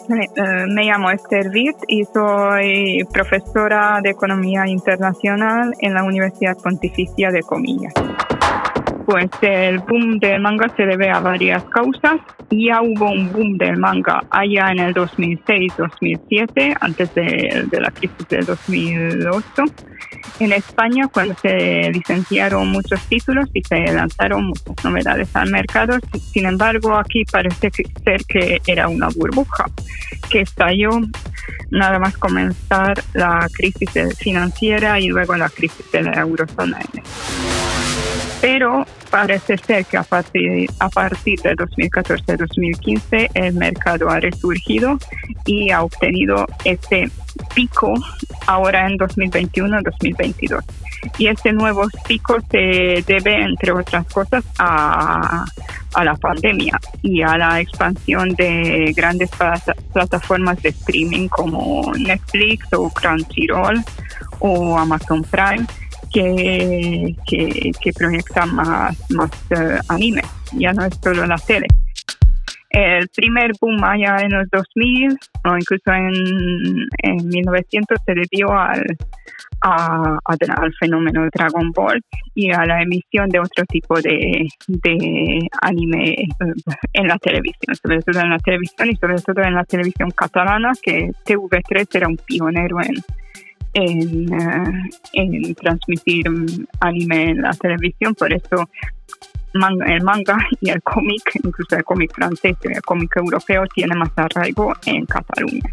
Eh, 0.08 0.66
me 0.68 0.84
llamo 0.84 1.10
Esther 1.10 1.48
Witt 1.48 1.76
y 1.88 2.04
soy 2.04 3.04
profesora 3.12 3.98
de 4.02 4.10
Economía 4.10 4.64
Internacional 4.66 5.74
en 5.80 5.94
la 5.94 6.04
Universidad 6.04 6.56
Pontificia 6.56 7.30
de 7.30 7.42
Comillas. 7.42 7.92
Pues 9.06 9.30
el 9.40 9.78
boom 9.78 10.18
del 10.18 10.40
manga 10.40 10.68
se 10.76 10.84
debe 10.84 11.08
a 11.08 11.20
varias 11.20 11.64
causas. 11.64 12.20
Ya 12.50 12.82
hubo 12.82 13.10
un 13.10 13.32
boom 13.32 13.56
del 13.56 13.76
manga 13.78 14.22
allá 14.30 14.72
en 14.72 14.80
el 14.80 14.94
2006-2007, 14.94 16.76
antes 16.80 17.14
de, 17.14 17.66
de 17.70 17.80
la 17.80 17.90
crisis 17.92 18.28
del 18.28 18.44
2008 18.44 19.64
en 20.40 20.52
España 20.52 21.08
cuando 21.08 21.34
se 21.40 21.90
licenciaron 21.92 22.68
muchos 22.68 23.00
títulos 23.06 23.48
y 23.54 23.62
se 23.62 23.92
lanzaron 23.92 24.46
muchas 24.46 24.84
novedades 24.84 25.34
al 25.34 25.50
mercado. 25.50 25.98
Sin 26.32 26.46
embargo, 26.46 26.94
aquí 26.94 27.24
parece 27.24 27.70
ser 28.04 28.24
que 28.24 28.60
era 28.66 28.88
una 28.88 29.08
burbuja 29.08 29.66
que 30.30 30.40
estalló 30.42 30.90
nada 31.70 31.98
más 31.98 32.16
comenzar 32.16 33.02
la 33.14 33.48
crisis 33.52 33.90
financiera 34.18 35.00
y 35.00 35.08
luego 35.08 35.36
la 35.36 35.48
crisis 35.48 35.90
de 35.92 36.02
la 36.02 36.20
eurozona. 36.20 36.78
Pero 38.40 38.84
parece 39.10 39.56
ser 39.58 39.84
que 39.84 39.96
a 39.96 40.02
partir, 40.02 40.68
de 40.78 41.56
2014-2015 41.56 43.30
el 43.34 43.54
mercado 43.54 44.10
ha 44.10 44.20
resurgido 44.20 44.98
y 45.44 45.70
ha 45.70 45.82
obtenido 45.82 46.46
este 46.64 47.10
pico 47.54 47.94
ahora 48.46 48.86
en 48.86 48.98
2021-2022. 48.98 50.62
Y 51.18 51.28
este 51.28 51.52
nuevo 51.52 51.86
pico 52.06 52.36
se 52.50 53.04
debe, 53.06 53.42
entre 53.42 53.72
otras 53.72 54.06
cosas, 54.06 54.44
a, 54.58 55.44
la 56.02 56.14
pandemia 56.16 56.78
y 57.02 57.22
a 57.22 57.38
la 57.38 57.60
expansión 57.60 58.28
de 58.34 58.92
grandes 58.94 59.30
plataformas 59.92 60.60
de 60.62 60.68
streaming 60.68 61.28
como 61.28 61.90
Netflix 61.98 62.66
o 62.74 62.90
Crunchyroll 62.90 63.82
o 64.40 64.78
Amazon 64.78 65.22
Prime 65.22 65.66
que, 66.12 67.14
que, 67.26 67.70
que 67.80 67.92
proyectan 67.92 68.54
más, 68.54 68.98
más 69.10 69.30
uh, 69.50 69.80
anime, 69.88 70.22
ya 70.52 70.72
no 70.72 70.84
es 70.84 70.98
solo 71.02 71.26
la 71.26 71.36
tele. 71.36 71.66
El 72.70 73.08
primer 73.08 73.52
boom 73.60 73.82
allá 73.84 74.18
en 74.20 74.32
los 74.32 74.48
2000 74.50 75.16
o 75.44 75.56
incluso 75.56 75.92
en, 75.92 76.86
en 77.02 77.28
1900 77.28 77.98
se 78.04 78.12
debió 78.12 78.52
al, 78.52 78.84
a, 79.62 80.18
al 80.24 80.74
fenómeno 80.78 81.28
Dragon 81.32 81.70
Ball 81.72 82.02
y 82.34 82.52
a 82.52 82.66
la 82.66 82.82
emisión 82.82 83.28
de 83.28 83.40
otro 83.40 83.64
tipo 83.66 84.00
de, 84.00 84.48
de 84.66 85.48
anime 85.62 86.10
eh, 86.10 86.28
en 86.92 87.08
la 87.08 87.18
televisión, 87.18 87.74
sobre 87.82 88.02
todo 88.02 88.20
en 88.20 88.30
la 88.30 88.38
televisión 88.38 88.90
y 88.90 88.96
sobre 88.96 89.16
todo 89.22 89.42
en 89.42 89.54
la 89.54 89.64
televisión 89.64 90.10
catalana, 90.10 90.72
que 90.82 91.12
TV3 91.24 91.86
era 91.94 92.08
un 92.08 92.16
pionero 92.16 92.80
en, 92.82 92.96
en, 93.76 94.32
eh, 94.32 94.90
en 95.12 95.54
transmitir 95.54 96.24
anime 96.80 97.30
en 97.30 97.42
la 97.42 97.50
televisión, 97.52 98.14
por 98.14 98.32
eso 98.32 98.68
el 99.86 100.02
manga 100.02 100.36
y 100.60 100.70
el 100.70 100.82
cómic, 100.82 101.22
incluso 101.42 101.76
el 101.76 101.84
cómic 101.84 102.12
francés 102.14 102.56
y 102.64 102.72
el 102.72 102.82
cómic 102.82 103.16
europeo, 103.16 103.64
tiene 103.74 103.94
más 103.94 104.10
arraigo 104.16 104.72
en 104.86 105.04
Cataluña. 105.06 105.70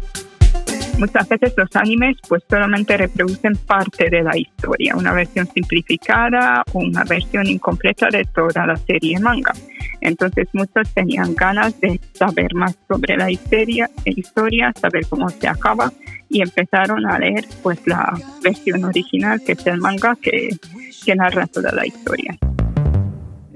Muchas 0.98 1.28
veces 1.28 1.54
los 1.56 1.74
animes 1.74 2.16
pues 2.28 2.42
solamente 2.48 2.96
reproducen 2.96 3.56
parte 3.66 4.08
de 4.10 4.22
la 4.22 4.36
historia, 4.36 4.94
una 4.96 5.12
versión 5.12 5.46
simplificada 5.48 6.62
o 6.72 6.78
una 6.78 7.02
versión 7.04 7.46
incompleta 7.46 8.08
de 8.10 8.24
toda 8.24 8.66
la 8.66 8.76
serie 8.76 9.18
manga. 9.18 9.52
Entonces 10.00 10.48
muchos 10.52 10.92
tenían 10.94 11.34
ganas 11.34 11.78
de 11.80 12.00
saber 12.12 12.54
más 12.54 12.78
sobre 12.88 13.16
la 13.16 13.30
historia, 13.30 13.90
historia 14.04 14.72
saber 14.80 15.04
cómo 15.08 15.28
se 15.28 15.48
acaba 15.48 15.92
y 16.28 16.42
empezaron 16.42 17.04
a 17.06 17.18
leer 17.18 17.44
pues 17.62 17.84
la 17.86 18.12
versión 18.42 18.84
original 18.84 19.40
que 19.44 19.52
es 19.52 19.66
el 19.66 19.80
manga 19.80 20.16
que, 20.22 20.50
que 21.04 21.14
narra 21.16 21.46
toda 21.48 21.72
la 21.72 21.86
historia. 21.86 22.36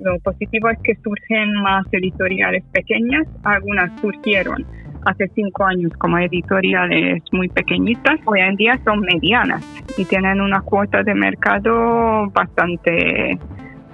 Lo 0.00 0.18
positivo 0.20 0.70
es 0.70 0.78
que 0.82 0.94
surgen 1.02 1.52
más 1.62 1.84
editoriales 1.92 2.64
pequeñas, 2.72 3.26
algunas 3.42 4.00
surgieron 4.00 4.64
hace 5.04 5.28
cinco 5.34 5.64
años 5.64 5.92
como 5.98 6.18
editoriales 6.18 7.22
muy 7.32 7.48
pequeñitas, 7.48 8.20
hoy 8.26 8.40
en 8.40 8.56
día 8.56 8.78
son 8.84 9.00
medianas 9.00 9.64
y 9.96 10.04
tienen 10.04 10.40
una 10.40 10.60
cuota 10.60 11.02
de 11.02 11.14
mercado 11.14 12.28
bastante 12.30 13.38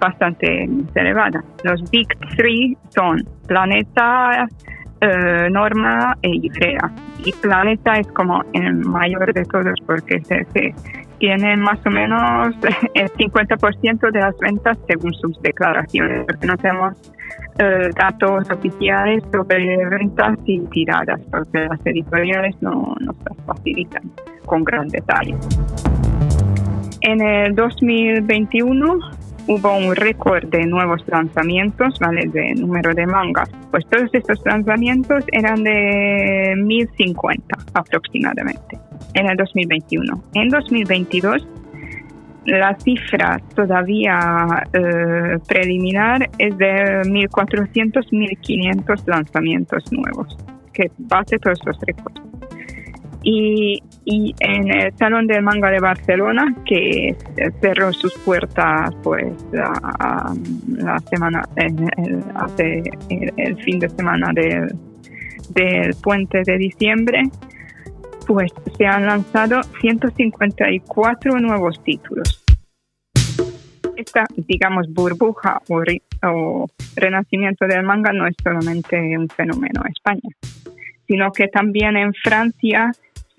bastante 0.00 0.68
elevada. 0.94 1.42
Los 1.62 1.90
Big 1.90 2.08
Three 2.36 2.76
son 2.90 3.22
Planeta, 3.46 4.46
eh, 5.00 5.48
Norma 5.50 6.16
e 6.22 6.30
Ifrea. 6.30 6.90
Y 7.24 7.32
Planeta 7.32 7.94
es 7.94 8.06
como 8.08 8.42
el 8.52 8.74
mayor 8.84 9.32
de 9.32 9.44
todos 9.44 9.80
porque 9.86 10.20
se, 10.24 10.44
se 10.52 10.74
tiene 11.18 11.56
más 11.56 11.78
o 11.86 11.90
menos 11.90 12.54
el 12.94 13.10
50% 13.12 14.10
de 14.10 14.20
las 14.20 14.36
ventas 14.38 14.78
según 14.86 15.12
sus 15.14 15.40
declaraciones, 15.42 16.24
porque 16.26 16.46
no 16.46 16.56
tenemos 16.56 16.94
eh, 17.58 17.90
datos 17.96 18.50
oficiales 18.50 19.22
sobre 19.32 19.86
ventas 19.86 20.38
y 20.44 20.60
tiradas, 20.66 21.20
porque 21.30 21.66
las 21.66 21.86
editoriales 21.86 22.54
no 22.60 22.94
nos 23.00 23.16
las 23.16 23.38
facilitan 23.46 24.10
con 24.46 24.64
gran 24.64 24.88
detalle. 24.88 25.36
En 27.02 27.20
el 27.20 27.54
2021 27.54 28.98
hubo 29.46 29.76
un 29.76 29.94
récord 29.94 30.44
de 30.48 30.66
nuevos 30.66 31.02
lanzamientos, 31.08 31.98
¿vale? 32.00 32.28
De 32.28 32.54
número 32.54 32.94
de 32.94 33.06
mangas. 33.06 33.50
Pues 33.70 33.86
todos 33.86 34.08
estos 34.12 34.40
lanzamientos 34.44 35.24
eran 35.32 35.62
de 35.62 36.54
1050 36.56 37.56
aproximadamente 37.74 38.78
en 39.14 39.28
el 39.28 39.36
2021. 39.36 40.22
En 40.34 40.48
2022 40.48 41.46
la 42.46 42.76
cifra 42.78 43.40
todavía 43.54 44.66
eh, 44.72 45.38
preliminar 45.48 46.28
es 46.38 46.56
de 46.58 47.02
1.400, 47.02 48.10
1.500 48.10 49.06
lanzamientos 49.06 49.90
nuevos, 49.92 50.36
que 50.72 50.90
bate 50.98 51.38
todos 51.38 51.58
los 51.64 51.78
récords 51.80 52.20
y, 53.24 53.82
y, 54.04 54.34
en 54.40 54.70
el 54.70 54.96
Salón 54.98 55.26
del 55.26 55.42
Manga 55.42 55.70
de 55.70 55.80
Barcelona, 55.80 56.54
que 56.66 57.16
cerró 57.60 57.90
sus 57.94 58.12
puertas 58.18 58.94
pues 59.02 59.34
la, 59.50 60.98
semana, 61.10 61.42
el, 61.56 62.22
hace 62.34 62.82
el, 63.08 63.56
fin 63.64 63.78
de 63.78 63.88
semana 63.88 64.30
del, 64.34 64.74
del 65.54 65.94
puente 66.02 66.42
de 66.44 66.58
diciembre, 66.58 67.22
pues 68.26 68.52
se 68.76 68.84
han 68.84 69.06
lanzado 69.06 69.62
154 69.80 71.40
nuevos 71.40 71.82
títulos. 71.82 72.44
Esta, 73.96 74.26
digamos, 74.36 74.92
burbuja 74.92 75.62
o, 75.68 75.82
o 76.28 76.66
renacimiento 76.96 77.66
del 77.66 77.84
manga 77.84 78.12
no 78.12 78.26
es 78.26 78.34
solamente 78.42 79.16
un 79.16 79.28
fenómeno 79.28 79.80
en 79.82 79.92
España, 79.92 80.30
sino 81.06 81.32
que 81.32 81.48
también 81.48 81.96
en 81.96 82.12
Francia 82.12 82.92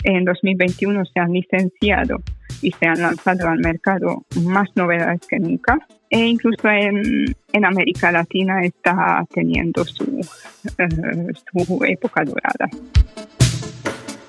en 0.05 0.23
2021 0.23 1.03
se 1.05 1.19
han 1.19 1.33
licenciado 1.33 2.21
y 2.61 2.71
se 2.71 2.87
han 2.87 3.01
lanzado 3.01 3.49
al 3.49 3.59
mercado 3.59 4.23
más 4.43 4.69
novedades 4.75 5.21
que 5.27 5.39
nunca. 5.39 5.77
E 6.09 6.19
incluso 6.19 6.69
en, 6.69 7.35
en 7.51 7.65
América 7.65 8.11
Latina 8.11 8.63
está 8.63 9.25
teniendo 9.33 9.83
su, 9.83 10.03
uh, 10.03 11.33
su 11.33 11.85
época 11.85 12.23
dorada. 12.23 12.69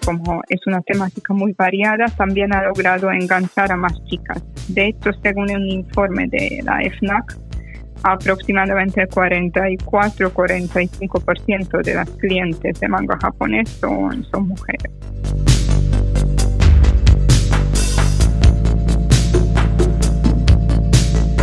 como 0.04 0.42
es 0.48 0.66
una 0.66 0.80
temática 0.82 1.34
muy 1.34 1.52
variada, 1.52 2.06
también 2.16 2.54
ha 2.54 2.62
logrado 2.62 3.10
enganchar 3.10 3.72
a 3.72 3.76
más 3.76 4.02
chicas. 4.04 4.42
De 4.68 4.86
hecho, 4.86 5.10
según 5.22 5.50
un 5.50 5.68
informe 5.68 6.26
de 6.28 6.62
la 6.64 6.80
FNAC, 6.98 7.36
aproximadamente 8.02 9.08
44-45% 9.08 11.82
de 11.82 11.94
las 11.94 12.10
clientes 12.10 12.78
de 12.80 12.88
manga 12.88 13.16
japonés 13.20 13.70
son, 13.70 14.24
son 14.30 14.48
mujeres. 14.48 14.92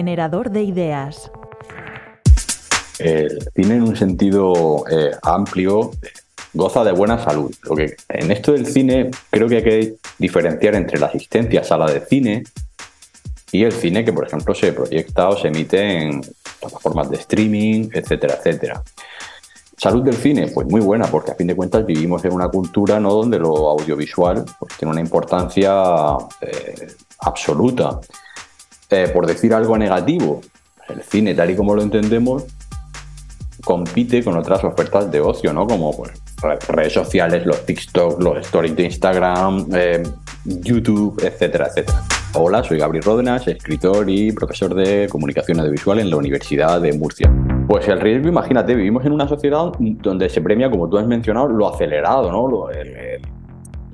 Generador 0.00 0.48
de 0.48 0.62
ideas. 0.62 1.30
El 2.98 3.38
cine 3.54 3.74
en 3.74 3.82
un 3.82 3.96
sentido 3.96 4.82
eh, 4.90 5.10
amplio 5.20 5.90
goza 6.54 6.82
de 6.84 6.92
buena 6.92 7.22
salud. 7.22 7.54
Lo 7.64 7.78
en 7.78 8.30
esto 8.30 8.52
del 8.52 8.64
cine 8.64 9.10
creo 9.28 9.46
que 9.46 9.56
hay 9.56 9.62
que 9.62 9.94
diferenciar 10.18 10.74
entre 10.76 10.98
la 10.98 11.08
asistencia 11.08 11.60
a 11.60 11.64
sala 11.64 11.84
de 11.92 12.00
cine 12.00 12.44
y 13.52 13.62
el 13.62 13.72
cine 13.72 14.02
que, 14.02 14.14
por 14.14 14.26
ejemplo, 14.26 14.54
se 14.54 14.72
proyecta 14.72 15.28
o 15.28 15.36
se 15.36 15.48
emite 15.48 15.82
en 15.82 16.22
plataformas 16.58 17.10
de 17.10 17.16
streaming, 17.18 17.90
etcétera, 17.92 18.36
etcétera. 18.38 18.82
Salud 19.76 20.02
del 20.02 20.16
cine, 20.16 20.46
pues 20.46 20.66
muy 20.66 20.80
buena, 20.80 21.08
porque 21.08 21.32
a 21.32 21.34
fin 21.34 21.46
de 21.46 21.56
cuentas 21.56 21.84
vivimos 21.84 22.24
en 22.24 22.32
una 22.32 22.48
cultura 22.48 22.98
¿no? 22.98 23.12
donde 23.12 23.38
lo 23.38 23.68
audiovisual 23.68 24.46
pues, 24.58 24.78
tiene 24.78 24.92
una 24.92 25.02
importancia 25.02 25.74
eh, 26.40 26.88
absoluta. 27.18 28.00
Eh, 28.90 29.08
por 29.12 29.26
decir 29.26 29.54
algo 29.54 29.78
negativo, 29.78 30.40
el 30.88 31.02
cine, 31.02 31.34
tal 31.34 31.50
y 31.50 31.56
como 31.56 31.76
lo 31.76 31.82
entendemos, 31.82 32.44
compite 33.62 34.24
con 34.24 34.36
otras 34.36 34.64
ofertas 34.64 35.10
de 35.12 35.20
ocio, 35.20 35.52
¿no? 35.52 35.66
Como 35.66 35.96
pues, 35.96 36.12
redes 36.68 36.92
sociales, 36.92 37.46
los 37.46 37.64
TikTok, 37.64 38.20
los 38.20 38.38
stories 38.38 38.74
de 38.74 38.84
Instagram, 38.84 39.66
eh, 39.74 40.02
YouTube, 40.44 41.22
etcétera, 41.22 41.68
etcétera. 41.68 42.02
Hola, 42.34 42.64
soy 42.64 42.78
Gabriel 42.78 43.04
Ródenas, 43.04 43.46
escritor 43.46 44.08
y 44.10 44.32
profesor 44.32 44.74
de 44.74 45.08
comunicación 45.08 45.60
audiovisual 45.60 46.00
en 46.00 46.10
la 46.10 46.16
Universidad 46.16 46.80
de 46.80 46.92
Murcia. 46.92 47.32
Pues 47.68 47.86
el 47.86 48.00
riesgo, 48.00 48.28
imagínate, 48.28 48.74
vivimos 48.74 49.04
en 49.04 49.12
una 49.12 49.28
sociedad 49.28 49.70
donde 49.78 50.28
se 50.28 50.40
premia, 50.40 50.68
como 50.68 50.88
tú 50.88 50.98
has 50.98 51.06
mencionado, 51.06 51.48
lo 51.48 51.72
acelerado, 51.72 52.32
¿no? 52.32 52.70
el, 52.70 53.20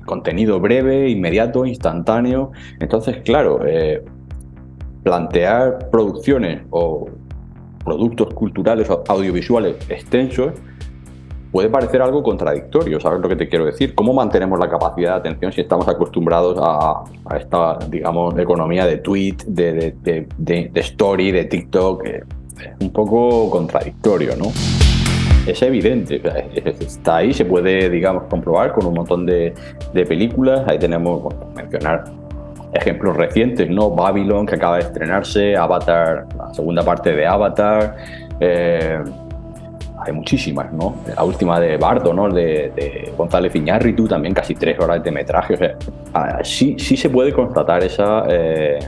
contenido 0.05 0.59
breve, 0.59 1.09
inmediato, 1.09 1.65
instantáneo. 1.65 2.51
Entonces, 2.79 3.17
claro, 3.23 3.59
eh, 3.65 4.03
plantear 5.07 5.89
producciones 5.89 6.63
o 6.69 7.07
productos 7.85 8.33
culturales 8.33 8.89
o 8.89 9.05
audiovisuales 9.07 9.77
extensos 9.87 10.51
puede 11.49 11.69
parecer 11.69 12.01
algo 12.01 12.21
contradictorio, 12.21 12.99
¿sabes 12.99 13.21
lo 13.21 13.29
que 13.29 13.37
te 13.37 13.47
quiero 13.47 13.63
decir? 13.63 13.95
¿Cómo 13.95 14.11
mantenemos 14.11 14.59
la 14.59 14.69
capacidad 14.69 15.11
de 15.11 15.19
atención 15.19 15.53
si 15.53 15.61
estamos 15.61 15.87
acostumbrados 15.87 16.59
a, 16.61 17.05
esta, 17.37 17.79
digamos, 17.89 18.37
economía 18.37 18.85
de 18.85 18.97
tweet, 18.97 19.37
de, 19.47 19.95
de, 20.37 20.71
story, 20.81 21.31
de 21.31 21.45
TikTok? 21.45 22.05
Es 22.05 22.23
un 22.81 22.91
poco 22.91 23.49
contradictorio, 23.49 24.35
¿no? 24.35 24.47
Es 25.47 25.61
evidente, 25.61 26.21
está 26.81 27.15
ahí, 27.15 27.33
se 27.33 27.45
puede, 27.45 27.89
digamos, 27.89 28.23
comprobar 28.23 28.73
con 28.73 28.85
un 28.85 28.93
montón 28.95 29.25
de, 29.25 29.53
películas. 29.93 30.67
Ahí 30.67 30.77
tenemos, 30.77 31.23
bueno, 31.23 31.47
mencionar 31.55 32.26
ejemplos 32.77 33.15
recientes, 33.15 33.69
¿no? 33.69 33.91
Babylon, 33.91 34.45
que 34.45 34.55
acaba 34.55 34.77
de 34.77 34.83
estrenarse, 34.83 35.55
Avatar, 35.55 36.25
la 36.37 36.53
segunda 36.53 36.83
parte 36.83 37.13
de 37.13 37.25
Avatar. 37.25 37.95
Eh, 38.39 38.99
hay 39.99 40.13
muchísimas, 40.13 40.71
¿no? 40.71 40.95
La 41.15 41.23
última 41.23 41.59
de 41.59 41.77
Bardo, 41.77 42.13
¿no? 42.13 42.29
De, 42.29 42.71
de 42.75 43.11
González 43.17 43.53
Iñárritu, 43.55 44.07
también 44.07 44.33
casi 44.33 44.55
tres 44.55 44.79
horas 44.79 45.03
de 45.03 45.11
metraje. 45.11 45.55
O 45.55 45.57
sea, 45.57 45.75
ah, 46.13 46.39
sí, 46.43 46.75
sí 46.77 46.95
se 46.95 47.09
puede 47.09 47.33
constatar 47.33 47.83
esa 47.83 48.23
eh, 48.29 48.79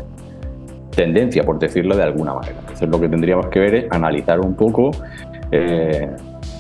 tendencia, 0.96 1.44
por 1.44 1.60
decirlo 1.60 1.96
de 1.96 2.04
alguna 2.04 2.34
manera. 2.34 2.56
Entonces 2.60 2.88
lo 2.88 3.00
que 3.00 3.10
tendríamos 3.10 3.48
que 3.48 3.60
ver 3.60 3.76
es 3.76 3.92
analizar 3.92 4.40
un 4.40 4.56
poco 4.56 4.92
eh, 5.52 6.10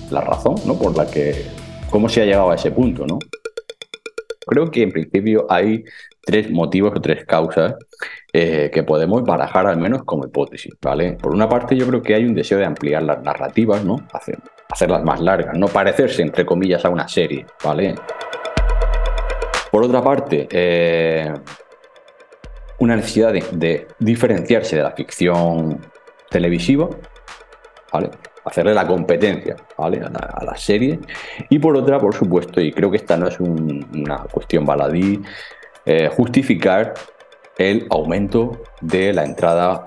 la 0.10 0.22
razón, 0.22 0.56
¿no? 0.66 0.74
Por 0.76 0.98
la 0.98 1.06
que, 1.06 1.46
cómo 1.90 2.10
se 2.10 2.22
ha 2.22 2.26
llegado 2.26 2.52
a 2.52 2.56
ese 2.56 2.72
punto, 2.72 3.06
¿no? 3.06 3.20
Creo 4.48 4.72
que 4.72 4.82
en 4.82 4.92
principio 4.92 5.46
hay 5.48 5.84
tres 6.22 6.52
motivos 6.52 6.94
o 6.96 7.02
tres 7.02 7.26
causas 7.26 7.76
eh, 8.32 8.70
que 8.74 8.84
podemos 8.84 9.24
barajar 9.24 9.68
al 9.68 9.78
menos 9.78 10.04
como 10.04 10.26
hipótesis, 10.26 10.74
¿vale? 10.82 11.14
Por 11.14 11.34
una 11.34 11.50
parte 11.50 11.76
yo 11.76 11.88
creo 11.88 12.02
que 12.02 12.16
hay 12.16 12.26
un 12.26 12.36
deseo 12.36 12.58
de 12.58 12.66
ampliar 12.66 13.04
las 13.04 13.22
narrativas, 13.24 13.84
¿no? 13.84 13.98
Hacer, 14.14 14.38
hacerlas 14.70 15.04
más 15.04 15.20
largas, 15.20 15.58
no 15.58 15.68
parecerse 15.68 16.22
entre 16.22 16.46
comillas 16.46 16.86
a 16.86 16.90
una 16.90 17.08
serie, 17.08 17.46
¿vale? 17.64 17.96
Por 19.72 19.84
otra 19.84 20.02
parte, 20.04 20.48
eh, 20.52 21.34
una 22.80 22.96
necesidad 22.96 23.34
de, 23.34 23.88
diferenciarse 24.00 24.78
de 24.78 24.84
la 24.84 24.92
ficción 24.92 25.80
televisiva, 26.30 26.90
¿vale? 27.92 28.10
Hacerle 28.46 28.74
la 28.74 28.88
competencia 28.88 29.56
¿vale? 29.78 30.02
a, 30.02 30.44
la, 30.44 30.56
serie. 30.56 31.00
Y 31.50 31.60
por 31.60 31.76
otra, 31.76 32.00
por 32.00 32.16
supuesto, 32.16 32.62
y 32.62 32.72
creo 32.72 32.90
que 32.90 32.98
esta 32.98 33.16
no 33.16 33.28
es 33.28 33.40
una 33.40 34.24
cuestión 34.32 34.66
baladí, 34.66 35.22
eh, 35.86 36.10
justificar 36.16 36.94
el 37.58 37.88
aumento 37.90 38.62
de 38.82 39.14
la 39.14 39.24
entrada 39.24 39.84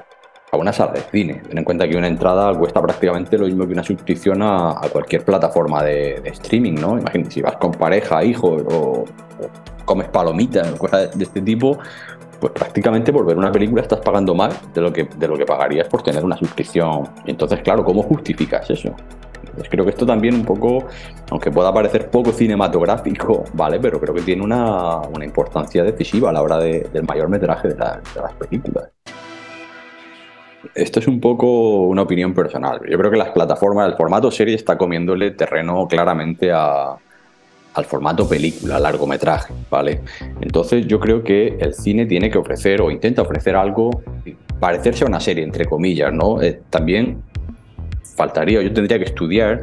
a 0.53 0.57
una 0.59 0.73
sala 0.73 0.93
de 0.93 1.01
cine. 1.01 1.43
Ten 1.49 1.59
en 1.59 1.65
cuenta 1.65 1.89
que 1.89 1.97
una 1.97 2.07
entrada 2.07 2.55
cuesta 2.55 2.83
prácticamente 2.83 3.39
lo 3.39 3.47
mismo 3.47 3.67
que 3.67 3.73
una 3.73 3.83
suscripción 3.83 4.43
a, 4.43 4.79
cualquier 4.93 5.25
plataforma 5.25 5.83
de, 5.83 6.21
streaming, 6.27 6.75
¿no? 6.75 6.99
Imagínate, 6.99 7.31
si 7.31 7.41
vas 7.41 7.57
con 7.57 7.73
pareja, 7.73 8.23
hijos 8.23 8.63
o, 8.71 9.05
comes 9.87 10.09
palomitas, 10.09 10.69
cosas 10.73 11.17
de 11.17 11.25
este 11.25 11.41
tipo, 11.41 11.79
pues 12.39 12.53
prácticamente 12.53 13.13
por 13.13 13.25
ver 13.25 13.39
una 13.39 13.51
película 13.51 13.81
estás 13.81 14.01
pagando 14.01 14.35
más 14.35 14.55
de 14.75 14.81
lo 14.83 14.93
que, 14.93 15.05
de 15.05 15.29
lo 15.29 15.39
que 15.39 15.47
pagarías 15.47 15.89
por 15.89 16.03
tener 16.03 16.23
una 16.23 16.37
suscripción. 16.37 17.09
Entonces, 17.25 17.61
claro, 17.63 17.83
¿cómo 17.83 18.03
justificas 18.03 18.69
eso? 18.69 18.95
Pues 19.55 19.69
creo 19.69 19.85
que 19.85 19.91
esto 19.91 20.07
también 20.07 20.35
un 20.35 20.45
poco, 20.45 20.87
aunque 21.31 21.51
pueda 21.51 21.73
parecer 21.73 22.11
poco 22.11 22.33
cinematográfico, 22.33 23.45
¿vale? 23.53 23.79
Pero 23.81 24.01
creo 24.01 24.15
que 24.15 24.23
tiene 24.23 24.43
una, 24.43 25.01
importancia 25.23 25.85
decisiva 25.85 26.31
a 26.31 26.33
la 26.33 26.43
hora 26.43 26.59
del 26.59 27.05
mayor 27.07 27.29
metraje 27.29 27.69
de, 27.69 27.77
las 27.77 28.35
películas. 28.39 28.89
Esto 30.75 31.01
es 31.01 31.09
un 31.09 31.21
poco 31.21 31.87
una 31.87 32.03
opinión 32.03 32.35
personal. 32.35 32.81
Yo 32.89 32.97
creo 32.97 33.11
que 33.11 33.17
las 33.17 33.31
plataformas, 33.31 33.91
el 33.91 33.97
formato 33.97 34.31
serie 34.31 34.55
está 34.55 34.79
comiéndole 34.79 35.33
terreno 35.33 35.87
claramente 35.89 36.53
al 36.53 37.85
formato 37.85 38.29
película, 38.29 38.79
largometraje, 38.79 39.53
¿vale? 39.69 40.01
Entonces 40.41 40.87
yo 40.87 41.01
creo 41.01 41.23
que 41.23 41.59
el 41.61 41.75
cine 41.75 42.07
tiene 42.07 42.31
que 42.31 42.39
ofrecer 42.39 42.81
o 42.81 42.91
intenta 42.91 43.23
ofrecer 43.23 43.57
algo 43.57 44.03
parecerse 44.63 45.03
a 45.03 45.09
una 45.09 45.19
serie, 45.19 45.43
entre 45.43 45.65
comillas, 45.65 46.13
¿no? 46.13 46.41
Eh, 46.41 46.61
también 46.71 47.21
faltaría, 48.17 48.63
yo 48.63 48.73
tendría 48.73 48.99
que 48.99 49.05
estudiar, 49.05 49.63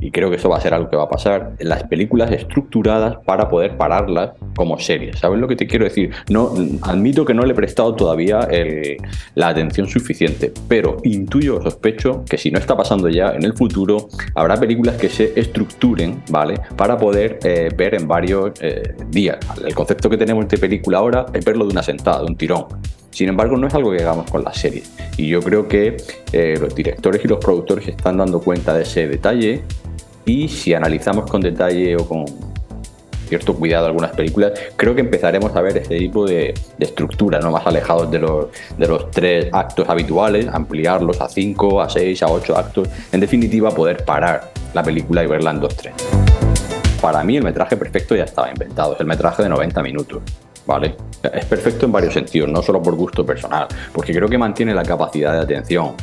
y 0.00 0.10
creo 0.10 0.30
que 0.30 0.36
eso 0.36 0.48
va 0.48 0.56
a 0.56 0.60
ser 0.60 0.74
algo 0.74 0.88
que 0.88 0.96
va 0.96 1.04
a 1.04 1.08
pasar, 1.08 1.52
las 1.58 1.84
películas 1.84 2.30
estructuradas 2.30 3.16
para 3.24 3.48
poder 3.48 3.76
pararlas 3.76 4.30
como 4.56 4.78
series. 4.78 5.18
¿Sabes 5.18 5.38
lo 5.38 5.48
que 5.48 5.56
te 5.56 5.66
quiero 5.66 5.84
decir? 5.84 6.10
No, 6.30 6.52
admito 6.82 7.24
que 7.24 7.34
no 7.34 7.42
le 7.42 7.52
he 7.52 7.54
prestado 7.54 7.94
todavía 7.94 8.48
la 9.34 9.48
atención 9.48 9.88
suficiente, 9.88 10.52
pero 10.68 10.96
intuyo 11.04 11.58
o 11.58 11.62
sospecho 11.62 12.24
que 12.28 12.38
si 12.38 12.50
no 12.50 12.58
está 12.58 12.76
pasando 12.76 13.08
ya 13.08 13.32
en 13.32 13.44
el 13.44 13.52
futuro, 13.52 14.08
habrá 14.34 14.56
películas 14.56 14.96
que 14.96 15.08
se 15.08 15.38
estructuren, 15.38 16.22
¿vale? 16.30 16.54
Para 16.76 16.96
poder 16.96 17.38
eh, 17.44 17.68
ver 17.76 17.94
en 17.94 18.08
varios 18.08 18.52
eh, 18.60 18.94
días. 19.08 19.38
El 19.64 19.74
concepto 19.74 20.08
que 20.08 20.16
tenemos 20.16 20.48
de 20.48 20.58
película 20.58 20.98
ahora 20.98 21.26
es 21.32 21.44
verlo 21.44 21.64
de 21.66 21.72
una 21.72 21.82
sentada, 21.82 22.20
de 22.20 22.26
un 22.26 22.36
tirón. 22.36 22.66
Sin 23.10 23.28
embargo, 23.28 23.56
no 23.56 23.66
es 23.66 23.74
algo 23.74 23.90
que 23.90 23.98
hagamos 23.98 24.30
con 24.30 24.44
las 24.44 24.56
series. 24.56 24.90
Y 25.16 25.28
yo 25.28 25.40
creo 25.40 25.66
que 25.68 25.96
eh, 26.32 26.56
los 26.60 26.74
directores 26.74 27.24
y 27.24 27.28
los 27.28 27.38
productores 27.38 27.88
están 27.88 28.18
dando 28.18 28.40
cuenta 28.40 28.74
de 28.74 28.82
ese 28.82 29.08
detalle. 29.08 29.62
Y 30.24 30.48
si 30.48 30.74
analizamos 30.74 31.28
con 31.28 31.40
detalle 31.40 31.96
o 31.96 32.06
con 32.06 32.24
cierto 33.30 33.54
cuidado 33.54 33.86
algunas 33.86 34.10
películas, 34.10 34.52
creo 34.76 34.94
que 34.94 35.00
empezaremos 35.00 35.54
a 35.54 35.62
ver 35.62 35.78
ese 35.78 35.96
tipo 35.96 36.26
de, 36.26 36.52
estructura, 36.78 37.38
¿no? 37.38 37.50
más 37.52 37.66
alejados 37.66 38.10
de 38.10 38.18
los, 38.18 38.46
de 38.76 38.88
los 38.88 39.10
tres 39.10 39.48
actos 39.52 39.88
habituales, 39.88 40.48
ampliarlos 40.48 41.20
a 41.20 41.28
cinco, 41.28 41.80
a 41.80 41.88
seis, 41.88 42.22
a 42.22 42.26
ocho 42.26 42.56
actos. 42.56 42.88
En 43.12 43.20
definitiva, 43.20 43.70
poder 43.70 44.04
parar 44.04 44.52
la 44.74 44.82
película 44.82 45.22
y 45.22 45.26
verla 45.26 45.52
en 45.52 45.60
dos, 45.60 45.76
tres. 45.76 45.94
Para 47.00 47.24
mí 47.24 47.36
el 47.36 47.44
metraje 47.44 47.76
perfecto 47.76 48.14
ya 48.14 48.24
estaba 48.24 48.50
inventado, 48.50 48.94
es 48.94 49.00
el 49.00 49.06
metraje 49.06 49.42
de 49.42 49.48
90 49.48 49.82
minutos. 49.82 50.22
¿Vale? 50.70 50.94
Es 51.20 51.44
perfecto 51.46 51.86
en 51.86 51.92
varios 51.92 52.14
sentidos, 52.14 52.48
no 52.48 52.62
solo 52.62 52.80
por 52.80 52.94
gusto 52.94 53.26
personal, 53.26 53.66
porque 53.92 54.14
creo 54.14 54.28
que 54.28 54.38
mantiene 54.38 54.72
la 54.72 54.84
capacidad 54.84 55.32
de 55.32 55.40
atención 55.40 55.94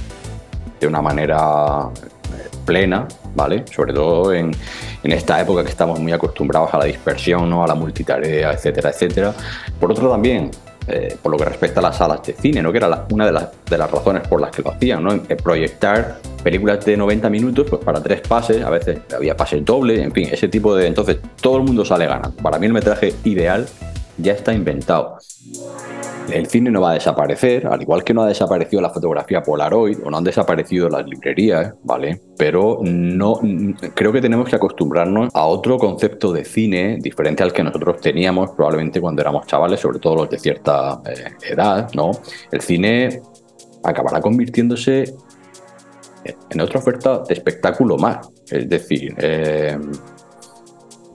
de 0.77 0.85
una 0.85 1.01
manera 1.01 1.87
eh, 1.95 2.49
plena, 2.65 3.07
¿vale? 3.33 3.63
Sobre 3.73 3.93
todo 3.93 4.33
en, 4.33 4.51
esta 5.03 5.39
época 5.39 5.63
que 5.63 5.69
estamos 5.69 6.01
muy 6.01 6.11
acostumbrados 6.11 6.73
a 6.73 6.79
la 6.79 6.83
dispersión, 6.83 7.49
¿no? 7.49 7.63
A 7.63 7.67
la 7.67 7.75
multitarea, 7.75 8.51
etcétera, 8.51 8.89
etcétera. 8.89 9.33
Por 9.79 9.89
otro 9.89 10.09
también, 10.09 10.51
eh, 10.85 11.15
por 11.21 11.31
lo 11.31 11.37
que 11.37 11.45
respecta 11.45 11.79
a 11.79 11.83
las 11.83 11.95
salas 11.95 12.21
de 12.23 12.33
cine, 12.33 12.61
¿no? 12.61 12.73
Que 12.73 12.79
era 12.79 13.05
una 13.09 13.25
de 13.25 13.31
las, 13.31 13.47
de 13.69 13.77
las 13.77 13.89
razones 13.89 14.27
por 14.27 14.41
las 14.41 14.51
que 14.51 14.63
lo 14.63 14.71
hacían, 14.71 15.01
¿no? 15.01 15.17
proyectar 15.41 16.17
películas 16.43 16.83
de 16.83 16.97
90 16.97 17.29
minutos 17.29 17.67
pues 17.69 17.81
para 17.81 18.03
tres 18.03 18.19
pases, 18.19 18.61
a 18.63 18.69
veces 18.69 18.99
había 19.15 19.35
pases 19.37 19.63
dobles, 19.63 19.99
en 19.99 20.11
fin, 20.11 20.27
ese 20.29 20.49
tipo 20.49 20.75
de... 20.75 20.87
Entonces 20.87 21.19
todo 21.39 21.55
el 21.55 21.63
mundo 21.63 21.85
sale 21.85 22.05
ganando. 22.05 22.35
Para 22.43 22.59
mí 22.59 22.65
el 22.65 22.73
metraje 22.73 23.13
ideal 23.23 23.65
ya 24.17 24.33
está 24.33 24.53
inventado. 24.53 25.17
El 26.31 26.47
cine 26.47 26.69
no 26.69 26.81
va 26.81 26.91
a 26.91 26.93
desaparecer, 26.95 27.67
al 27.67 27.81
igual 27.81 28.03
que 28.03 28.13
no 28.13 28.23
ha 28.23 28.27
desaparecido 28.27 28.81
la 28.81 28.89
fotografía 28.89 29.41
Polaroid 29.41 29.99
o 30.03 30.11
no 30.11 30.17
han 30.17 30.23
desaparecido 30.25 30.89
las 30.89 31.05
librerías, 31.07 31.73
¿vale? 31.83 32.21
Pero 32.37 32.79
no 32.81 33.39
creo 33.93 34.11
que 34.11 34.19
tenemos 34.19 34.49
que 34.49 34.57
acostumbrarnos 34.57 35.33
a 35.33 35.45
otro 35.45 35.77
concepto 35.77 36.33
de 36.33 36.43
cine 36.43 36.97
diferente 36.99 37.43
al 37.43 37.53
que 37.53 37.63
nosotros 37.63 38.01
teníamos 38.01 38.51
probablemente 38.51 38.99
cuando 38.99 39.21
éramos 39.21 39.47
chavales, 39.47 39.79
sobre 39.79 39.99
todo 39.99 40.15
los 40.15 40.29
de 40.29 40.37
cierta 40.37 41.01
eh, 41.05 41.31
edad, 41.49 41.89
¿no? 41.93 42.11
El 42.51 42.59
cine 42.59 43.21
acabará 43.83 44.19
convirtiéndose 44.19 45.15
en 46.49 46.61
otra 46.61 46.79
oferta 46.79 47.23
de 47.27 47.33
espectáculo 47.33 47.97
más. 47.97 48.29
Es 48.49 48.67
decir, 48.67 49.13
eh, 49.17 49.77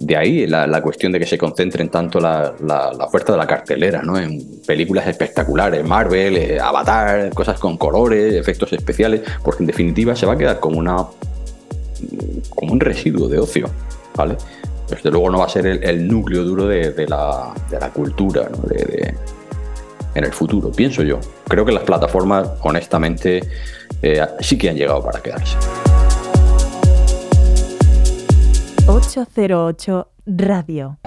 de 0.03 0.17
ahí 0.17 0.47
la, 0.47 0.67
la, 0.67 0.83
cuestión 0.83 1.13
de 1.13 1.19
que 1.19 1.27
se 1.27 1.39
concentren 1.39 1.89
tanto 1.89 2.19
la, 2.19 2.55
la, 2.65 2.91
oferta 3.05 3.33
de 3.33 3.39
la 3.39 3.47
cartelera, 3.47 4.03
¿no? 4.03 4.19
En 4.19 4.61
películas 4.67 5.07
espectaculares, 5.07 5.85
Marvel, 5.85 6.37
eh, 6.37 6.61
Avatar, 6.61 7.33
cosas 7.33 7.59
con 7.59 7.77
colores, 7.79 8.35
efectos 8.35 8.73
especiales, 8.73 9.23
porque 9.45 9.63
en 9.63 9.69
definitiva 9.69 10.17
se 10.17 10.27
va 10.27 10.33
a 10.35 10.37
quedar 10.37 10.61
como 10.61 10.79
una 10.79 11.07
como 12.51 12.73
un 12.73 12.81
residuo 12.81 13.29
de 13.29 13.39
ocio, 13.39 13.71
¿vale? 14.17 14.37
Desde 14.89 15.11
luego 15.11 15.31
no 15.31 15.39
va 15.39 15.47
a 15.47 15.49
ser 15.49 15.67
el, 15.67 16.09
núcleo 16.09 16.43
duro 16.43 16.67
de, 16.67 16.93
de, 16.93 17.07
la, 17.07 17.55
de 17.71 17.79
la, 17.79 17.91
cultura, 17.91 18.49
¿no? 18.51 18.59
de, 18.69 18.85
de, 18.85 19.15
en 20.15 20.25
el 20.25 20.33
futuro, 20.33 20.71
pienso 20.71 21.03
yo. 21.03 21.19
Creo 21.49 21.65
que 21.65 21.73
las 21.73 21.85
plataformas, 21.85 22.51
honestamente, 22.63 23.43
eh, 24.03 24.27
sí 24.41 24.59
que 24.59 24.69
han 24.69 24.77
llegado 24.77 25.03
para 25.03 25.21
quedarse. 25.21 25.57
808 28.93 30.07
Radio. 30.27 30.99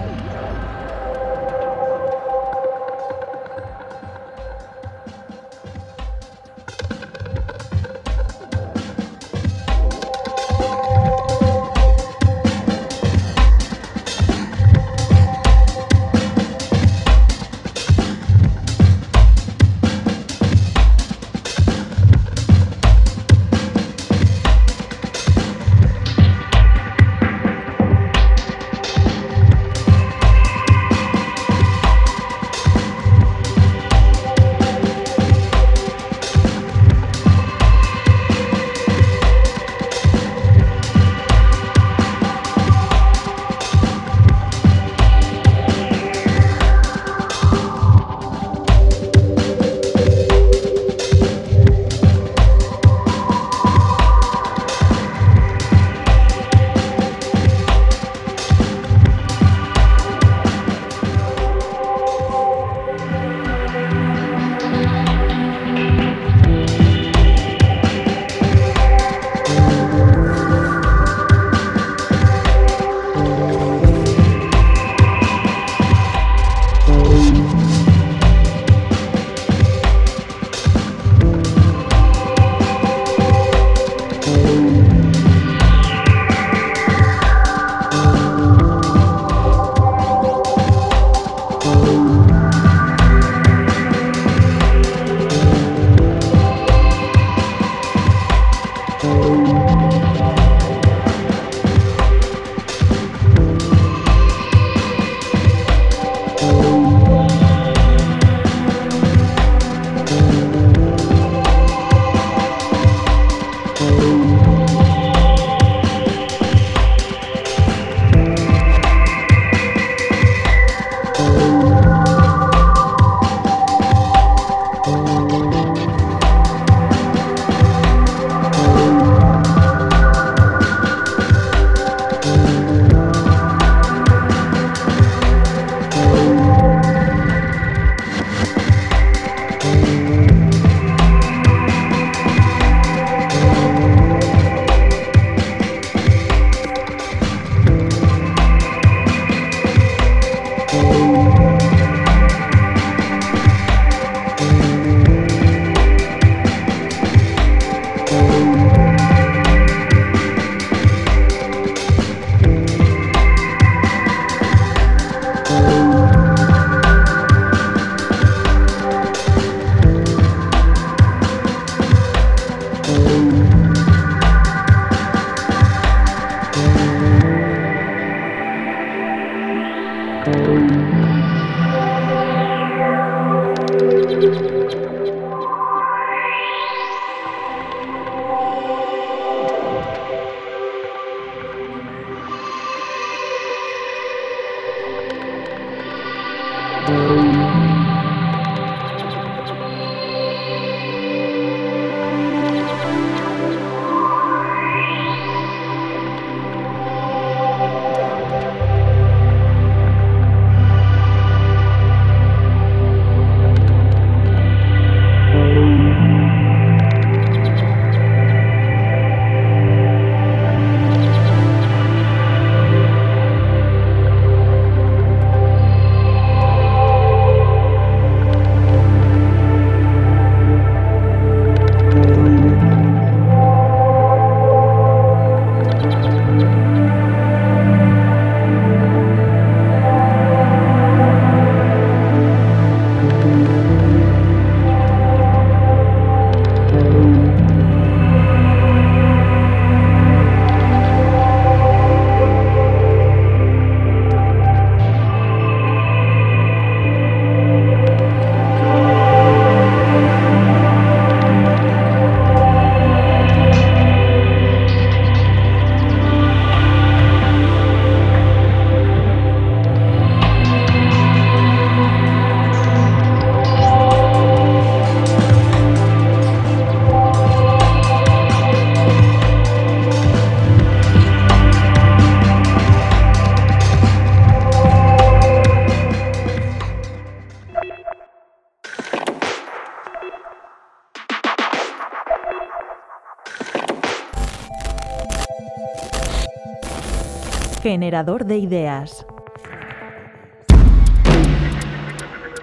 Generador 297.62 298.24
de 298.26 298.38
ideas. 298.38 299.06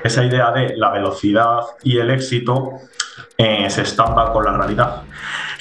Esa 0.03 0.25
idea 0.25 0.51
de 0.51 0.75
la 0.75 0.89
velocidad 0.91 1.61
y 1.81 1.97
el 1.97 2.09
éxito 2.09 2.73
eh, 3.37 3.69
se 3.69 3.83
estampa 3.83 4.33
con 4.33 4.43
la 4.43 4.57
realidad, 4.57 5.03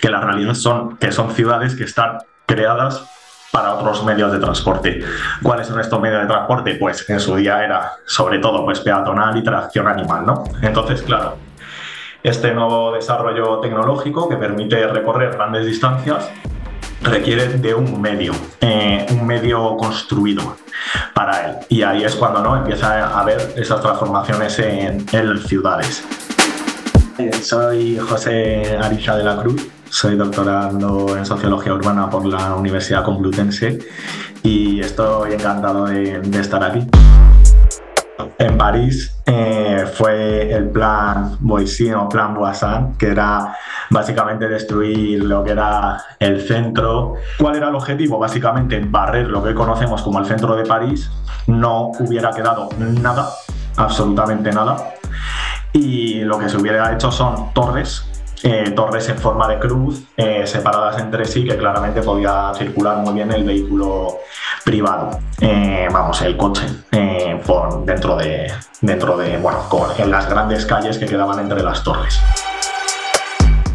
que 0.00 0.10
las 0.10 0.24
realidades 0.24 0.60
son 0.60 0.96
que 0.96 1.12
son 1.12 1.30
ciudades 1.30 1.76
que 1.76 1.84
están 1.84 2.18
creadas 2.44 3.04
para 3.52 3.74
otros 3.74 4.04
medios 4.04 4.32
de 4.32 4.40
transporte. 4.40 5.04
¿Cuáles 5.42 5.68
son 5.68 5.78
estos 5.78 6.00
medios 6.00 6.22
de 6.22 6.26
transporte? 6.26 6.74
Pues 6.74 7.08
en 7.08 7.20
su 7.20 7.36
día 7.36 7.64
era 7.64 7.92
sobre 8.06 8.40
todo 8.40 8.64
pues 8.64 8.80
peatonal 8.80 9.36
y 9.36 9.44
tracción 9.44 9.86
animal, 9.86 10.26
¿no? 10.26 10.44
Entonces, 10.62 11.02
claro, 11.02 11.36
este 12.22 12.52
nuevo 12.52 12.92
desarrollo 12.92 13.60
tecnológico 13.60 14.28
que 14.28 14.36
permite 14.36 14.86
recorrer 14.86 15.32
grandes 15.32 15.66
distancias 15.66 16.30
requiere 17.02 17.48
de 17.48 17.74
un 17.74 18.00
medio, 18.00 18.32
eh, 18.60 19.06
un 19.10 19.26
medio 19.26 19.76
construido 19.76 20.56
para 21.14 21.46
él. 21.46 21.56
Y 21.68 21.82
ahí 21.82 22.04
es 22.04 22.14
cuando 22.14 22.42
¿no? 22.42 22.56
empieza 22.56 23.06
a 23.06 23.20
haber 23.20 23.54
esas 23.56 23.80
transformaciones 23.80 24.58
en, 24.58 25.04
en 25.12 25.38
ciudades. 25.38 26.04
Soy 27.42 27.98
José 27.98 28.76
Ariza 28.80 29.16
de 29.16 29.24
la 29.24 29.36
Cruz, 29.36 29.68
soy 29.88 30.16
doctorando 30.16 31.16
en 31.16 31.26
Sociología 31.26 31.74
Urbana 31.74 32.08
por 32.08 32.24
la 32.24 32.54
Universidad 32.54 33.04
Complutense 33.04 33.78
y 34.42 34.80
estoy 34.80 35.34
encantado 35.34 35.86
de, 35.86 36.20
de 36.20 36.40
estar 36.40 36.64
aquí. 36.64 36.86
En 38.38 38.58
París 38.58 39.14
eh, 39.26 39.84
fue 39.94 40.52
el 40.52 40.68
plan 40.70 41.36
Boisin 41.40 41.94
o 41.94 42.08
plan 42.08 42.34
Boissin, 42.34 42.94
que 42.98 43.08
era 43.08 43.56
básicamente 43.90 44.48
destruir 44.48 45.24
lo 45.24 45.42
que 45.44 45.52
era 45.52 46.02
el 46.18 46.40
centro. 46.46 47.14
¿Cuál 47.38 47.56
era 47.56 47.68
el 47.68 47.74
objetivo? 47.74 48.18
Básicamente 48.18 48.80
barrer 48.84 49.28
lo 49.28 49.42
que 49.42 49.54
conocemos 49.54 50.02
como 50.02 50.18
el 50.18 50.26
centro 50.26 50.54
de 50.56 50.64
París. 50.64 51.10
No 51.46 51.92
hubiera 51.98 52.30
quedado 52.30 52.68
nada, 52.78 53.30
absolutamente 53.76 54.52
nada. 54.52 54.76
Y 55.72 56.20
lo 56.20 56.38
que 56.38 56.48
se 56.48 56.56
hubiera 56.58 56.92
hecho 56.92 57.10
son 57.10 57.52
torres 57.54 58.04
eh, 58.44 58.72
torres 58.74 59.08
en 59.08 59.18
forma 59.18 59.46
de 59.46 59.60
cruz 59.60 60.02
eh, 60.16 60.44
separadas 60.46 61.00
entre 61.00 61.24
sí 61.26 61.44
que 61.44 61.56
claramente 61.56 62.02
podía 62.02 62.52
circular 62.56 62.96
muy 62.96 63.14
bien 63.14 63.30
el 63.30 63.44
vehículo 63.44 64.18
privado, 64.64 65.20
eh, 65.40 65.88
vamos, 65.92 66.20
el 66.22 66.36
coche, 66.36 66.66
por 67.46 67.84
dentro 67.84 68.16
de, 68.16 68.52
dentro 68.80 69.16
de, 69.16 69.38
bueno, 69.38 69.58
en 69.96 70.10
las 70.10 70.28
grandes 70.28 70.66
calles 70.66 70.98
que 70.98 71.06
quedaban 71.06 71.38
entre 71.38 71.62
las 71.62 71.84
torres. 71.84 72.20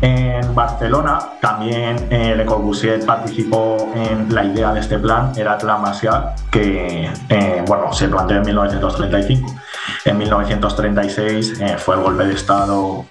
En 0.01 0.53
Barcelona 0.53 1.17
también 1.41 2.07
Le 2.09 2.45
Corbusier 2.45 3.05
participó 3.05 3.89
en 3.95 4.33
la 4.33 4.43
idea 4.43 4.73
de 4.73 4.81
este 4.81 4.99
plan, 4.99 5.31
era 5.35 5.57
plan 5.57 5.81
Marcial, 5.81 6.33
que 6.51 7.09
bueno, 7.67 7.91
se 7.93 8.07
planteó 8.07 8.37
en 8.37 8.45
1935. 8.45 9.55
En 10.05 10.17
1936 10.17 11.61
fue 11.77 11.95
el 11.95 12.01
golpe 12.01 12.25
de 12.25 12.33
Estado 12.33 13.05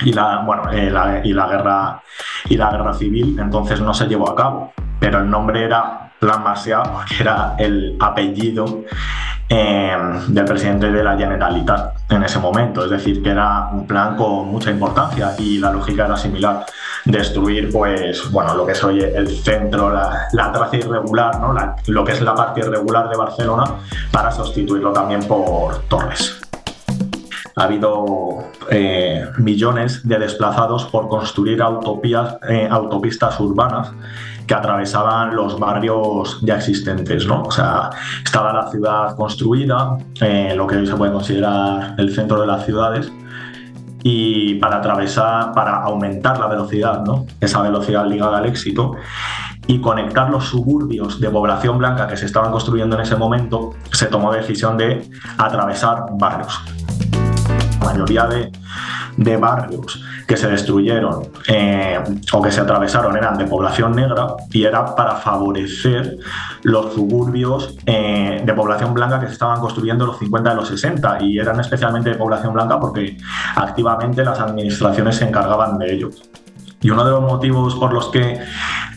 y 0.00 0.12
la, 0.12 0.42
bueno, 0.44 0.64
eh, 0.72 1.22
y, 1.24 1.32
la 1.32 1.46
guerra, 1.46 2.02
y 2.48 2.56
la 2.56 2.70
guerra 2.70 2.94
civil, 2.94 3.38
entonces 3.38 3.80
no 3.80 3.94
se 3.94 4.06
llevó 4.06 4.30
a 4.30 4.36
cabo. 4.36 4.72
Pero 4.98 5.18
el 5.18 5.30
nombre 5.30 5.64
era 5.64 6.12
Plan 6.18 6.42
Marcial, 6.42 6.82
que 7.08 7.22
era 7.22 7.54
el 7.58 7.96
apellido 8.00 8.84
eh, 9.48 9.96
del 10.28 10.44
presidente 10.44 10.90
de 10.90 11.02
la 11.02 11.16
Generalitat 11.16 12.10
en 12.10 12.22
ese 12.22 12.38
momento. 12.38 12.84
Es 12.84 12.90
decir, 12.90 13.22
que 13.22 13.30
era 13.30 13.68
un 13.72 13.86
plan 13.86 14.16
con 14.16 14.48
mucha 14.48 14.70
importancia 14.70 15.34
y 15.38 15.58
la 15.58 15.72
lógica 15.72 16.06
era 16.06 16.16
similar. 16.16 16.64
Destruir, 17.04 17.72
pues, 17.72 18.30
bueno, 18.30 18.54
lo 18.54 18.64
que 18.64 18.72
es 18.72 18.84
hoy 18.84 19.00
el 19.00 19.28
centro, 19.28 19.92
la, 19.92 20.28
la 20.32 20.52
traza 20.52 20.76
irregular, 20.76 21.40
¿no? 21.40 21.54
lo 21.88 22.04
que 22.04 22.12
es 22.12 22.20
la 22.20 22.34
parte 22.34 22.60
irregular 22.60 23.08
de 23.08 23.16
Barcelona, 23.16 23.64
para 24.12 24.30
sustituirlo 24.30 24.92
también 24.92 25.26
por 25.26 25.80
torres 25.88 26.41
ha 27.56 27.64
habido 27.64 28.44
eh, 28.70 29.26
millones 29.38 30.06
de 30.06 30.18
desplazados 30.18 30.84
por 30.86 31.08
construir 31.08 31.60
eh, 31.60 32.68
autopistas 32.70 33.38
urbanas 33.40 33.92
que 34.46 34.54
atravesaban 34.54 35.36
los 35.36 35.58
barrios 35.58 36.40
ya 36.42 36.56
existentes, 36.56 37.26
¿no? 37.26 37.42
O 37.42 37.50
sea, 37.50 37.90
estaba 38.24 38.52
la 38.52 38.70
ciudad 38.70 39.14
construida, 39.16 39.96
eh, 40.20 40.54
lo 40.56 40.66
que 40.66 40.76
hoy 40.76 40.86
se 40.86 40.96
puede 40.96 41.12
considerar 41.12 41.94
el 41.98 42.14
centro 42.14 42.40
de 42.40 42.46
las 42.46 42.64
ciudades, 42.64 43.12
y 44.04 44.54
para 44.54 44.78
atravesar, 44.78 45.52
para 45.52 45.82
aumentar 45.82 46.38
la 46.38 46.48
velocidad, 46.48 47.04
¿no? 47.04 47.26
Esa 47.40 47.62
velocidad 47.62 48.04
ligada 48.06 48.38
al 48.38 48.46
éxito 48.46 48.96
y 49.68 49.80
conectar 49.80 50.28
los 50.28 50.46
suburbios 50.46 51.20
de 51.20 51.30
población 51.30 51.78
blanca 51.78 52.08
que 52.08 52.16
se 52.16 52.26
estaban 52.26 52.50
construyendo 52.50 52.96
en 52.96 53.02
ese 53.02 53.14
momento, 53.14 53.74
se 53.92 54.06
tomó 54.06 54.32
decisión 54.32 54.76
de 54.76 55.08
atravesar 55.38 56.06
barrios 56.14 56.60
mayoría 57.82 58.26
de, 58.26 58.50
barrios 59.36 60.02
que 60.26 60.36
se 60.36 60.48
destruyeron 60.48 61.28
eh, 61.46 61.98
o 62.32 62.42
que 62.42 62.50
se 62.50 62.60
atravesaron 62.60 63.16
eran 63.16 63.36
de 63.36 63.44
población 63.44 63.94
negra 63.94 64.34
y 64.50 64.64
era 64.64 64.94
para 64.94 65.16
favorecer 65.16 66.18
los 66.62 66.94
suburbios 66.94 67.76
eh, 67.86 68.42
de 68.44 68.52
población 68.54 68.94
blanca 68.94 69.20
que 69.20 69.26
se 69.26 69.34
estaban 69.34 69.60
construyendo 69.60 70.04
en 70.04 70.10
los 70.10 70.18
50 70.18 70.52
y 70.52 70.56
los 70.56 70.68
60 70.68 71.22
y 71.22 71.38
eran 71.38 71.60
especialmente 71.60 72.10
de 72.10 72.16
población 72.16 72.54
blanca 72.54 72.80
porque 72.80 73.18
activamente 73.56 74.24
las 74.24 74.40
administraciones 74.40 75.16
se 75.16 75.26
encargaban 75.26 75.78
de 75.78 75.92
ellos. 75.92 76.22
Y 76.82 76.90
uno 76.90 77.04
de 77.04 77.10
los 77.12 77.22
motivos 77.22 77.76
por 77.76 77.92
los 77.92 78.08
que 78.08 78.40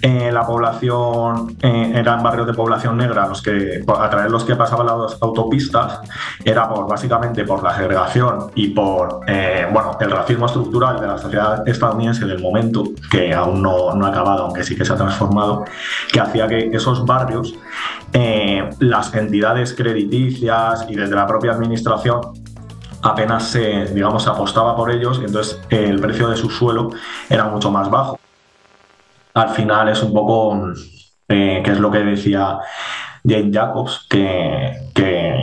eh, 0.02 0.32
la 0.32 0.46
población 0.46 1.56
eh, 1.62 1.94
eran 1.96 2.22
barrios 2.22 2.48
de 2.48 2.54
población 2.54 2.98
negra 2.98 3.28
los 3.28 3.42
que, 3.42 3.84
a 3.88 4.10
través 4.10 4.26
de 4.26 4.32
los 4.32 4.44
que 4.44 4.56
pasaban 4.56 4.86
las 4.88 5.18
autopistas 5.22 6.02
era 6.44 6.68
por 6.70 6.88
básicamente 6.88 7.44
por 7.44 7.64
la 7.64 7.76
segregación 7.76 8.52
y 8.56 8.68
por 8.70 9.22
eh, 9.28 9.68
bueno, 9.72 9.98
el 10.00 10.12
racismo 10.12 10.46
estructural 10.46 11.00
de 11.00 11.08
la 11.08 11.18
sociedad 11.18 11.68
estadounidense 11.68 12.26
del 12.26 12.42
momento, 12.42 12.84
que 13.10 13.34
aún 13.34 13.62
no, 13.62 13.96
no 13.96 14.06
ha 14.06 14.10
acabado, 14.10 14.44
aunque 14.44 14.64
sí 14.64 14.76
que 14.76 14.86
se 14.86 14.94
ha 14.94 14.96
transformado, 14.96 15.66
que 16.12 16.20
hacía 16.20 16.48
que 16.48 16.70
esos 16.74 17.06
barrios, 17.06 17.56
las 18.80 19.14
entidades 19.14 19.74
crediticias 19.74 20.86
y 20.88 20.96
desde 20.96 21.16
la 21.16 21.28
propia 21.28 21.52
administración 21.52 22.22
apenas 23.06 23.50
se, 23.52 23.86
digamos, 23.94 24.28
apostaba 24.28 24.76
por 24.76 24.92
ellos 24.92 25.20
y 25.22 25.26
entonces 25.26 25.62
el 25.70 26.00
precio 26.00 26.28
de 26.28 26.36
su 26.36 26.50
suelo 26.50 26.90
era 27.30 27.46
mucho 27.46 27.70
más 27.72 27.90
bajo. 27.90 28.20
Al 29.34 29.50
final 29.50 29.90
es 29.90 30.02
un 30.02 30.12
poco, 30.12 30.74
eh, 31.28 31.62
que 31.64 31.72
es 31.72 31.80
lo 31.80 31.92
que 31.92 32.00
decía 32.00 32.60
Jane 33.28 33.52
Jacobs, 33.52 34.06
que, 34.10 34.86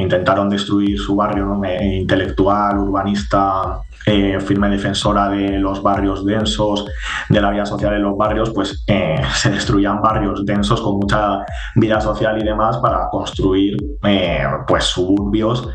intentaron 0.01 0.49
destruir 0.49 0.99
su 0.99 1.15
barrio 1.15 1.61
intelectual, 1.81 2.79
urbanista, 2.79 3.83
eh, 4.05 4.41
firme 4.41 4.69
defensora 4.69 5.29
de 5.29 5.59
los 5.59 5.81
barrios 5.81 6.27
densos, 6.27 6.87
de 7.29 7.41
la 7.41 7.51
vida 7.51 7.65
social 7.65 7.95
en 7.95 8.03
los 8.03 8.17
barrios, 8.17 8.51
pues 8.51 8.83
eh, 8.89 9.21
se 9.35 9.51
destruían 9.51 10.03
barrios 10.03 10.45
densos 10.45 10.81
con 10.81 10.97
mucha 10.97 11.45
vida 11.77 12.01
social 12.01 12.41
y 12.41 12.45
demás 12.45 12.79
para 12.79 13.09
construir 13.11 13.77
eh, 14.03 14.43
pues 14.67 14.85
suburbios 14.85 15.69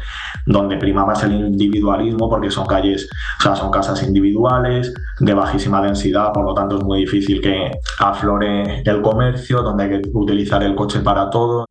donde 0.46 0.78
prima 0.78 1.06
más 1.06 1.24
el 1.24 1.34
individualismo 1.34 2.30
porque 2.30 2.52
son 2.52 2.66
calles, 2.66 3.10
o 3.40 3.44
sea, 3.44 3.56
son 3.56 3.72
casas 3.72 4.04
individuales 4.04 4.94
de 5.20 5.34
bajísima 5.34 5.82
densidad, 5.82 6.34
por 6.34 6.44
lo 6.44 6.54
tanto 6.54 6.78
es 6.78 6.84
muy 6.84 7.00
difícil 7.00 7.42
que 7.42 7.72
aflore 8.00 8.82
el 8.82 9.02
comercio, 9.02 9.62
donde 9.62 9.84
hay 9.86 9.90
que 10.02 10.10
utilizar 10.14 10.64
el 10.64 10.76
coche 10.76 11.00
para 11.00 11.30
todo 11.30 11.66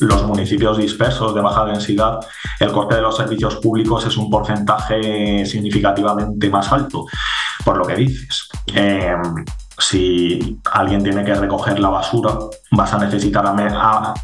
los 0.00 0.24
municipios 0.24 0.78
dispersos 0.78 1.34
de 1.34 1.40
baja 1.40 1.64
densidad, 1.64 2.20
el 2.60 2.72
coste 2.72 2.96
de 2.96 3.02
los 3.02 3.16
servicios 3.16 3.56
públicos 3.56 4.06
es 4.06 4.16
un 4.16 4.30
porcentaje 4.30 5.44
significativamente 5.46 6.50
más 6.50 6.70
alto, 6.72 7.06
por 7.64 7.76
lo 7.76 7.84
que 7.84 7.96
dices. 7.96 8.48
Em, 8.74 9.44
si 9.78 10.60
alguien 10.72 11.02
tiene 11.02 11.24
que 11.24 11.34
recoger 11.34 11.80
la 11.80 11.88
basura, 11.88 12.38
vas 12.70 12.94
a 12.94 12.98
necesitar 12.98 13.44
a, 13.46 14.14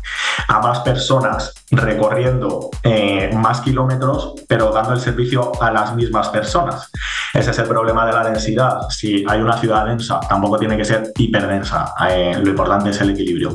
más 0.62 0.78
personas 0.80 1.54
recorriendo 1.70 2.70
eh, 2.82 3.30
más 3.34 3.60
kilómetros, 3.60 4.34
pero 4.48 4.70
dando 4.70 4.92
el 4.92 5.00
servicio 5.00 5.52
a 5.60 5.70
las 5.70 5.94
mismas 5.94 6.28
personas. 6.28 6.90
Ese 7.34 7.50
es 7.50 7.58
el 7.58 7.66
problema 7.66 8.06
de 8.06 8.12
la 8.12 8.24
densidad. 8.24 8.80
Si 8.90 9.24
hay 9.28 9.40
una 9.40 9.56
ciudad 9.58 9.86
densa, 9.86 10.20
tampoco 10.20 10.58
tiene 10.58 10.76
que 10.76 10.84
ser 10.84 11.12
hiperdensa. 11.16 11.94
Eh, 12.08 12.38
lo 12.40 12.50
importante 12.50 12.90
es 12.90 13.00
el 13.00 13.10
equilibrio 13.10 13.54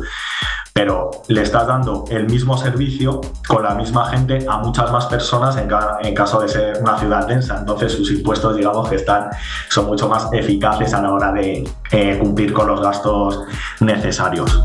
pero 0.76 1.10
le 1.30 1.42
estás 1.42 1.68
dando 1.68 2.04
el 2.10 2.26
mismo 2.26 2.58
servicio 2.58 3.22
con 3.48 3.64
la 3.64 3.76
misma 3.76 4.10
gente 4.10 4.46
a 4.46 4.58
muchas 4.58 4.92
más 4.92 5.06
personas 5.06 5.56
en, 5.56 6.14
caso 6.14 6.42
de 6.42 6.50
ser 6.50 6.82
una 6.82 7.00
ciudad 7.00 7.26
densa. 7.26 7.60
Entonces 7.60 7.94
sus 7.94 8.12
impuestos, 8.12 8.58
digamos 8.58 8.90
que 8.90 8.96
están, 8.96 9.30
son 9.70 9.86
mucho 9.86 10.10
más 10.10 10.28
eficaces 10.34 10.94
a 10.94 11.02
la 11.02 11.14
hora 11.14 11.32
de 11.32 11.64
eh, 11.94 12.18
cumplir 12.20 12.52
con 12.52 12.68
los 12.68 12.82
gastos 12.82 13.46
necesarios. 13.80 14.62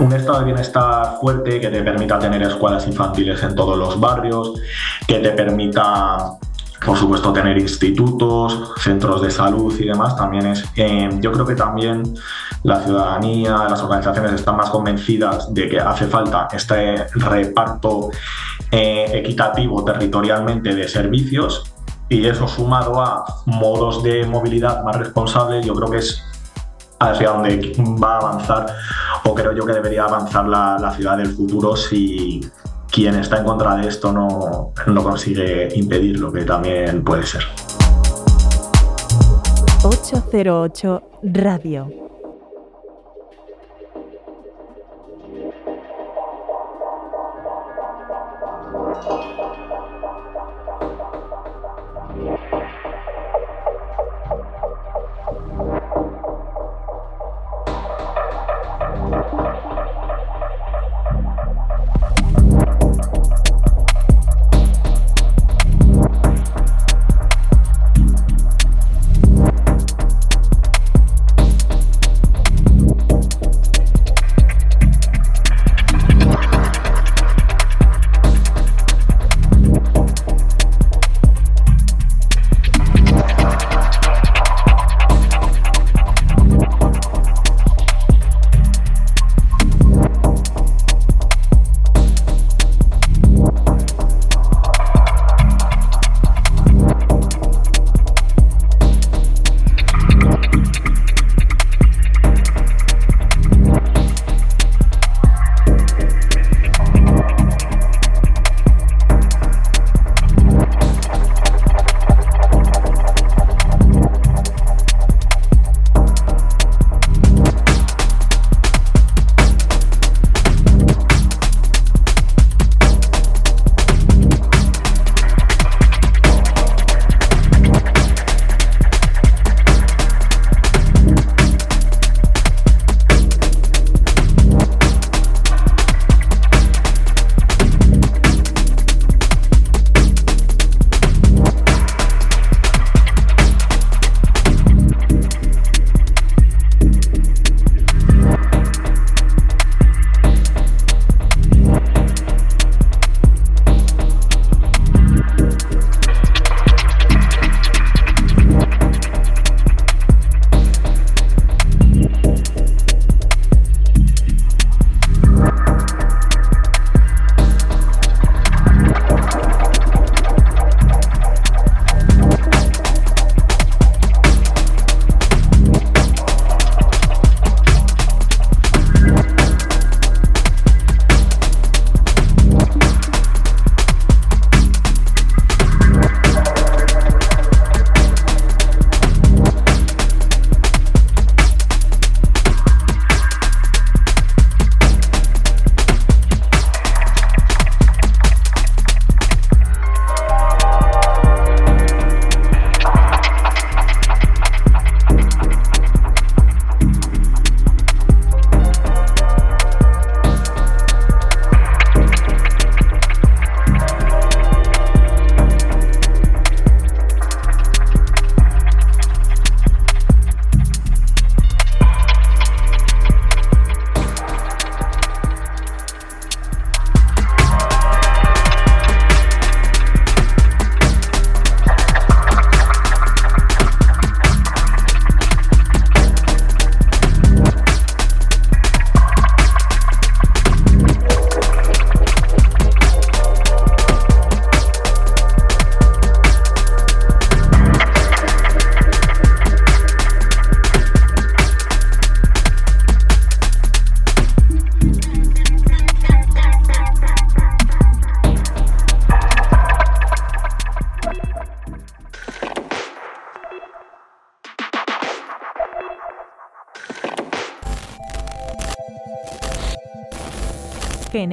Un 0.00 0.12
estado 0.12 0.40
de 0.40 0.46
bienestar 0.46 1.18
fuerte 1.20 1.60
que 1.60 1.68
te 1.68 1.80
permita 1.80 2.18
tener 2.18 2.42
escuelas 2.42 2.84
infantiles 2.88 3.44
en 3.44 3.54
todos 3.54 3.78
los 3.78 4.00
barrios, 4.00 4.54
que 5.06 5.20
te 5.20 5.30
permita 5.30 6.36
por 6.84 6.98
supuesto, 6.98 7.32
tener 7.32 7.56
institutos, 7.58 8.72
centros 8.78 9.22
de 9.22 9.30
salud 9.30 9.74
y 9.78 9.86
demás 9.86 10.16
también 10.16 10.46
es. 10.46 10.64
eh, 10.76 11.08
yo 11.20 11.32
creo 11.32 11.46
que 11.46 11.54
también 11.54 12.02
la 12.62 12.80
ciudadanía, 12.82 13.66
las 13.68 13.82
organizaciones 13.82 14.32
están 14.32 14.56
más 14.56 14.70
convencidas 14.70 15.52
de 15.52 15.68
que 15.68 15.80
hace 15.80 16.06
falta 16.06 16.48
este 16.52 17.06
reparto 17.14 18.10
eh, 18.70 19.10
equitativo 19.12 19.84
territorialmente 19.84 20.74
de 20.74 20.88
servicios 20.88 21.64
y 22.08 22.26
eso 22.26 22.46
sumado 22.46 23.00
a 23.00 23.24
modos 23.46 24.02
de 24.02 24.26
movilidad 24.26 24.82
más 24.84 24.96
responsables, 24.96 25.64
yo 25.64 25.74
creo 25.74 25.90
que 25.90 25.98
es 25.98 26.22
hacia 27.00 27.30
donde 27.30 27.72
va 28.02 28.14
a 28.14 28.18
avanzar 28.18 28.66
o 29.24 29.34
creo 29.34 29.52
yo 29.52 29.66
que 29.66 29.72
debería 29.72 30.04
avanzar 30.04 30.46
la, 30.46 30.78
la 30.78 30.90
ciudad 30.92 31.16
del 31.16 31.34
futuro 31.34 31.76
si 31.76 32.40
quien 32.90 33.16
está 33.16 33.38
en 33.38 33.44
contra 33.44 33.76
de 33.76 33.88
esto 33.88 34.12
no, 34.12 34.72
no 34.86 35.02
consigue 35.02 35.68
impedirlo, 35.74 36.32
que 36.32 36.44
también 36.44 37.02
puede 37.04 37.24
ser. 37.26 37.42
808 39.84 41.02
Radio. 41.22 42.03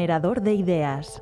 De 0.01 0.55
ideas. 0.55 1.21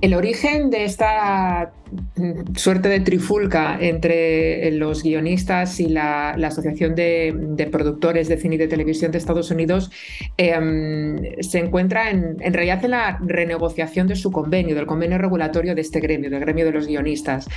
El 0.00 0.14
origen 0.14 0.70
de 0.70 0.84
esta 0.84 1.72
mm, 2.14 2.54
suerte 2.54 2.88
de 2.88 3.00
trifulca 3.00 3.76
entre 3.80 4.70
los 4.70 5.02
guionistas 5.02 5.80
y 5.80 5.88
la, 5.88 6.30
Asociación 6.30 6.94
de, 6.94 7.68
Productores 7.72 8.28
de 8.28 8.36
Cine 8.38 8.54
y 8.54 8.58
de 8.58 8.68
Televisión 8.68 9.10
de 9.10 9.18
Estados 9.18 9.50
Unidos 9.50 9.90
em, 10.36 11.16
se 11.40 11.58
encuentra 11.58 12.10
en, 12.10 12.36
en, 12.40 12.52
realidad 12.52 12.84
en 12.84 12.92
la 12.92 13.18
renegociación 13.20 14.06
de 14.06 14.16
su 14.16 14.30
convenio, 14.30 14.74
del 14.74 14.86
convenio 14.86 15.18
regulatorio 15.18 15.74
de 15.74 15.80
este 15.80 16.00
gremio, 16.00 16.30
del 16.30 16.40
gremio 16.40 16.64
de 16.64 16.72
los 16.72 16.86
guionistas. 16.86 17.48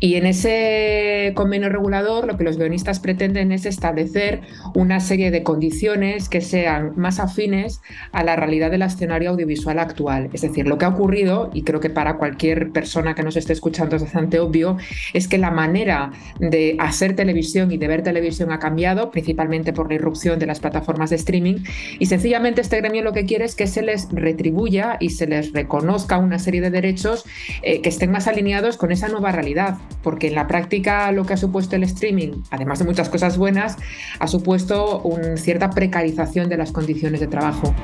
Y 0.00 0.14
en 0.14 0.26
ese 0.26 1.32
convenio 1.34 1.68
regulador 1.68 2.26
lo 2.26 2.36
que 2.36 2.44
los 2.44 2.56
guionistas 2.56 3.00
pretenden 3.00 3.52
es 3.52 3.66
establecer 3.66 4.42
una 4.74 5.00
serie 5.00 5.30
de 5.30 5.42
condiciones 5.42 6.28
que 6.28 6.40
sean 6.40 6.92
más 6.96 7.20
afines 7.20 7.80
a 8.12 8.22
la 8.24 8.36
realidad 8.36 8.70
del 8.70 8.82
escenario 8.82 9.30
audiovisual 9.30 9.78
actual. 9.78 10.30
Es 10.32 10.42
decir, 10.42 10.66
lo 10.66 10.78
que 10.78 10.84
ha 10.84 10.88
ocurrido, 10.88 11.50
y 11.52 11.62
creo 11.62 11.80
que 11.80 11.90
para 11.90 12.16
cualquier 12.16 12.70
persona 12.72 13.14
que 13.14 13.22
nos 13.22 13.36
esté 13.36 13.52
escuchando 13.52 13.96
es 13.96 14.02
bastante 14.02 14.40
obvio, 14.40 14.76
es 15.12 15.28
que 15.28 15.38
la 15.38 15.50
manera 15.50 16.12
de 16.38 16.76
hacer 16.78 17.14
televisión 17.14 17.70
y 17.72 17.78
de 17.78 17.88
ver 17.88 18.02
televisión 18.02 18.52
ha 18.52 18.58
cambiado, 18.58 19.10
principalmente 19.10 19.72
por 19.72 19.88
la 19.88 19.94
irrupción 19.94 20.38
de 20.38 20.46
las 20.46 20.60
plataformas 20.60 21.10
de 21.10 21.16
streaming, 21.16 21.56
y 21.98 22.06
sencillamente 22.06 22.60
este 22.60 22.78
gremio 22.80 23.02
lo 23.02 23.12
que 23.12 23.25
quiere 23.26 23.44
es 23.44 23.54
que 23.54 23.66
se 23.66 23.82
les 23.82 24.08
retribuya 24.10 24.96
y 25.00 25.10
se 25.10 25.26
les 25.26 25.52
reconozca 25.52 26.18
una 26.18 26.38
serie 26.38 26.60
de 26.60 26.70
derechos 26.70 27.24
eh, 27.62 27.82
que 27.82 27.88
estén 27.88 28.10
más 28.10 28.26
alineados 28.26 28.76
con 28.76 28.92
esa 28.92 29.08
nueva 29.08 29.32
realidad, 29.32 29.78
porque 30.02 30.28
en 30.28 30.34
la 30.34 30.46
práctica 30.46 31.10
lo 31.12 31.26
que 31.26 31.34
ha 31.34 31.36
supuesto 31.36 31.76
el 31.76 31.82
streaming, 31.82 32.42
además 32.50 32.78
de 32.78 32.84
muchas 32.84 33.08
cosas 33.08 33.36
buenas, 33.36 33.76
ha 34.18 34.26
supuesto 34.26 35.00
una 35.00 35.36
cierta 35.36 35.70
precarización 35.70 36.48
de 36.48 36.56
las 36.56 36.72
condiciones 36.72 37.20
de 37.20 37.26
trabajo. 37.26 37.74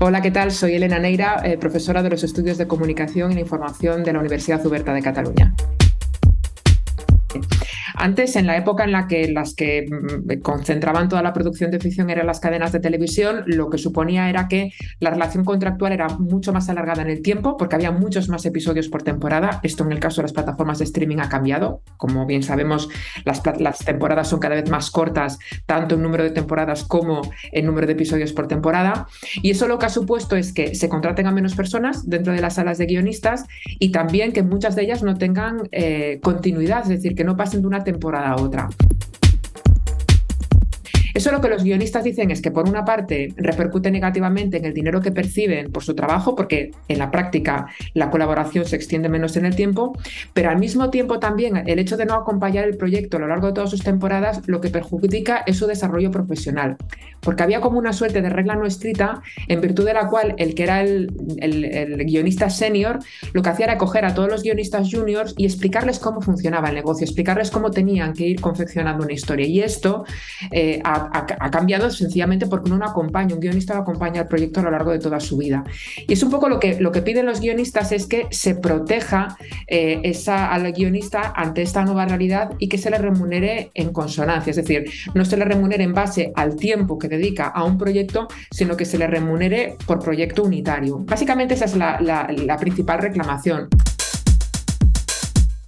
Hola, 0.00 0.20
¿qué 0.20 0.32
tal? 0.32 0.50
Soy 0.50 0.74
Elena 0.74 0.98
Neira, 0.98 1.42
eh, 1.44 1.56
profesora 1.56 2.02
de 2.02 2.10
los 2.10 2.24
estudios 2.24 2.58
de 2.58 2.66
comunicación 2.66 3.30
y 3.30 3.34
la 3.34 3.40
información 3.40 4.02
de 4.02 4.12
la 4.12 4.18
Universidad 4.18 4.64
Uberta 4.66 4.92
de 4.92 5.00
Cataluña. 5.00 5.54
Antes, 8.02 8.34
en 8.34 8.48
la 8.48 8.56
época 8.56 8.82
en 8.82 8.90
la 8.90 9.06
que 9.06 9.30
las 9.30 9.54
que 9.54 9.86
mm, 9.88 10.40
concentraban 10.40 11.08
toda 11.08 11.22
la 11.22 11.32
producción 11.32 11.70
de 11.70 11.78
ficción 11.78 12.10
eran 12.10 12.26
las 12.26 12.40
cadenas 12.40 12.72
de 12.72 12.80
televisión, 12.80 13.44
lo 13.46 13.70
que 13.70 13.78
suponía 13.78 14.28
era 14.28 14.48
que 14.48 14.72
la 14.98 15.10
relación 15.10 15.44
contractual 15.44 15.92
era 15.92 16.08
mucho 16.08 16.52
más 16.52 16.68
alargada 16.68 17.02
en 17.02 17.10
el 17.10 17.22
tiempo, 17.22 17.56
porque 17.56 17.76
había 17.76 17.92
muchos 17.92 18.28
más 18.28 18.44
episodios 18.44 18.88
por 18.88 19.04
temporada. 19.04 19.60
Esto 19.62 19.84
en 19.84 19.92
el 19.92 20.00
caso 20.00 20.16
de 20.20 20.24
las 20.24 20.32
plataformas 20.32 20.78
de 20.78 20.84
streaming 20.86 21.18
ha 21.18 21.28
cambiado. 21.28 21.82
Como 21.96 22.26
bien 22.26 22.42
sabemos, 22.42 22.88
las, 23.24 23.40
temporadas 23.84 24.28
son 24.28 24.40
cada 24.40 24.56
vez 24.56 24.68
más 24.68 24.90
cortas, 24.90 25.38
tanto 25.66 25.94
en 25.94 26.02
número 26.02 26.24
de 26.24 26.30
temporadas 26.30 26.82
como 26.82 27.22
en 27.52 27.66
número 27.66 27.86
de 27.86 27.92
episodios 27.92 28.32
por 28.32 28.48
temporada. 28.48 29.06
Y 29.42 29.52
eso 29.52 29.68
lo 29.68 29.78
que 29.78 29.86
ha 29.86 29.90
supuesto 29.90 30.34
es 30.34 30.52
que 30.52 30.74
se 30.74 30.88
contraten 30.88 31.28
a 31.28 31.30
menos 31.30 31.54
personas 31.54 32.10
dentro 32.10 32.32
de 32.32 32.40
las 32.40 32.56
salas 32.56 32.78
de 32.78 32.86
guionistas 32.86 33.44
y 33.78 33.92
también 33.92 34.32
que 34.32 34.42
muchas 34.42 34.74
de 34.74 34.82
ellas 34.82 35.04
no 35.04 35.16
tengan 35.16 35.68
eh, 35.70 36.18
continuidad, 36.20 36.82
es 36.82 36.88
decir, 36.88 37.14
que 37.14 37.22
no 37.22 37.36
pasen 37.36 37.60
de 37.60 37.68
una 37.68 37.78
temporada 37.78 37.91
a 38.14 38.34
otra. 38.36 38.68
Eso 41.14 41.30
lo 41.30 41.40
que 41.40 41.48
los 41.48 41.64
guionistas 41.64 42.04
dicen 42.04 42.30
es 42.30 42.40
que 42.40 42.50
por 42.50 42.68
una 42.68 42.84
parte 42.84 43.32
repercute 43.36 43.90
negativamente 43.90 44.56
en 44.56 44.64
el 44.64 44.74
dinero 44.74 45.00
que 45.00 45.12
perciben 45.12 45.70
por 45.70 45.82
su 45.82 45.94
trabajo, 45.94 46.34
porque 46.34 46.70
en 46.88 46.98
la 46.98 47.10
práctica 47.10 47.66
la 47.94 48.10
colaboración 48.10 48.64
se 48.64 48.76
extiende 48.76 49.08
menos 49.08 49.36
en 49.36 49.44
el 49.44 49.56
tiempo, 49.56 49.96
pero 50.32 50.50
al 50.50 50.58
mismo 50.58 50.90
tiempo 50.90 51.18
también 51.18 51.62
el 51.66 51.78
hecho 51.78 51.96
de 51.96 52.06
no 52.06 52.14
acompañar 52.14 52.64
el 52.64 52.76
proyecto 52.76 53.16
a 53.16 53.20
lo 53.20 53.28
largo 53.28 53.48
de 53.48 53.52
todas 53.52 53.70
sus 53.70 53.82
temporadas 53.82 54.42
lo 54.46 54.60
que 54.60 54.68
perjudica 54.68 55.42
es 55.46 55.58
su 55.58 55.66
desarrollo 55.66 56.10
profesional, 56.10 56.76
porque 57.20 57.42
había 57.42 57.60
como 57.60 57.78
una 57.78 57.92
suerte 57.92 58.22
de 58.22 58.30
regla 58.30 58.54
no 58.54 58.66
escrita 58.66 59.22
en 59.48 59.60
virtud 59.60 59.84
de 59.84 59.94
la 59.94 60.08
cual 60.08 60.34
el 60.38 60.54
que 60.54 60.62
era 60.62 60.82
el, 60.82 61.10
guionista 62.04 62.50
senior 62.50 62.98
lo 63.32 63.42
que 63.42 63.50
hacía 63.50 63.66
era 63.66 63.78
coger 63.78 64.04
a 64.04 64.14
todos 64.14 64.28
los 64.28 64.42
guionistas 64.42 64.88
juniors 64.90 65.34
y 65.36 65.44
explicarles 65.44 65.98
cómo 65.98 66.20
funcionaba 66.20 66.68
el 66.68 66.74
negocio, 66.74 67.04
explicarles 67.04 67.50
cómo 67.50 67.70
tenían 67.70 68.12
que 68.12 68.26
ir 68.26 68.40
confeccionando 68.40 69.04
una 69.04 69.12
historia. 69.12 69.46
Y 69.46 69.60
esto 69.60 70.04
eh, 70.50 70.80
ha, 71.12 71.50
cambiado 71.50 71.90
sencillamente 71.90 72.46
porque 72.46 72.70
uno 72.70 72.78
no 72.78 72.86
acompaña, 72.86 73.34
un 73.34 73.40
guionista 73.40 73.74
no 73.74 73.80
acompaña 73.80 74.22
al 74.22 74.28
proyecto 74.28 74.60
a 74.60 74.62
lo 74.64 74.70
largo 74.70 74.90
de 74.92 74.98
toda 74.98 75.20
su 75.20 75.36
vida. 75.36 75.64
Y 76.06 76.12
es 76.12 76.22
un 76.22 76.30
poco 76.30 76.48
lo 76.48 76.60
que, 76.60 76.80
lo 76.80 76.92
que 76.92 77.02
piden 77.02 77.26
los 77.26 77.40
guionistas 77.40 77.92
es 77.92 78.06
que 78.06 78.26
se 78.30 78.54
proteja 78.54 79.36
eh, 79.66 80.00
esa, 80.04 80.52
al 80.52 80.72
guionista 80.72 81.32
ante 81.34 81.62
esta 81.62 81.84
nueva 81.84 82.06
realidad 82.06 82.50
y 82.58 82.68
que 82.68 82.78
se 82.78 82.90
le 82.90 82.98
remunere 82.98 83.70
en 83.74 83.92
consonancia, 83.92 84.50
es 84.50 84.56
decir, 84.56 84.84
no 85.14 85.24
se 85.24 85.36
le 85.36 85.44
remunere 85.44 85.84
en 85.84 85.92
base 85.92 86.32
al 86.34 86.56
tiempo 86.56 86.98
que 86.98 87.08
dedica 87.08 87.48
a 87.48 87.64
un 87.64 87.78
proyecto, 87.78 88.28
sino 88.50 88.76
que 88.76 88.84
se 88.84 88.98
le 88.98 89.06
remunere 89.06 89.76
por 89.86 90.00
proyecto 90.00 90.42
unitario. 90.42 90.98
Básicamente 90.98 91.54
esa 91.54 91.64
es 91.66 91.76
la 91.76 92.56
principal 92.58 93.00
reclamación. 93.00 93.68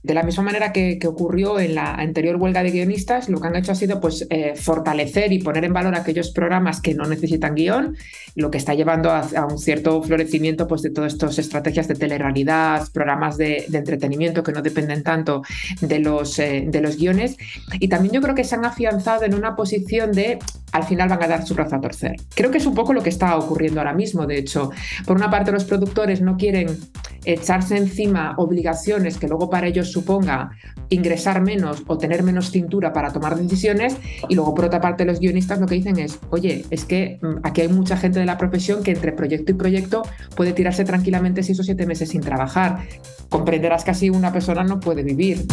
De 0.05 0.13
la 0.13 0.23
misma 0.23 0.43
manera 0.43 0.71
que, 0.71 0.99
ocurrió 1.07 1.59
en 1.59 1.75
la 1.75 1.95
anterior 1.95 2.37
huelga 2.37 2.63
de 2.63 2.71
guionistas, 2.71 3.31
lo 3.31 3.41
que 3.41 3.49
han 3.49 3.57
hecho 3.57 3.73
ha 3.73 3.75
sido 3.75 4.03
pues, 4.03 4.27
eh, 4.29 4.53
fortalecer 4.55 5.33
y 5.33 5.39
poner 5.39 5.65
en 5.65 5.73
valor 5.73 5.95
aquellos 5.95 6.31
programas 6.31 6.83
que 6.83 6.93
no 6.93 7.07
necesitan 7.07 7.55
guion, 7.55 7.97
lo 8.35 8.51
que 8.51 8.59
está 8.59 8.75
llevando 8.75 9.11
a, 9.11 9.25
un 9.51 9.59
cierto 9.59 10.03
florecimiento 10.03 10.69
pues, 10.69 10.83
de 10.83 10.91
todas 10.91 11.15
estas 11.15 11.39
estrategias 11.39 11.89
de 11.89 11.95
telerrealidad, 11.95 12.87
programas 12.93 13.39
de, 13.39 13.65
entretenimiento 13.73 14.43
que 14.43 14.53
no 14.53 14.61
dependen 14.61 15.03
tanto 15.03 15.43
de 15.81 15.99
los, 16.01 16.39
eh, 16.39 16.67
de 16.69 16.83
los 16.83 16.99
guiones. 16.99 17.39
Y 17.81 17.89
también 17.89 18.13
yo 18.13 18.21
creo 18.21 18.35
que 18.35 18.45
se 18.45 18.57
han 18.57 18.67
afianzado 18.67 19.25
en 19.25 19.33
una 19.33 19.57
posición 19.57 20.13
de 20.13 20.39
al 20.75 20.83
final 20.83 21.09
van 21.09 21.23
a 21.23 21.29
dar 21.29 21.47
su 21.47 21.55
brazo 21.55 21.77
a 21.77 21.81
torcer. 21.81 22.17
Creo 22.35 22.51
que 22.51 22.59
es 22.59 22.67
un 22.67 22.75
poco 22.75 22.93
lo 22.93 23.01
que 23.01 23.09
está 23.09 23.37
ocurriendo 23.37 23.79
ahora 23.79 23.93
mismo, 23.93 24.27
de 24.27 24.39
hecho. 24.39 24.71
Por 25.07 25.17
una 25.17 25.31
parte, 25.31 25.53
los 25.53 25.65
productores 25.65 26.21
no 26.21 26.37
quieren 26.37 26.77
echarse 27.25 27.77
encima 27.77 28.35
obligaciones 28.39 29.17
que 29.17 29.29
luego 29.29 29.49
para 29.49 29.69
ellos 29.69 29.94
suponga 29.95 30.51
ingresar 30.91 31.41
menos 31.41 31.83
o 31.87 31.97
tener 31.97 32.23
menos 32.23 32.51
cintura 32.51 32.93
para 32.93 33.13
tomar 33.13 33.37
decisiones 33.37 33.97
y 34.29 34.35
luego 34.35 34.55
por 34.55 34.67
otra 34.67 34.81
parte 34.81 35.05
los 35.05 35.21
guionistas 35.21 35.61
lo 35.61 35.67
que 35.67 35.77
dicen 35.77 35.99
es, 35.99 36.19
oye, 36.31 36.65
es 36.71 36.85
que 36.85 37.19
mm, 37.23 37.39
aquí 37.43 37.63
hay 37.63 37.69
mucha 37.69 37.97
gente 37.97 38.19
de 38.19 38.27
la 38.27 38.37
profesión 38.37 38.83
que 38.83 38.91
entre 38.91 39.13
proyecto 39.13 39.53
y 39.53 39.55
proyecto 39.55 40.03
puede 40.37 40.53
tirarse 40.53 40.85
tranquilamente 40.85 41.43
seis 41.43 41.59
o 41.61 41.63
siete 41.63 41.87
meses 41.87 42.11
sin 42.11 42.21
trabajar. 42.21 42.87
Comprenderás 43.29 43.85
que 43.85 43.93
así 43.93 44.11
una 44.11 44.33
persona 44.33 44.65
no 44.65 44.81
puede 44.81 45.03
vivir. 45.03 45.47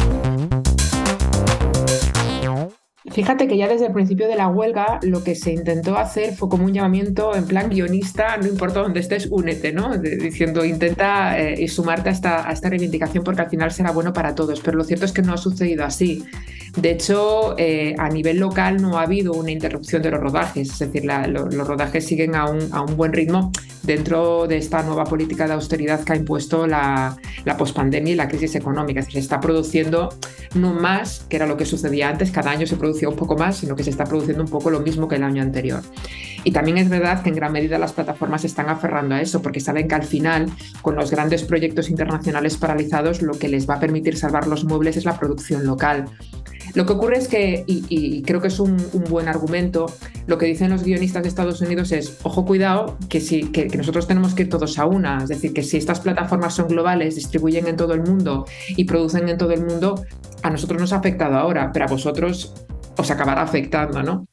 Fíjate 3.10 3.48
que 3.48 3.58
ya 3.58 3.68
desde 3.68 3.88
el 3.88 3.94
principio 3.94 4.28
de 4.28 4.36
la 4.36 4.48
huelga 4.48 5.00
lo 5.02 5.24
que 5.24 5.34
se 5.34 5.52
intentó 5.52 5.98
hacer 5.98 6.36
fue 6.36 6.50
como 6.50 6.66
un 6.66 6.74
llamamiento 6.74 7.36
en 7.36 7.48
plan 7.48 7.68
guionista, 7.68 8.38
no 8.38 8.48
importa 8.48 8.82
dónde 8.82 9.00
estés, 9.00 9.28
únete, 9.32 9.74
¿no? 9.74 9.98
diciendo 9.98 10.64
intenta 10.64 11.40
eh, 11.40 11.68
sumarte 11.68 12.10
a 12.10 12.12
esta, 12.12 12.48
a 12.48 12.54
esta 12.54 12.70
reivindicación 12.70 13.24
porque 13.24 13.42
al 13.42 13.50
final 13.50 13.72
será 13.72 13.92
bueno 13.92 14.14
para 14.14 14.36
todos. 14.36 14.60
Pero 14.62 14.78
lo 14.78 14.84
cierto 14.84 15.06
es 15.06 15.14
que 15.14 15.24
no 15.24 15.34
ha 15.34 15.38
sucedido 15.38 15.84
así. 15.84 16.24
De 16.78 16.92
hecho, 16.92 17.56
eh, 17.58 17.96
a 17.98 18.08
nivel 18.08 18.38
local 18.38 18.82
no 18.82 18.98
ha 18.98 19.02
habido 19.02 19.34
una 19.34 19.52
interrupción 19.52 20.02
de 20.02 20.12
los 20.12 20.22
rodajes, 20.22 20.70
es 20.70 20.80
decir, 20.80 21.04
los 21.06 21.68
rodajes 21.68 22.06
siguen 22.06 22.36
a 22.36 22.50
un, 22.50 22.70
a 22.72 22.82
un, 22.82 22.96
buen 22.96 23.12
ritmo 23.12 23.52
dentro 23.84 24.48
de 24.48 24.58
esta 24.58 24.82
nueva 24.84 25.04
política 25.04 25.48
de 25.48 25.54
austeridad 25.54 26.04
que 26.04 26.14
ha 26.14 26.16
impuesto 26.16 26.68
la, 26.68 27.18
la 27.44 27.58
pospandemia 27.58 28.14
y 28.14 28.16
la 28.16 28.30
crisis 28.30 28.56
económica. 28.56 29.02
Es 29.02 29.08
decir, 29.08 29.20
se 29.22 29.26
está 29.26 29.40
produciendo 29.42 30.10
no 30.54 30.74
más, 30.74 31.26
que 31.28 31.36
era 31.36 31.46
lo 31.46 31.58
que 31.58 31.66
sucedía 31.66 32.08
antes, 32.08 32.32
cada 32.32 32.52
año 32.52 32.66
se 32.68 32.78
un 33.10 33.16
poco 33.16 33.38
más, 33.38 33.58
sino 33.58 33.76
que 33.76 33.84
se 33.84 33.90
está 33.90 34.06
produciendo 34.06 34.44
un 34.44 34.50
poco 34.50 34.70
lo 34.70 34.80
mismo 34.80 35.08
que 35.08 35.16
el 35.16 35.24
año 35.24 35.42
anterior. 35.42 35.82
Y 36.44 36.52
también 36.52 36.78
es 36.78 36.90
verdad 36.90 37.22
que 37.22 37.30
en 37.30 37.36
gran 37.36 37.52
medida 37.52 37.78
las 37.78 37.94
plataformas 37.94 38.42
se 38.42 38.48
están 38.48 38.70
aferrando 38.70 39.16
a 39.16 39.22
eso, 39.22 39.42
porque 39.42 39.60
saben 39.60 39.88
que 39.88 39.96
al 39.96 40.04
final, 40.04 40.50
con 40.82 40.96
los 40.96 41.12
grandes 41.12 41.44
proyectos 41.44 41.90
internacionales 41.90 42.58
paralizados, 42.58 43.22
lo 43.22 43.34
que 43.34 43.48
les 43.48 43.70
va 43.70 43.76
a 43.76 43.80
permitir 43.80 44.18
salvar 44.18 44.48
los 44.48 44.64
muebles 44.64 44.98
es 44.98 45.06
la 45.06 45.20
producción 45.20 45.66
local. 45.66 46.06
Lo 46.74 46.86
que 46.86 46.94
ocurre 46.94 47.18
es 47.18 47.28
que, 47.28 47.64
y, 47.68 48.22
creo 48.24 48.42
que 48.42 48.48
es 48.48 48.60
un, 48.60 48.78
buen 49.10 49.28
argumento, 49.28 49.88
lo 50.28 50.38
que 50.38 50.46
dicen 50.46 50.70
los 50.70 50.84
guionistas 50.84 51.24
de 51.24 51.30
Estados 51.30 51.62
Unidos 51.62 51.92
es, 51.92 52.20
ojo, 52.24 52.46
cuidado, 52.46 52.98
que, 53.10 53.20
si, 53.20 53.44
que, 53.52 53.66
nosotros 53.78 54.08
tenemos 54.08 54.34
que 54.34 54.44
ir 54.44 54.50
todos 54.50 54.80
a 54.80 54.86
una. 54.86 55.18
Es 55.24 55.30
decir, 55.30 55.54
que 55.54 55.64
si 55.64 55.78
estas 55.78 56.00
plataformas 56.00 56.54
son 56.54 56.70
globales, 56.70 57.16
distribuyen 57.16 57.68
en 57.68 57.76
todo 57.76 57.94
el 57.94 58.02
mundo 58.02 58.46
y 58.70 58.86
producen 58.86 59.28
en 59.28 59.38
todo 59.38 59.52
el 59.52 59.66
mundo, 59.66 60.06
a 60.44 60.50
nosotros 60.50 60.80
nos 60.80 60.94
ha 60.94 60.98
afectado 60.98 61.36
ahora, 61.36 61.72
pero 61.74 61.86
a 61.86 61.88
vosotros 61.88 62.54
os 62.98 63.12
acabará 63.12 63.42
afectando, 63.42 64.04
¿no? 64.04 64.28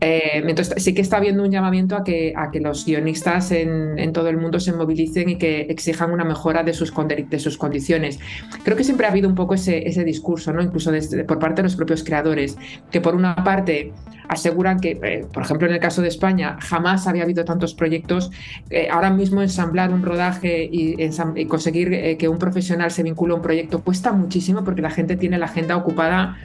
Eh, 0.00 0.42
entonces 0.46 0.82
sí 0.82 0.94
que 0.94 1.00
está 1.00 1.16
habiendo 1.16 1.42
un 1.42 1.50
llamamiento 1.50 1.96
a 1.96 2.04
que, 2.04 2.34
a 2.36 2.50
que 2.50 2.60
los 2.60 2.84
guionistas 2.84 3.50
en, 3.50 4.12
todo 4.12 4.28
el 4.28 4.36
mundo 4.36 4.60
se 4.60 4.72
movilicen 4.72 5.30
y 5.30 5.36
que 5.36 5.62
exijan 5.62 6.10
una 6.12 6.24
mejora 6.24 6.62
de 6.62 6.74
sus, 6.74 6.92
de 6.94 7.38
sus 7.38 7.56
condiciones. 7.56 8.18
Creo 8.62 8.76
que 8.76 8.84
siempre 8.84 9.06
ha 9.06 9.10
habido 9.10 9.28
un 9.28 9.34
poco 9.34 9.54
ese, 9.54 9.88
ese 9.88 10.04
discurso, 10.04 10.52
¿no? 10.52 10.62
incluso 10.62 10.90
por 11.26 11.38
parte 11.38 11.56
de 11.56 11.64
los 11.64 11.76
propios 11.76 12.04
creadores, 12.04 12.56
que 12.90 13.00
por 13.00 13.14
una 13.14 13.34
parte 13.36 13.92
aseguran 14.28 14.80
que, 14.80 14.98
eh, 15.02 15.26
por 15.32 15.44
ejemplo, 15.44 15.66
en 15.68 15.74
el 15.74 15.80
caso 15.80 16.02
de 16.02 16.08
España, 16.08 16.58
jamás 16.60 17.06
había 17.06 17.22
habido 17.22 17.44
tantos 17.44 17.74
proyectos. 17.74 18.30
Eh, 18.70 18.88
ahora 18.90 19.10
mismo 19.10 19.40
ensamblar 19.40 19.92
un 19.92 20.02
rodaje 20.02 20.68
y, 20.70 20.96
y 21.36 21.46
conseguir 21.46 22.16
que 22.18 22.28
un 22.28 22.38
profesional 22.38 22.90
se 22.90 23.02
vincule 23.02 23.32
a 23.32 23.36
un 23.36 23.42
proyecto 23.42 23.82
cuesta 23.82 24.12
muchísimo 24.12 24.64
porque 24.64 24.82
la 24.82 24.90
gente 24.90 25.16
tiene 25.16 25.38
la 25.38 25.46
agenda 25.46 25.76
ocupada 25.76 26.36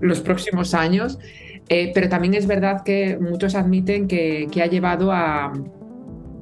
los 0.00 0.20
próximos 0.20 0.74
años. 0.74 1.18
Eh, 1.68 1.92
pero 1.94 2.08
también 2.08 2.34
es 2.34 2.46
verdad 2.46 2.82
que 2.82 3.18
muchos 3.20 3.54
admiten 3.54 4.08
que, 4.08 4.48
ha 4.62 4.66
llevado 4.66 5.12
a, 5.12 5.52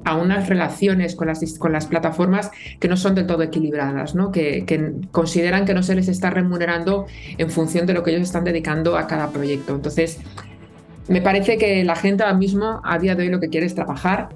a 0.05 0.15
unas 0.15 0.47
relaciones 0.47 1.15
con 1.15 1.27
las, 1.27 1.57
con 1.57 1.71
las 1.71 1.85
plataformas 1.85 2.49
que 2.79 2.87
no 2.87 2.97
son 2.97 3.15
del 3.15 3.27
todo 3.27 3.43
equilibradas, 3.43 4.15
¿no? 4.15 4.31
Que, 4.31 4.65
que, 4.65 4.93
consideran 5.11 5.65
que 5.65 5.73
no 5.73 5.83
se 5.83 5.95
les 5.95 6.07
está 6.07 6.29
remunerando 6.29 7.05
en 7.37 7.49
función 7.49 7.85
de 7.85 7.93
lo 7.93 8.03
que 8.03 8.11
ellos 8.11 8.23
están 8.23 8.43
dedicando 8.43 8.97
a 8.97 9.07
cada 9.07 9.31
proyecto. 9.31 9.75
Entonces, 9.75 10.19
me 11.07 11.21
parece 11.21 11.57
que 11.57 11.83
la 11.83 11.95
gente 11.95 12.23
ahora 12.23 12.37
mismo, 12.37 12.81
a 12.83 12.99
día 12.99 13.15
de 13.15 13.23
hoy, 13.23 13.29
lo 13.29 13.39
que 13.39 13.49
quiere 13.49 13.65
es 13.65 13.75
trabajar, 13.75 14.29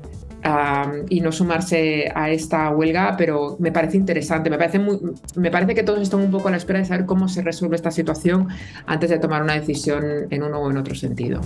Y 1.10 1.22
no 1.22 1.32
sumarse 1.32 2.12
a 2.14 2.30
esta 2.30 2.70
huelga, 2.72 3.16
pero 3.18 3.58
me 3.60 3.72
parece 3.72 3.98
interesante. 3.98 4.50
Me 4.50 4.58
parece, 4.58 4.80
muy, 4.80 5.00
me 5.36 5.52
parece 5.52 5.76
que 5.76 5.84
todos 5.84 6.02
están 6.02 6.22
un 6.22 6.32
poco 6.32 6.48
a 6.48 6.52
la 6.52 6.58
espera 6.58 6.80
de 6.80 6.86
saber 6.86 7.06
cómo 7.06 7.28
se 7.28 7.42
resuelve 7.42 7.76
esta 7.76 7.92
situación 7.92 8.48
antes 8.86 9.10
de 9.10 9.20
tomar 9.20 9.44
una 9.44 9.54
decisión 9.54 10.04
en 10.30 10.44
uno 10.44 10.60
o 10.60 10.72
en 10.72 10.78
otro 10.78 10.96
sentido. 10.96 11.42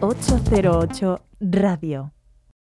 808 0.00 1.20
Radio 1.40 2.15